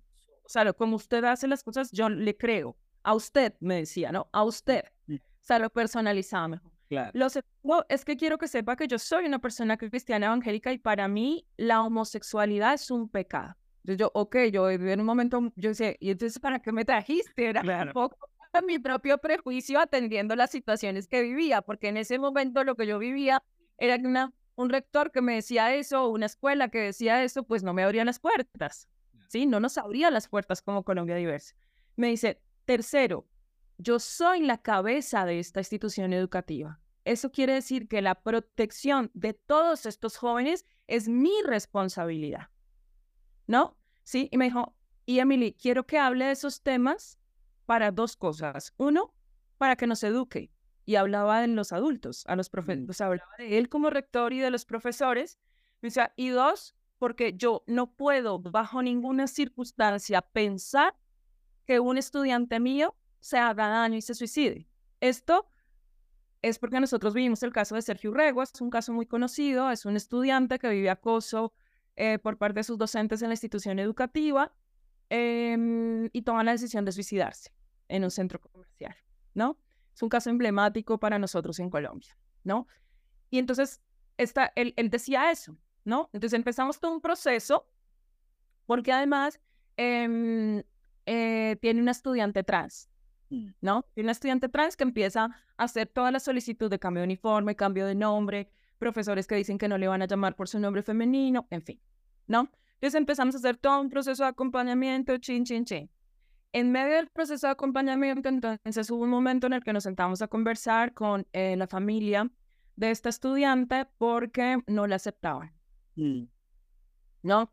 O 0.45 0.49
sea, 0.49 0.73
como 0.73 0.97
usted 0.97 1.25
hace 1.25 1.49
las 1.49 1.65
cosas, 1.65 1.91
yo 1.91 2.09
le 2.09 2.37
creo. 2.37 2.77
A 3.03 3.15
usted, 3.15 3.55
me 3.61 3.77
decía, 3.77 4.13
¿no? 4.13 4.29
A 4.33 4.45
usted. 4.45 4.85
Mm. 5.07 5.17
O 5.17 5.21
sea, 5.41 5.59
lo 5.59 5.71
personalizaba 5.71 6.49
mejor. 6.49 6.73
Claro. 6.89 7.11
Lo 7.15 7.29
segundo 7.29 7.85
es 7.89 8.05
que 8.05 8.17
quiero 8.17 8.39
que 8.39 8.47
sepa 8.47 8.77
que 8.77 8.87
yo 8.87 8.99
soy 8.99 9.25
una 9.25 9.41
persona 9.41 9.77
cristiana 9.77 10.27
evangélica 10.27 10.73
y 10.73 10.79
para 10.79 11.09
mí 11.09 11.47
la 11.57 11.83
homosexualidad 11.83 12.75
es 12.75 12.91
un 12.91 13.09
pecado. 13.09 13.57
Entonces 13.79 13.99
yo, 13.99 14.11
ok, 14.15 14.37
yo 14.53 14.71
en 14.71 15.01
un 15.01 15.07
momento, 15.07 15.53
yo 15.57 15.71
decía, 15.71 15.95
¿y 15.99 16.11
entonces 16.11 16.39
para 16.39 16.61
qué 16.61 16.73
me 16.73 16.85
trajiste? 16.85 17.47
Era 17.47 17.63
un 17.63 17.93
poco 17.93 18.31
mi 18.63 18.79
propio 18.79 19.19
prejuicio 19.19 19.81
atendiendo 19.81 20.37
las 20.37 20.51
situaciones 20.51 21.09
que 21.09 21.23
vivía, 21.23 21.63
porque 21.63 21.89
en 21.89 21.97
ese 21.97 22.19
momento 22.19 22.65
lo 22.65 22.77
que 22.77 22.87
yo 22.87 22.99
vivía 22.99 23.43
era 23.79 23.99
que 23.99 24.07
una, 24.07 24.33
un 24.57 24.71
rector 24.71 25.11
que 25.11 25.21
me 25.21 25.35
decía 25.35 25.75
eso, 25.75 26.09
una 26.09 26.27
escuela 26.27 26.69
que 26.69 26.79
decía 26.79 27.23
eso, 27.25 27.45
pues 27.45 27.63
no 27.63 27.75
me 27.75 27.83
abría 27.83 28.05
las 28.05 28.19
puertas, 28.19 28.89
¿sí? 29.29 29.47
No 29.47 29.61
nos 29.61 29.79
abría 29.79 30.11
las 30.11 30.29
puertas 30.29 30.63
como 30.63 30.85
Colombia 30.85 31.17
Diversa. 31.17 31.55
Me 31.97 32.09
dice, 32.09 32.41
tercero, 32.65 33.27
yo 33.79 33.99
soy 33.99 34.41
la 34.41 34.59
cabeza 34.59 35.25
de 35.25 35.39
esta 35.39 35.61
institución 35.61 36.13
educativa. 36.13 36.81
Eso 37.05 37.31
quiere 37.31 37.55
decir 37.55 37.89
que 37.89 38.01
la 38.01 38.15
protección 38.15 39.11
de 39.15 39.35
todos 39.35 39.85
estos 39.87 40.17
jóvenes 40.17 40.65
es 40.87 41.09
mi 41.09 41.35
responsabilidad, 41.45 42.49
¿no? 43.47 43.77
Sí, 44.05 44.29
y 44.31 44.39
me 44.39 44.47
dijo, 44.47 44.75
y 45.07 45.19
Emily, 45.19 45.53
quiero 45.53 45.87
que 45.87 45.99
hable 45.99 46.27
de 46.27 46.33
esos 46.33 46.63
temas 46.63 47.19
para 47.67 47.91
dos 47.91 48.17
cosas. 48.17 48.75
Uno, 48.77 49.15
para 49.59 49.77
que 49.77 49.87
nos 49.87 50.03
eduque. 50.03 50.51
Y 50.85 50.97
hablaba 50.97 51.41
de 51.41 51.49
los 51.49 51.73
adultos, 51.73 52.25
a 52.27 52.37
los 52.37 52.51
profesores, 52.51 53.01
hablaba 53.01 53.31
de 53.39 53.59
él 53.59 53.69
como 53.69 53.89
rector 53.89 54.33
y 54.33 54.39
de 54.39 54.51
los 54.51 54.65
profesores. 54.67 55.39
y 56.17 56.29
dos, 56.29 56.75
porque 56.99 57.35
yo 57.37 57.65
no 57.67 57.93
puedo 57.93 58.39
bajo 58.39 58.83
ninguna 58.83 59.27
circunstancia 59.27 60.21
pensar 60.23 60.95
que 61.67 61.81
un 61.81 61.97
estudiante 61.97 62.61
mío 62.61 62.95
se 63.21 63.39
haga 63.39 63.69
daño 63.69 63.97
y 63.97 64.03
se 64.03 64.15
suicide. 64.15 64.69
Esto 65.01 65.47
es 66.43 66.59
porque 66.59 66.81
nosotros 66.81 67.15
vivimos 67.15 67.43
el 67.43 67.53
caso 67.53 67.75
de 67.75 67.83
Sergio 67.83 68.11
Urrego, 68.11 68.43
es 68.43 68.61
un 68.61 68.69
caso 68.69 68.93
muy 68.93 69.07
conocido, 69.07 69.71
es 69.71 69.87
un 69.87 69.97
estudiante 69.97 70.59
que 70.59 70.69
vive 70.69 70.91
acoso 70.91 71.55
eh, 71.97 72.19
por 72.19 72.37
parte 72.37 72.61
de 72.61 72.65
sus 72.65 72.77
docentes 72.77 73.23
en 73.23 73.29
la 73.29 73.35
institución 73.35 73.79
educativa 73.79 74.53
Em, 75.17 76.11
y 76.13 76.23
toma 76.23 76.43
la 76.43 76.51
decisión 76.51 76.85
de 76.85 76.91
suicidarse 76.91 77.53
en 77.87 78.03
un 78.03 78.11
centro 78.11 78.41
comercial, 78.41 78.97
¿no? 79.33 79.61
Es 79.95 80.03
un 80.03 80.09
caso 80.09 80.29
emblemático 80.29 80.99
para 80.99 81.21
nosotros 81.21 81.61
en 81.61 81.71
Colombia, 81.71 82.19
¿no? 82.43 82.67
Y 83.31 83.39
entonces, 83.39 83.81
esta, 84.17 84.53
él, 84.57 84.75
él 84.77 84.91
decía 84.91 85.31
eso, 85.31 85.57
¿no? 85.85 86.11
Entonces 86.13 86.37
empezamos 86.37 86.81
todo 86.81 86.93
un 86.93 87.01
proceso, 87.01 87.71
porque 88.67 88.91
además 88.91 89.41
em, 89.77 90.65
eh, 91.07 91.59
tiene 91.61 91.81
una 91.81 91.93
estudiante 91.93 92.43
trans, 92.43 92.91
mm. 93.31 93.51
¿no? 93.61 93.85
Tiene 93.95 94.07
una 94.07 94.13
estudiante 94.13 94.49
trans 94.49 94.77
que 94.77 94.83
empieza 94.83 95.27
a 95.27 95.63
hacer 95.63 95.87
toda 95.87 96.11
la 96.11 96.19
solicitud 96.19 96.69
de 96.69 96.81
cambio 96.81 97.03
de 97.03 97.05
uniforme, 97.05 97.55
cambio 97.55 97.87
de 97.87 97.95
nombre, 97.95 98.51
profesores 98.79 99.29
que 99.29 99.37
dicen 99.37 99.59
que 99.59 99.69
no 99.69 99.79
le 99.79 99.87
van 99.87 100.03
a 100.03 100.07
llamar 100.07 100.35
por 100.35 100.49
su 100.49 100.59
nombre 100.59 100.83
femenino, 100.83 101.47
en 101.51 101.63
fin, 101.63 101.81
¿no? 102.27 102.51
Entonces 102.85 102.99
empezamos 102.99 103.35
a 103.35 103.39
hacer 103.39 103.57
todo 103.57 103.81
un 103.81 103.89
proceso 103.89 104.25
de 104.25 104.29
acompañamiento, 104.29 105.17
chin, 105.17 105.47
chin, 105.47 105.65
chin. 105.65 105.91
En 106.53 106.71
medio 106.71 106.97
del 106.97 107.09
proceso 107.09 107.47
de 107.47 107.53
acompañamiento, 107.53 108.29
entonces 108.29 108.91
hubo 108.91 109.05
un 109.05 109.09
momento 109.09 109.47
en 109.47 109.55
el 109.55 109.65
que 109.65 109.73
nos 109.73 109.85
sentamos 109.85 110.21
a 110.21 110.29
conversar 110.29 110.93
con 110.93 111.27
eh, 111.33 111.57
la 111.57 111.67
familia 111.67 112.31
de 112.77 112.91
esta 112.91 113.09
estudiante 113.09 113.87
porque 113.97 114.59
no 114.67 114.87
la 114.87 114.97
aceptaban. 114.97 115.55
Mm. 115.97 116.25
¿No? 117.23 117.51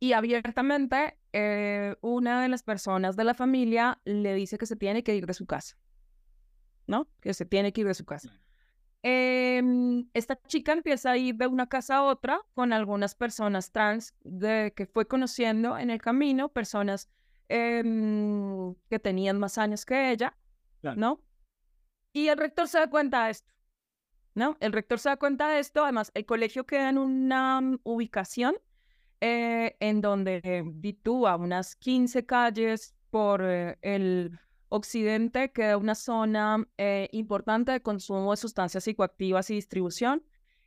Y 0.00 0.14
abiertamente, 0.14 1.18
eh, 1.34 1.94
una 2.00 2.40
de 2.40 2.48
las 2.48 2.62
personas 2.62 3.14
de 3.14 3.24
la 3.24 3.34
familia 3.34 4.00
le 4.06 4.32
dice 4.32 4.56
que 4.56 4.64
se 4.64 4.76
tiene 4.76 5.04
que 5.04 5.14
ir 5.14 5.26
de 5.26 5.34
su 5.34 5.44
casa. 5.44 5.76
¿No? 6.86 7.10
Que 7.20 7.34
se 7.34 7.44
tiene 7.44 7.74
que 7.74 7.82
ir 7.82 7.88
de 7.88 7.94
su 7.94 8.06
casa. 8.06 8.32
Em, 9.04 10.08
esta 10.14 10.40
chica 10.46 10.72
empieza 10.72 11.10
a 11.10 11.16
ir 11.16 11.34
de 11.34 11.48
una 11.48 11.66
casa 11.68 11.96
a 11.96 12.02
otra 12.04 12.40
con 12.54 12.72
algunas 12.72 13.16
personas 13.16 13.72
trans 13.72 14.14
de, 14.22 14.72
que 14.76 14.86
fue 14.86 15.08
conociendo 15.08 15.76
en 15.76 15.90
el 15.90 16.00
camino, 16.00 16.50
personas 16.50 17.08
em, 17.48 18.74
que 18.88 19.00
tenían 19.00 19.38
más 19.40 19.58
años 19.58 19.84
que 19.84 20.12
ella, 20.12 20.36
¿no? 20.82 21.20
Y 22.12 22.28
el 22.28 22.38
rector 22.38 22.68
se 22.68 22.78
da 22.78 22.88
cuenta 22.88 23.24
de 23.24 23.32
esto, 23.32 23.52
¿no? 24.34 24.56
El 24.60 24.72
rector 24.72 25.00
se 25.00 25.08
da 25.08 25.16
cuenta 25.16 25.48
de 25.48 25.58
esto, 25.58 25.82
además 25.82 26.12
el 26.14 26.24
colegio 26.24 26.64
queda 26.64 26.88
en 26.88 26.98
una 26.98 27.60
mm, 27.60 27.80
ubicación 27.82 28.54
eh, 29.20 29.76
en 29.80 30.00
donde 30.00 30.62
ditúa 30.74 31.36
unas 31.36 31.74
15 31.76 32.24
calles 32.24 32.94
por 33.10 33.42
eh, 33.44 33.78
el 33.82 34.38
Occidente 34.74 35.52
queda 35.52 35.76
una 35.76 35.94
zona 35.94 36.66
eh, 36.78 37.10
importante 37.12 37.72
de 37.72 37.82
consumo 37.82 38.30
de 38.30 38.38
sustancias 38.38 38.82
psicoactivas 38.82 39.50
y 39.50 39.54
distribución. 39.56 40.24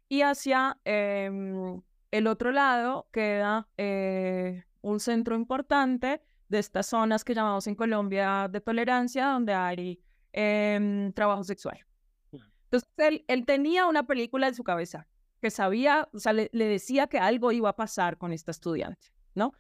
Y 0.08 0.22
hacia 0.22 0.80
em, 0.86 1.82
el 2.12 2.28
otro 2.28 2.52
lado 2.52 3.08
queda 3.12 3.68
eh, 3.78 4.64
un 4.82 5.00
centro 5.00 5.36
importante 5.36 6.22
de 6.50 6.60
estas 6.60 6.86
zonas 6.86 7.24
que 7.24 7.34
llamamos 7.34 7.66
en 7.66 7.74
Colombia 7.74 8.48
de 8.48 8.62
tolerancia, 8.62 9.26
donde 9.26 9.56
hay 9.56 10.00
em, 10.34 11.12
trabajo 11.14 11.44
sexual. 11.44 11.84
Entonces, 12.32 13.24
él, 13.28 13.46
tenía 13.48 13.88
una 13.88 14.06
película 14.06 14.48
en 14.48 14.54
su 14.54 14.64
cabeza 14.64 15.08
que 15.42 15.50
sabía, 15.50 16.10
o 16.14 16.20
sea, 16.20 16.34
le, 16.34 16.50
decía 16.52 17.08
que 17.08 17.18
algo 17.18 17.52
iba 17.52 17.70
a 17.70 17.76
pasar 17.76 18.20
con 18.20 18.34
esta 18.34 18.52
estudiante, 18.52 19.08
¿no? 19.34 19.54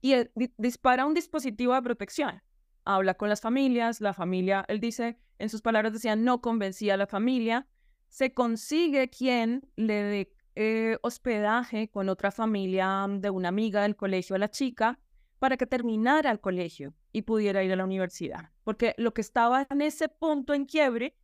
Y 0.00 0.14
dispara 0.56 1.04
un 1.04 1.14
dispositivo 1.14 1.74
de 1.74 1.82
protección 1.82 2.40
habla 2.84 3.14
con 3.14 3.28
las 3.28 3.40
familias, 3.40 4.00
la 4.00 4.14
familia, 4.14 4.64
él 4.68 4.80
dice, 4.80 5.18
en 5.38 5.48
sus 5.48 5.62
palabras 5.62 5.92
decía, 5.92 6.16
no 6.16 6.40
convencía 6.40 6.94
a 6.94 6.96
la 6.96 7.06
familia, 7.06 7.66
se 8.08 8.32
consigue 8.32 9.10
quien 9.10 9.68
le 9.76 10.02
dé 10.02 10.32
eh, 10.54 10.98
hospedaje 11.02 11.88
con 11.88 12.08
otra 12.08 12.30
familia 12.30 13.06
de 13.08 13.30
una 13.30 13.48
amiga 13.48 13.82
del 13.82 13.94
colegio 13.94 14.34
a 14.34 14.40
la 14.40 14.50
chica 14.50 14.98
para 15.38 15.56
que 15.56 15.66
terminara 15.66 16.30
el 16.30 16.40
colegio 16.40 16.94
y 17.12 17.22
pudiera 17.22 17.62
ir 17.62 17.72
a 17.72 17.76
la 17.76 17.84
universidad. 17.84 18.50
Porque 18.64 18.94
lo 18.96 19.14
que 19.14 19.20
estaba 19.20 19.66
en 19.70 19.82
ese 19.82 20.08
punto 20.08 20.54
en 20.54 20.64
quiebre 20.64 21.14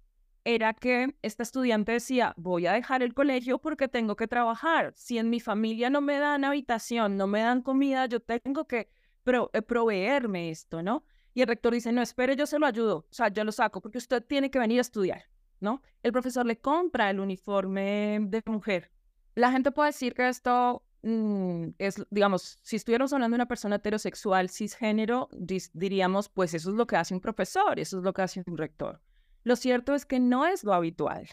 era 0.44 0.74
que 0.74 1.16
esta 1.22 1.42
estudiante 1.42 1.92
decía, 1.92 2.34
voy 2.36 2.66
a 2.66 2.72
dejar 2.72 3.02
el 3.02 3.14
colegio 3.14 3.58
porque 3.58 3.88
tengo 3.88 4.14
que 4.14 4.28
trabajar. 4.28 4.92
Si 4.94 5.18
en 5.18 5.30
mi 5.30 5.40
familia 5.40 5.90
no 5.90 6.00
me 6.00 6.18
dan 6.18 6.44
habitación, 6.44 7.16
no 7.16 7.26
me 7.26 7.40
dan 7.40 7.62
comida, 7.62 8.06
yo 8.06 8.20
tengo 8.20 8.66
que 8.66 8.88
eh, 9.26 9.62
proveerme 9.62 10.50
esto, 10.50 10.82
¿no? 10.82 11.04
Y 11.34 11.42
el 11.42 11.48
rector 11.48 11.74
dice, 11.74 11.92
no, 11.92 12.00
espere, 12.00 12.36
yo 12.36 12.46
se 12.46 12.58
lo 12.58 12.66
ayudo, 12.66 12.98
o 12.98 13.12
sea, 13.12 13.28
yo 13.28 13.44
lo 13.44 13.52
saco 13.52 13.80
porque 13.80 13.98
usted 13.98 14.24
tiene 14.24 14.50
que 14.50 14.58
venir 14.60 14.78
a 14.78 14.82
estudiar, 14.82 15.24
¿no? 15.60 15.82
El 16.02 16.12
profesor 16.12 16.46
le 16.46 16.60
compra 16.60 17.10
el 17.10 17.18
uniforme 17.18 18.20
de 18.22 18.40
mujer. 18.46 18.92
La 19.34 19.50
gente 19.50 19.72
puede 19.72 19.88
decir 19.88 20.14
que 20.14 20.28
esto 20.28 20.84
mm, 21.02 21.70
es, 21.78 22.06
digamos, 22.10 22.58
si 22.62 22.76
estuviéramos 22.76 23.12
hablando 23.12 23.34
de 23.34 23.38
una 23.38 23.48
persona 23.48 23.76
heterosexual, 23.76 24.48
cisgénero, 24.48 25.28
diríamos, 25.72 26.28
pues 26.28 26.54
eso 26.54 26.70
es 26.70 26.76
lo 26.76 26.86
que 26.86 26.96
hace 26.96 27.14
un 27.14 27.20
profesor, 27.20 27.80
eso 27.80 27.98
es 27.98 28.04
lo 28.04 28.12
que 28.12 28.22
hace 28.22 28.44
un 28.46 28.56
rector. 28.56 29.00
Lo 29.42 29.56
cierto 29.56 29.94
es 29.94 30.06
que 30.06 30.20
no 30.20 30.46
es 30.46 30.62
lo 30.62 30.72
habitual, 30.72 31.28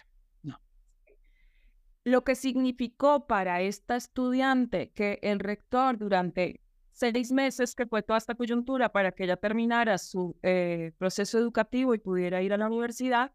lo 2.03 2.23
que 2.23 2.35
significó 2.35 3.27
para 3.27 3.61
esta 3.61 3.95
estudiante 3.95 4.91
que 4.91 5.19
el 5.21 5.39
rector 5.39 5.97
durante 5.97 6.61
seis 7.01 7.31
meses, 7.31 7.73
que 7.73 7.87
fue 7.87 8.03
toda 8.03 8.19
esta 8.19 8.35
coyuntura 8.35 8.91
para 8.91 9.11
que 9.11 9.23
ella 9.23 9.37
terminara 9.37 9.97
su 9.97 10.37
eh, 10.43 10.91
proceso 10.99 11.39
educativo 11.39 11.95
y 11.95 11.97
pudiera 11.97 12.43
ir 12.43 12.53
a 12.53 12.57
la 12.57 12.67
universidad, 12.67 13.31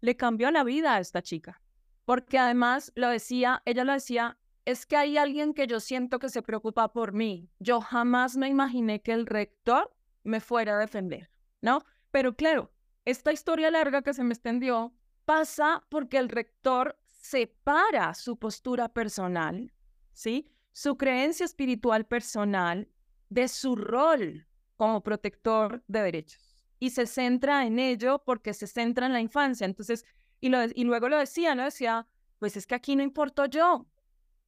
le 0.00 0.16
cambió 0.16 0.50
la 0.50 0.64
vida 0.64 0.94
a 0.94 0.98
esta 0.98 1.20
chica. 1.20 1.60
Porque 2.06 2.38
además 2.38 2.90
lo 2.94 3.08
decía, 3.10 3.62
ella 3.66 3.84
lo 3.84 3.92
decía, 3.92 4.38
es 4.64 4.86
que 4.86 4.96
hay 4.96 5.18
alguien 5.18 5.52
que 5.52 5.66
yo 5.66 5.78
siento 5.78 6.18
que 6.18 6.30
se 6.30 6.40
preocupa 6.40 6.92
por 6.92 7.12
mí. 7.12 7.50
Yo 7.58 7.82
jamás 7.82 8.36
me 8.36 8.48
imaginé 8.48 9.02
que 9.02 9.12
el 9.12 9.26
rector 9.26 9.94
me 10.24 10.40
fuera 10.40 10.76
a 10.76 10.78
defender, 10.78 11.30
¿no? 11.60 11.84
Pero 12.10 12.34
claro, 12.34 12.72
esta 13.04 13.30
historia 13.30 13.70
larga 13.70 14.00
que 14.00 14.14
se 14.14 14.24
me 14.24 14.32
extendió 14.32 14.94
pasa 15.26 15.84
porque 15.90 16.16
el 16.16 16.30
rector 16.30 16.98
separa 17.08 18.14
su 18.14 18.38
postura 18.38 18.88
personal, 18.88 19.70
¿sí? 20.12 20.48
Su 20.72 20.96
creencia 20.96 21.44
espiritual 21.44 22.06
personal 22.06 22.88
de 23.32 23.48
su 23.48 23.76
rol 23.76 24.46
como 24.76 25.02
protector 25.02 25.82
de 25.86 26.02
derechos. 26.02 26.56
Y 26.78 26.90
se 26.90 27.06
centra 27.06 27.64
en 27.66 27.78
ello 27.78 28.22
porque 28.24 28.52
se 28.52 28.66
centra 28.66 29.06
en 29.06 29.12
la 29.12 29.20
infancia. 29.20 29.64
Entonces, 29.64 30.04
y, 30.40 30.50
luego 30.84 31.08
lo 31.08 31.18
decía, 31.18 31.54
¿no? 31.54 31.64
Decía, 31.64 32.06
pues 32.38 32.56
es 32.56 32.66
que 32.66 32.74
aquí 32.74 32.96
no 32.96 33.02
importo 33.02 33.46
yo, 33.46 33.86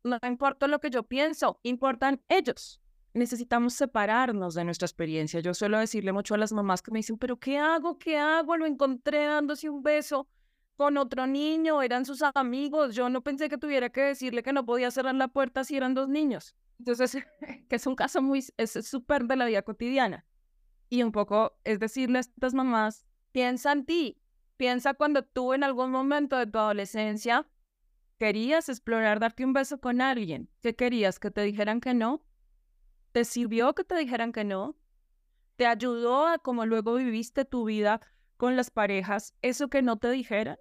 no 0.02 0.18
importa 0.24 0.66
lo 0.66 0.80
que 0.80 0.90
yo 0.90 1.04
pienso, 1.04 1.60
importan 1.62 2.20
ellos. 2.28 2.80
Necesitamos 3.14 3.74
separarnos 3.74 4.54
de 4.54 4.64
nuestra 4.64 4.86
experiencia. 4.86 5.38
Yo 5.38 5.54
suelo 5.54 5.78
decirle 5.78 6.12
mucho 6.12 6.34
a 6.34 6.38
las 6.38 6.52
mamás 6.52 6.82
que 6.82 6.90
me 6.90 6.98
dicen, 6.98 7.16
pero 7.16 7.38
¿qué 7.38 7.58
hago? 7.58 7.96
¿Qué 7.96 8.18
hago? 8.18 8.56
Lo 8.56 8.66
encontré 8.66 9.24
dándose 9.24 9.70
un 9.70 9.84
beso 9.84 10.28
con 10.76 10.96
otro 10.96 11.26
niño, 11.26 11.82
eran 11.82 12.04
sus 12.04 12.22
amigos. 12.34 12.94
Yo 12.94 13.08
no 13.08 13.22
pensé 13.22 13.48
que 13.48 13.58
tuviera 13.58 13.90
que 13.90 14.00
decirle 14.02 14.42
que 14.42 14.52
no 14.52 14.64
podía 14.64 14.90
cerrar 14.90 15.14
la 15.14 15.28
puerta 15.28 15.64
si 15.64 15.76
eran 15.76 15.94
dos 15.94 16.08
niños. 16.08 16.54
Entonces, 16.78 17.16
que 17.68 17.76
es 17.76 17.86
un 17.86 17.94
caso 17.94 18.22
muy, 18.22 18.44
es 18.56 18.72
súper 18.86 19.24
de 19.24 19.36
la 19.36 19.46
vida 19.46 19.62
cotidiana. 19.62 20.24
Y 20.88 21.02
un 21.02 21.12
poco 21.12 21.58
es 21.64 21.78
decirle 21.78 22.18
a 22.18 22.20
estas 22.20 22.54
mamás, 22.54 23.06
piensa 23.32 23.72
en 23.72 23.84
ti, 23.84 24.20
piensa 24.56 24.94
cuando 24.94 25.24
tú 25.24 25.54
en 25.54 25.64
algún 25.64 25.90
momento 25.90 26.36
de 26.36 26.46
tu 26.46 26.58
adolescencia 26.58 27.48
querías 28.18 28.68
explorar 28.68 29.18
darte 29.18 29.44
un 29.44 29.52
beso 29.52 29.80
con 29.80 30.00
alguien, 30.00 30.48
¿qué 30.62 30.76
querías? 30.76 31.18
¿Que 31.18 31.30
te 31.30 31.42
dijeran 31.42 31.80
que 31.80 31.94
no? 31.94 32.24
¿Te 33.12 33.24
sirvió 33.24 33.74
que 33.74 33.84
te 33.84 33.96
dijeran 33.96 34.32
que 34.32 34.44
no? 34.44 34.76
¿Te 35.56 35.66
ayudó 35.66 36.26
a 36.26 36.38
como 36.38 36.66
luego 36.66 36.94
viviste 36.94 37.44
tu 37.44 37.64
vida 37.64 38.00
con 38.36 38.56
las 38.56 38.70
parejas 38.70 39.34
eso 39.42 39.68
que 39.68 39.82
no 39.82 39.98
te 39.98 40.10
dijeran? 40.10 40.58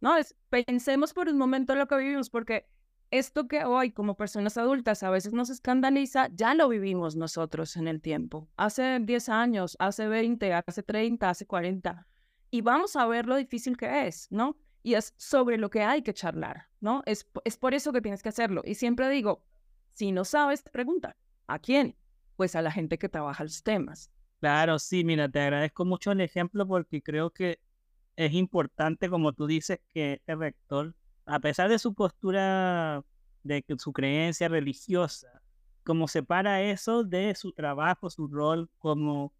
No, 0.00 0.16
es, 0.16 0.36
pensemos 0.50 1.14
por 1.14 1.28
un 1.28 1.38
momento 1.38 1.74
lo 1.74 1.86
que 1.86 1.96
vivimos, 1.96 2.28
porque 2.28 2.68
esto 3.10 3.46
que 3.48 3.64
hoy 3.64 3.92
como 3.92 4.16
personas 4.16 4.56
adultas 4.58 5.02
a 5.02 5.10
veces 5.10 5.32
nos 5.32 5.50
escandaliza, 5.50 6.28
ya 6.32 6.54
lo 6.54 6.68
vivimos 6.68 7.16
nosotros 7.16 7.76
en 7.76 7.88
el 7.88 8.00
tiempo. 8.00 8.48
Hace 8.56 8.98
10 9.00 9.28
años, 9.28 9.76
hace 9.78 10.08
20, 10.08 10.52
hace 10.52 10.82
30, 10.82 11.30
hace 11.30 11.46
40. 11.46 12.06
Y 12.50 12.60
vamos 12.60 12.96
a 12.96 13.06
ver 13.06 13.26
lo 13.26 13.36
difícil 13.36 13.76
que 13.76 14.06
es, 14.06 14.26
¿no? 14.30 14.56
Y 14.82 14.94
es 14.94 15.14
sobre 15.16 15.58
lo 15.58 15.70
que 15.70 15.82
hay 15.82 16.02
que 16.02 16.12
charlar, 16.12 16.68
¿no? 16.80 17.02
Es, 17.06 17.26
es 17.44 17.56
por 17.56 17.72
eso 17.72 17.92
que 17.92 18.02
tienes 18.02 18.22
que 18.22 18.28
hacerlo. 18.28 18.62
Y 18.64 18.74
siempre 18.74 19.08
digo, 19.08 19.46
si 19.92 20.12
no 20.12 20.24
sabes, 20.24 20.62
pregunta. 20.62 21.16
¿A 21.46 21.58
quién? 21.58 21.96
Pues 22.36 22.56
a 22.56 22.62
la 22.62 22.72
gente 22.72 22.98
que 22.98 23.08
trabaja 23.08 23.44
los 23.44 23.62
temas. 23.62 24.10
Claro, 24.44 24.78
sí, 24.78 25.04
mira, 25.04 25.26
te 25.26 25.40
agradezco 25.40 25.86
mucho 25.86 26.12
el 26.12 26.20
ejemplo 26.20 26.66
porque 26.68 27.00
creo 27.00 27.30
que 27.30 27.60
es 28.16 28.34
importante, 28.34 29.08
como 29.08 29.32
tú 29.32 29.46
dices, 29.46 29.80
que 29.88 30.20
el 30.26 30.38
rector, 30.38 30.94
a 31.24 31.40
pesar 31.40 31.70
de 31.70 31.78
su 31.78 31.94
postura, 31.94 33.02
de 33.42 33.64
su 33.78 33.92
creencia 33.94 34.48
religiosa, 34.48 35.42
como 35.82 36.08
separa 36.08 36.60
eso 36.62 37.04
de 37.04 37.34
su 37.36 37.52
trabajo, 37.52 38.10
su 38.10 38.28
rol 38.28 38.68
como 38.78 39.32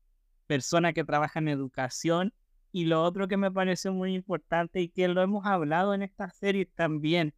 persona 0.46 0.92
que 0.94 1.04
trabaja 1.04 1.38
en 1.40 1.48
educación. 1.48 2.32
Y 2.72 2.86
lo 2.86 3.02
otro 3.02 3.28
que 3.28 3.36
me 3.36 3.50
parece 3.52 3.90
muy 3.90 4.14
importante 4.14 4.80
y 4.80 4.88
que 4.90 5.08
lo 5.08 5.22
hemos 5.22 5.46
hablado 5.46 5.94
en 5.94 6.02
esta 6.02 6.30
serie 6.30 6.66
también, 6.66 7.34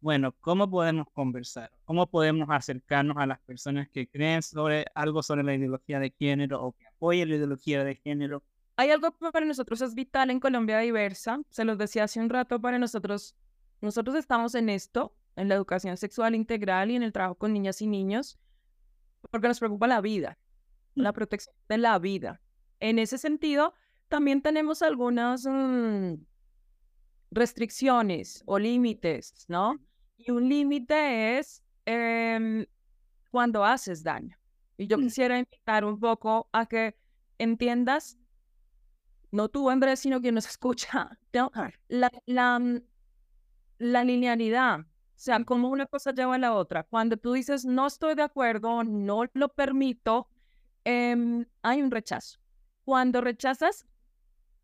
bueno, 0.00 0.32
¿cómo 0.40 0.70
podemos 0.70 1.08
conversar? 1.12 1.70
¿Cómo 1.84 2.06
podemos 2.06 2.48
acercarnos 2.50 3.16
a 3.16 3.26
las 3.26 3.40
personas 3.40 3.88
que 3.88 4.08
creen 4.08 4.42
sobre 4.42 4.86
algo 4.94 5.22
sobre 5.22 5.42
la 5.42 5.54
ideología 5.54 5.98
de 5.98 6.14
género 6.16 6.62
o 6.62 6.72
que 6.72 6.86
apoyan 6.86 7.28
la 7.28 7.36
ideología 7.36 7.82
de 7.82 7.96
género? 7.96 8.44
Hay 8.76 8.90
algo 8.90 9.10
que 9.10 9.32
para 9.32 9.44
nosotros 9.44 9.80
es 9.80 9.94
vital 9.94 10.30
en 10.30 10.38
Colombia 10.38 10.78
Diversa. 10.78 11.40
Se 11.50 11.64
los 11.64 11.78
decía 11.78 12.04
hace 12.04 12.20
un 12.20 12.30
rato, 12.30 12.60
para 12.60 12.78
nosotros, 12.78 13.34
nosotros 13.80 14.14
estamos 14.14 14.54
en 14.54 14.68
esto, 14.68 15.16
en 15.34 15.48
la 15.48 15.56
educación 15.56 15.96
sexual 15.96 16.36
integral 16.36 16.92
y 16.92 16.96
en 16.96 17.02
el 17.02 17.12
trabajo 17.12 17.34
con 17.34 17.52
niñas 17.52 17.82
y 17.82 17.88
niños, 17.88 18.38
porque 19.30 19.48
nos 19.48 19.58
preocupa 19.58 19.88
la 19.88 20.00
vida, 20.00 20.38
la 20.94 21.12
protección 21.12 21.56
de 21.68 21.78
la 21.78 21.98
vida. 21.98 22.40
En 22.78 23.00
ese 23.00 23.18
sentido, 23.18 23.74
también 24.06 24.42
tenemos 24.42 24.82
algunas 24.82 25.44
mm, 25.44 26.14
restricciones 27.32 28.44
o 28.46 28.60
límites, 28.60 29.44
¿no? 29.48 29.80
Y 30.18 30.30
un 30.30 30.48
límite 30.48 31.38
es 31.38 31.62
em, 31.86 32.66
cuando 33.30 33.64
haces 33.64 34.02
daño. 34.02 34.36
Y 34.76 34.86
yo 34.86 34.98
mm. 34.98 35.00
quisiera 35.00 35.38
invitar 35.38 35.84
un 35.84 35.98
poco 35.98 36.48
a 36.52 36.66
que 36.66 36.96
entiendas 37.38 38.18
no 39.30 39.48
tú, 39.48 39.68
Andrés, 39.70 40.00
sino 40.00 40.20
quien 40.20 40.34
nos 40.34 40.46
escucha, 40.48 41.18
la, 41.88 42.10
la, 42.26 42.58
mm, 42.58 42.80
la 43.78 44.04
linealidad, 44.04 44.80
o 44.80 44.84
sea, 45.20 45.42
como 45.44 45.68
una 45.68 45.86
cosa 45.86 46.12
lleva 46.12 46.36
a 46.36 46.38
la 46.38 46.54
otra. 46.54 46.84
Cuando 46.84 47.16
tú 47.16 47.32
dices, 47.32 47.64
no 47.64 47.86
estoy 47.86 48.14
de 48.14 48.22
acuerdo, 48.22 48.84
no 48.84 49.24
lo 49.32 49.48
permito, 49.48 50.28
em, 50.84 51.44
hay 51.62 51.82
un 51.82 51.90
rechazo. 51.90 52.38
Cuando 52.84 53.20
rechazas, 53.20 53.86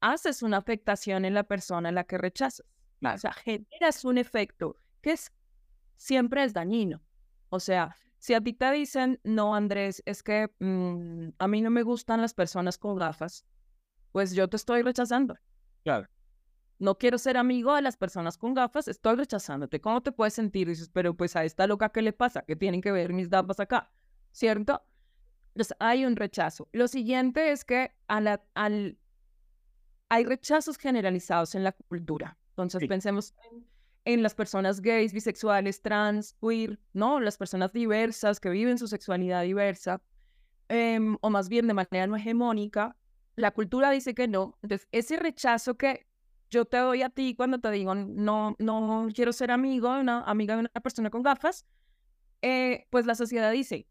haces 0.01 0.43
una 0.43 0.59
afectación 0.59 1.25
en 1.25 1.35
la 1.35 1.45
persona 1.45 1.89
a 1.89 1.93
la 1.93 2.05
que 2.05 2.19
rechazas. 2.19 2.67
O 3.03 3.19
sea, 3.19 3.33
generas 3.33 4.05
un 4.05 4.17
efecto 4.17 4.77
que 5.03 5.13
es, 5.13 5.33
siempre 5.97 6.45
es 6.45 6.53
dañino. 6.53 7.03
O 7.49 7.61
sea, 7.61 7.97
si 8.19 8.35
a 8.35 8.41
ti 8.41 8.55
te 8.55 8.71
dicen, 8.73 9.21
no, 9.23 9.55
Andrés, 9.55 10.03
es 10.07 10.23
que 10.23 10.51
mm, 10.59 11.35
a 11.39 11.47
mí 11.47 11.61
no 11.61 11.71
me 11.71 11.83
gustan 11.83 12.21
las 12.23 12.33
personas 12.33 12.79
con 12.79 12.97
gafas, 12.97 13.45
pues 14.13 14.33
yo 14.33 14.49
te 14.49 14.57
estoy 14.57 14.83
rechazando. 14.83 15.37
Claro. 15.83 16.09
No 16.79 16.97
quiero 16.97 17.19
ser 17.19 17.37
amigo 17.37 17.75
de 17.75 17.83
las 17.83 17.97
personas 17.97 18.39
con 18.39 18.55
gafas, 18.55 18.89
estoy 18.89 19.17
rechazándote. 19.17 19.81
¿Cómo 19.81 20.03
te 20.03 20.11
puedes 20.11 20.35
sentir? 20.35 20.69
dices, 20.69 20.89
pero 20.89 21.15
pues 21.15 21.37
a 21.37 21.45
esta 21.45 21.67
loca, 21.67 21.91
¿qué 21.91 22.03
le 22.03 22.13
pasa? 22.13 22.43
¿Qué 22.43 22.57
tienen 22.57 22.81
que 22.81 22.93
ver 22.93 23.13
mis 23.13 23.29
gafas 23.29 23.61
acá? 23.61 23.93
¿Cierto? 24.33 24.83
Entonces 25.49 25.77
hay 25.79 26.05
un 26.05 26.17
rechazo. 26.17 26.69
Lo 26.73 26.89
siguiente 26.89 27.53
es 27.53 27.65
que 27.65 27.95
al, 28.09 28.41
hay 30.09 30.25
rechazos 30.25 30.79
generalizados 30.79 31.55
en 31.55 31.63
la 31.63 31.73
cultura. 31.73 32.39
Entonces 32.51 32.89
pensemos 32.89 33.35
en, 33.53 33.67
las 34.05 34.35
personas 34.35 34.81
gays, 34.81 35.13
bisexuales, 35.13 35.81
trans, 35.81 36.35
queer, 36.41 36.79
¿no? 36.93 37.21
Las 37.21 37.37
personas 37.39 37.73
diversas 37.73 38.39
que 38.39 38.51
viven 38.51 38.79
su 38.79 38.87
sexualidad 38.87 39.43
diversa, 39.43 40.03
em, 40.69 41.17
o 41.21 41.31
más 41.31 41.49
bien 41.49 41.67
de 41.67 41.75
manera 41.75 42.07
no 42.07 42.17
hegemónica, 42.17 42.97
la 43.37 43.51
cultura 43.51 43.91
dice 43.91 44.15
que 44.15 44.29
no. 44.29 44.59
Entonces, 44.63 44.89
ese 44.93 45.17
rechazo 45.17 45.77
que 45.77 46.07
yo 46.51 46.67
te 46.67 46.77
doy 46.77 47.03
a 47.03 47.11
ti 47.11 47.35
cuando 47.35 47.59
te 47.59 47.71
digo 47.71 47.95
no, 47.95 48.55
no 48.59 49.09
quiero 49.15 49.33
ser 49.33 49.51
amigo 49.51 49.89
una 49.99 50.23
amiga 50.23 50.55
de 50.55 50.61
una 50.61 50.69
persona 50.83 51.11
con 51.11 51.23
gafas, 51.23 51.67
eh, 52.43 52.87
pues 52.91 53.07
la 53.07 53.15
sociedad 53.15 53.51
dice, 53.51 53.89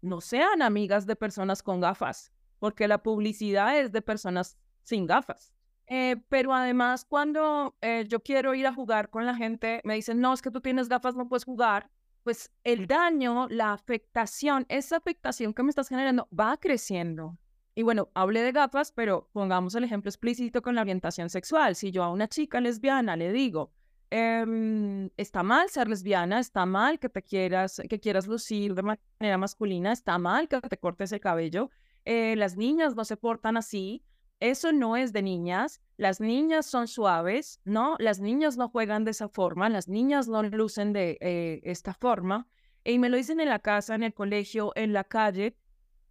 no 0.00 0.20
sean 0.20 0.62
amigas 0.62 1.06
de 1.06 1.16
personas 1.16 1.62
con 1.62 1.80
gafas, 1.80 2.32
porque 2.60 2.88
la 2.88 3.02
publicidad 3.02 3.78
es 3.78 3.92
de 3.92 4.02
personas 4.02 4.56
sin 4.84 5.06
gafas. 5.06 5.52
Eh, 5.90 6.16
pero 6.28 6.52
además, 6.52 7.06
cuando 7.06 7.74
eh, 7.80 8.04
yo 8.06 8.20
quiero 8.20 8.54
ir 8.54 8.66
a 8.66 8.74
jugar 8.74 9.08
con 9.08 9.24
la 9.24 9.34
gente, 9.34 9.80
me 9.84 9.94
dicen, 9.94 10.20
no, 10.20 10.34
es 10.34 10.42
que 10.42 10.50
tú 10.50 10.60
tienes 10.60 10.88
gafas, 10.88 11.16
no 11.16 11.28
puedes 11.28 11.44
jugar. 11.44 11.90
Pues 12.24 12.50
el 12.62 12.86
daño, 12.86 13.48
la 13.48 13.72
afectación, 13.72 14.66
esa 14.68 14.98
afectación 14.98 15.54
que 15.54 15.62
me 15.62 15.70
estás 15.70 15.88
generando 15.88 16.28
va 16.38 16.58
creciendo. 16.58 17.38
Y 17.74 17.84
bueno, 17.84 18.10
hablé 18.12 18.42
de 18.42 18.52
gafas, 18.52 18.92
pero 18.92 19.30
pongamos 19.32 19.74
el 19.76 19.84
ejemplo 19.84 20.10
explícito 20.10 20.60
con 20.60 20.74
la 20.74 20.82
orientación 20.82 21.30
sexual. 21.30 21.74
Si 21.74 21.90
yo 21.90 22.02
a 22.02 22.10
una 22.10 22.28
chica 22.28 22.60
lesbiana 22.60 23.16
le 23.16 23.32
digo, 23.32 23.72
em, 24.10 25.08
está 25.16 25.42
mal 25.42 25.70
ser 25.70 25.88
lesbiana, 25.88 26.40
está 26.40 26.66
mal 26.66 26.98
que 26.98 27.08
te 27.08 27.22
quieras, 27.22 27.80
que 27.88 27.98
quieras 28.00 28.26
lucir 28.26 28.74
de 28.74 28.82
manera 28.82 29.38
masculina, 29.38 29.92
está 29.92 30.18
mal 30.18 30.48
que 30.48 30.60
te 30.60 30.76
cortes 30.76 31.12
el 31.12 31.20
cabello, 31.20 31.70
eh, 32.04 32.34
las 32.36 32.56
niñas 32.56 32.94
no 32.94 33.04
se 33.04 33.16
portan 33.16 33.56
así, 33.56 34.02
eso 34.40 34.72
no 34.72 34.96
es 34.96 35.12
de 35.12 35.22
niñas, 35.22 35.80
las 35.96 36.20
niñas 36.20 36.66
son 36.66 36.86
suaves, 36.86 37.60
¿no? 37.64 37.96
Las 37.98 38.20
niñas 38.20 38.56
no 38.56 38.68
juegan 38.68 39.04
de 39.04 39.10
esa 39.10 39.28
forma, 39.28 39.68
las 39.68 39.88
niñas 39.88 40.28
no 40.28 40.42
lucen 40.42 40.92
de 40.92 41.18
eh, 41.20 41.60
esta 41.64 41.94
forma, 41.94 42.46
y 42.84 42.98
me 42.98 43.08
lo 43.08 43.16
dicen 43.16 43.40
en 43.40 43.48
la 43.48 43.58
casa, 43.58 43.94
en 43.94 44.02
el 44.02 44.14
colegio, 44.14 44.72
en 44.76 44.92
la 44.92 45.04
calle, 45.04 45.56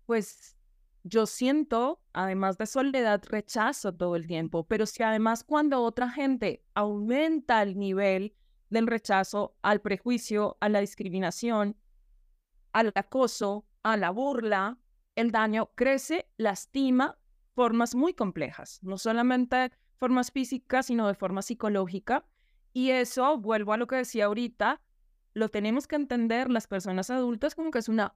pues 0.06 0.58
yo 1.04 1.26
siento, 1.26 2.02
además 2.12 2.58
de 2.58 2.66
soledad, 2.66 3.24
rechazo 3.28 3.94
todo 3.96 4.16
el 4.16 4.28
tiempo, 4.28 4.68
pero 4.68 4.86
si 4.86 5.04
además 5.04 5.44
cuando 5.44 5.82
otra 5.82 6.10
gente 6.10 6.66
aumenta 6.74 7.62
el 7.62 7.78
nivel 7.78 8.36
del 8.70 8.88
rechazo 8.88 9.56
al 9.62 9.80
prejuicio, 9.80 10.58
a 10.60 10.68
la 10.68 10.82
discriminación, 10.82 11.78
al 12.74 12.92
acoso, 12.94 13.66
a 13.84 13.96
la 13.96 14.10
burla, 14.10 14.78
el 15.16 15.32
daño 15.32 15.72
crece, 15.76 16.30
lastima 16.38 17.18
formas 17.58 17.96
muy 17.96 18.14
complejas, 18.14 18.78
no 18.84 19.00
solamente 19.00 19.72
formas 19.98 20.30
físicas, 20.32 20.86
sino 20.86 21.08
de 21.08 21.16
forma 21.16 21.42
psicológica. 21.42 22.24
Y 22.72 22.92
eso, 22.92 23.40
vuelvo 23.40 23.74
a 23.74 23.78
lo 23.78 23.88
que 23.88 23.96
decía 23.96 24.26
ahorita, 24.26 24.80
lo 25.34 25.50
tenemos 25.50 25.88
que 25.88 25.96
entender 25.96 26.52
las 26.52 26.68
personas 26.68 27.10
adultas 27.10 27.56
como 27.56 27.72
que 27.72 27.80
es 27.80 27.90
una, 27.90 28.14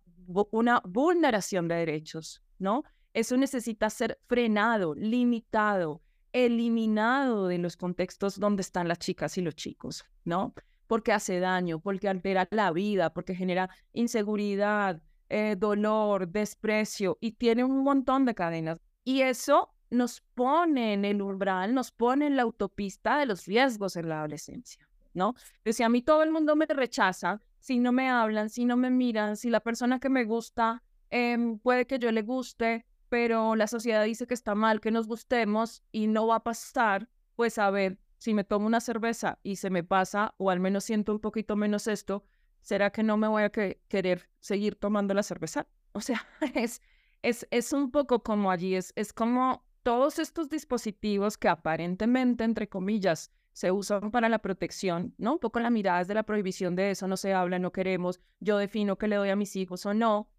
vulneración 0.84 1.68
de 1.68 1.74
derechos, 1.74 2.44
¿no? 2.60 2.84
Eso 3.16 3.36
necesita 3.36 3.90
ser 3.90 4.20
frenado, 4.28 4.94
limitado, 4.94 6.04
eliminado 6.34 7.48
de 7.48 7.58
los 7.58 7.78
contextos 7.78 8.40
donde 8.40 8.62
están 8.62 8.88
las 8.88 9.00
chicas 9.00 9.40
y 9.40 9.42
los 9.42 9.56
chicos, 9.56 10.06
¿no? 10.24 10.54
Porque 10.86 11.14
hace 11.14 11.40
daño, 11.40 11.80
porque 11.80 12.10
altera 12.10 12.48
la 12.52 12.72
vida, 12.72 13.12
porque 13.12 13.34
genera 13.34 13.72
inseguridad, 13.92 15.02
eh, 15.30 15.56
dolor, 15.58 16.28
desprecio 16.28 17.18
y 17.20 17.32
tiene 17.32 17.64
un 17.64 17.84
montón 17.84 18.26
de 18.26 18.36
cadenas. 18.36 18.78
Y 19.04 19.22
eso 19.22 19.74
nos 19.90 20.22
pone 20.36 20.94
en 20.94 21.06
el 21.06 21.22
umbral, 21.22 21.74
nos 21.74 21.92
pone 21.92 22.28
en 22.28 22.38
la 22.38 22.44
autopista 22.44 23.18
de 23.18 23.26
los 23.26 23.46
riesgos 23.46 23.96
en 23.96 24.10
la 24.10 24.20
adolescencia, 24.20 24.88
¿no? 25.14 25.36
Decía, 25.66 25.88
a 25.88 25.90
mí 25.90 26.02
todo 26.02 26.24
el 26.24 26.32
mundo 26.32 26.56
me 26.56 26.66
rechaza, 26.66 27.42
si 27.60 27.80
no 27.80 27.92
me 27.92 28.10
hablan, 28.10 28.50
si 28.50 28.66
no 28.66 28.78
me 28.78 28.90
miran, 28.90 29.36
si 29.36 29.50
la 29.50 29.60
persona 29.60 30.00
que 30.00 30.10
me 30.10 30.24
gusta 30.24 30.82
em, 31.10 31.60
puede 31.60 31.86
que 31.86 32.00
yo 32.00 32.12
le 32.12 32.22
guste, 32.22 32.86
pero 33.10 33.56
la 33.56 33.68
sociedad 33.68 34.06
dice 34.06 34.26
que 34.26 34.34
está 34.34 34.56
mal 34.56 34.80
que 34.80 34.92
nos 34.92 35.08
gustemos 35.08 35.84
y 35.92 36.08
no 36.08 36.28
va 36.28 36.38
a 36.38 36.44
pasar, 36.44 37.10
pues 37.36 37.58
a 37.58 37.70
ver, 37.70 38.00
si 38.18 38.34
me 38.34 38.44
tomo 38.44 38.68
una 38.68 38.80
cerveza 38.80 39.40
y 39.44 39.58
se 39.58 39.70
me 39.70 39.84
pasa, 39.84 40.34
o 40.38 40.50
al 40.50 40.60
menos 40.60 40.86
siento 40.86 41.12
un 41.12 41.20
poquito 41.20 41.56
menos 41.56 41.88
esto, 41.88 42.24
¿será 42.62 42.92
que 42.92 43.04
no 43.04 43.18
me 43.18 43.28
voy 43.28 43.44
a 43.44 43.50
querer 43.50 44.30
seguir 44.40 44.76
tomando 44.76 45.14
la 45.14 45.24
cerveza? 45.24 45.68
O 45.92 46.02
sea, 46.02 46.26
es, 46.56 46.82
es, 47.22 47.48
es 47.52 47.74
un 47.74 47.92
poco 47.92 48.24
como 48.24 48.52
allí, 48.52 48.76
es, 48.76 48.94
es 48.96 49.14
como 49.14 49.64
todos 49.84 50.20
estos 50.20 50.50
dispositivos 50.50 51.38
que 51.38 51.50
aparentemente, 51.50 52.44
entre 52.44 52.70
comillas, 52.70 53.32
se 53.54 53.72
usan 53.72 54.12
para 54.12 54.30
la 54.30 54.40
protección, 54.40 55.14
¿no? 55.18 55.34
Un 55.34 55.40
poco 55.40 55.60
la 55.60 55.70
mirada 55.70 56.02
es 56.02 56.08
de 56.08 56.14
la 56.14 56.24
prohibición 56.24 56.76
de 56.76 56.92
eso, 56.92 57.08
no 57.08 57.18
se 57.18 57.34
habla, 57.34 57.60
no 57.60 57.72
queremos, 57.72 58.22
yo 58.40 58.58
defino 58.58 58.98
que 58.98 59.08
le 59.08 59.18
doy 59.18 59.30
a 59.30 59.36
mis 59.36 59.56
hijos 59.56 59.86
o 59.86 59.94
no, 59.94 60.30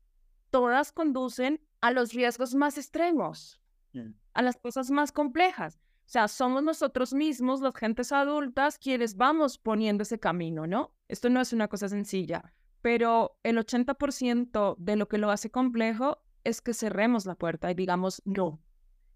todas 0.51 0.93
conducen 0.93 1.61
a 1.80 1.91
los 1.91 2.12
riesgos 2.12 2.55
más 2.55 2.78
extremos, 2.78 3.61
mm. 3.93 4.12
a 4.35 4.43
las 4.43 4.57
cosas 4.57 4.91
más 4.91 5.12
complejas. 5.12 5.78
O 6.07 6.11
sea, 6.12 6.28
somos 6.28 6.62
nosotros 6.62 7.14
mismos, 7.14 7.61
las 7.61 7.74
gentes 7.74 8.12
adultas, 8.12 8.78
quienes 8.78 9.16
vamos 9.16 9.57
poniendo 9.59 10.03
ese 10.03 10.18
camino, 10.18 10.66
¿no? 10.66 10.95
Esto 11.09 11.30
no 11.30 11.41
es 11.41 11.53
una 11.53 11.68
cosa 11.68 11.89
sencilla, 11.89 12.53
pero 12.80 13.39
el 13.43 13.57
80% 13.57 14.76
de 14.78 14.97
lo 14.97 15.09
que 15.09 15.18
lo 15.18 15.30
hace 15.30 15.51
complejo 15.51 16.22
es 16.45 16.61
que 16.61 16.74
cerremos 16.74 17.26
la 17.26 17.34
puerta 17.34 17.70
y 17.70 17.74
digamos 17.74 18.22
no. 18.24 18.61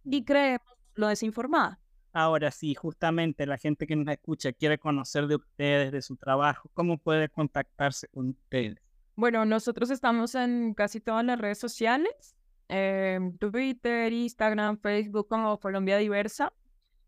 Y 0.05 0.25
creemos 0.25 0.77
lo 0.95 1.09
desinformada. 1.09 1.81
Ahora 2.13 2.51
sí, 2.51 2.75
justamente 2.75 3.45
la 3.45 3.59
gente 3.59 3.87
que 3.87 3.95
nos 3.95 4.09
escucha 4.09 4.53
quiere 4.53 4.79
conocer 4.79 5.27
de 5.27 5.37
ustedes, 5.37 5.93
de 5.93 6.01
su 6.01 6.17
trabajo, 6.17 6.71
¿cómo 6.73 6.97
puede 6.97 7.29
contactarse 7.29 8.09
con 8.09 8.31
ustedes? 8.31 8.79
Bueno, 9.17 9.45
nosotros 9.45 9.91
estamos 9.91 10.35
en 10.35 10.73
casi 10.75 11.01
todas 11.01 11.25
las 11.25 11.39
redes 11.39 11.59
sociales. 11.59 12.37
Em, 12.69 13.37
Twitter, 13.39 14.13
Instagram, 14.13 14.79
Facebook 14.79 15.29
como 15.29 15.61
Colombia 15.61 15.99
Diversa. 15.99 16.53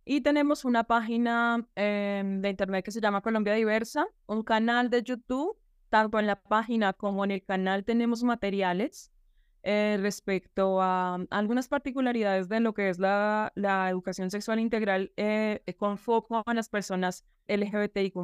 Y 0.04 0.20
tenemos 0.20 0.64
una 0.64 0.84
página 0.84 1.66
em, 1.74 2.40
de 2.40 2.50
internet 2.50 2.84
que 2.84 2.90
se 2.90 3.00
llama 3.00 3.20
Colombia 3.20 3.54
Diversa, 3.54 4.06
un 4.26 4.42
canal 4.42 4.88
de 4.88 5.02
YouTube, 5.02 5.58
tanto 5.90 6.18
en 6.18 6.26
la 6.26 6.40
página 6.40 6.92
como 6.92 7.24
en 7.24 7.30
el 7.30 7.44
canal 7.44 7.84
tenemos 7.84 8.22
materiales 8.22 9.10
eh, 9.70 9.98
respecto 10.00 10.80
a 10.80 11.18
algunas 11.28 11.68
particularidades 11.68 12.48
de 12.48 12.60
lo 12.60 12.72
que 12.72 12.88
es 12.88 12.98
la, 12.98 13.52
la 13.54 13.90
educación 13.90 14.30
sexual 14.30 14.60
integral 14.60 15.12
eh, 15.18 15.60
con 15.76 15.98
foco 15.98 16.42
en 16.46 16.56
las 16.56 16.70
personas 16.70 17.26
LGBTIQ. 17.48 18.14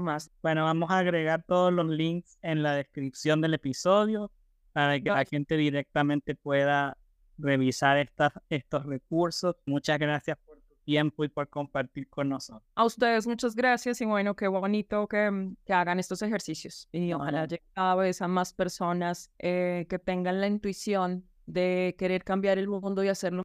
Bueno, 0.40 0.64
vamos 0.64 0.90
a 0.90 1.00
agregar 1.00 1.42
todos 1.42 1.70
los 1.70 1.86
links 1.86 2.38
en 2.40 2.62
la 2.62 2.74
descripción 2.74 3.42
del 3.42 3.52
episodio 3.52 4.32
para 4.72 4.98
que 4.98 5.10
la 5.10 5.26
gente 5.26 5.58
directamente 5.58 6.34
pueda 6.34 6.96
revisar 7.36 7.98
estas, 7.98 8.32
estos 8.48 8.86
recursos. 8.86 9.54
Muchas 9.66 9.98
gracias 9.98 10.38
por 10.46 10.56
tu 10.56 10.74
tiempo 10.86 11.24
y 11.24 11.28
por 11.28 11.50
compartir 11.50 12.08
con 12.08 12.30
nosotros. 12.30 12.72
A 12.74 12.86
ustedes 12.86 13.26
muchas 13.26 13.54
gracias 13.54 14.00
y 14.00 14.06
bueno, 14.06 14.34
qué 14.34 14.48
bonito 14.48 15.06
que, 15.08 15.30
mm, 15.30 15.56
que 15.66 15.74
hagan 15.74 15.98
estos 15.98 16.22
ejercicios 16.22 16.88
y 16.90 17.12
ojalá 17.12 17.44
llegue 17.44 17.64
cada 17.74 17.96
vez 17.96 18.22
a 18.22 18.28
más 18.28 18.54
personas 18.54 19.30
eh, 19.38 19.84
que 19.90 19.98
tengan 19.98 20.40
la 20.40 20.46
intuición 20.46 21.28
de 21.46 21.94
querer 21.98 22.24
cambiar 22.24 22.58
el 22.58 22.68
mundo 22.68 23.04
y 23.04 23.08
hacerlo 23.08 23.44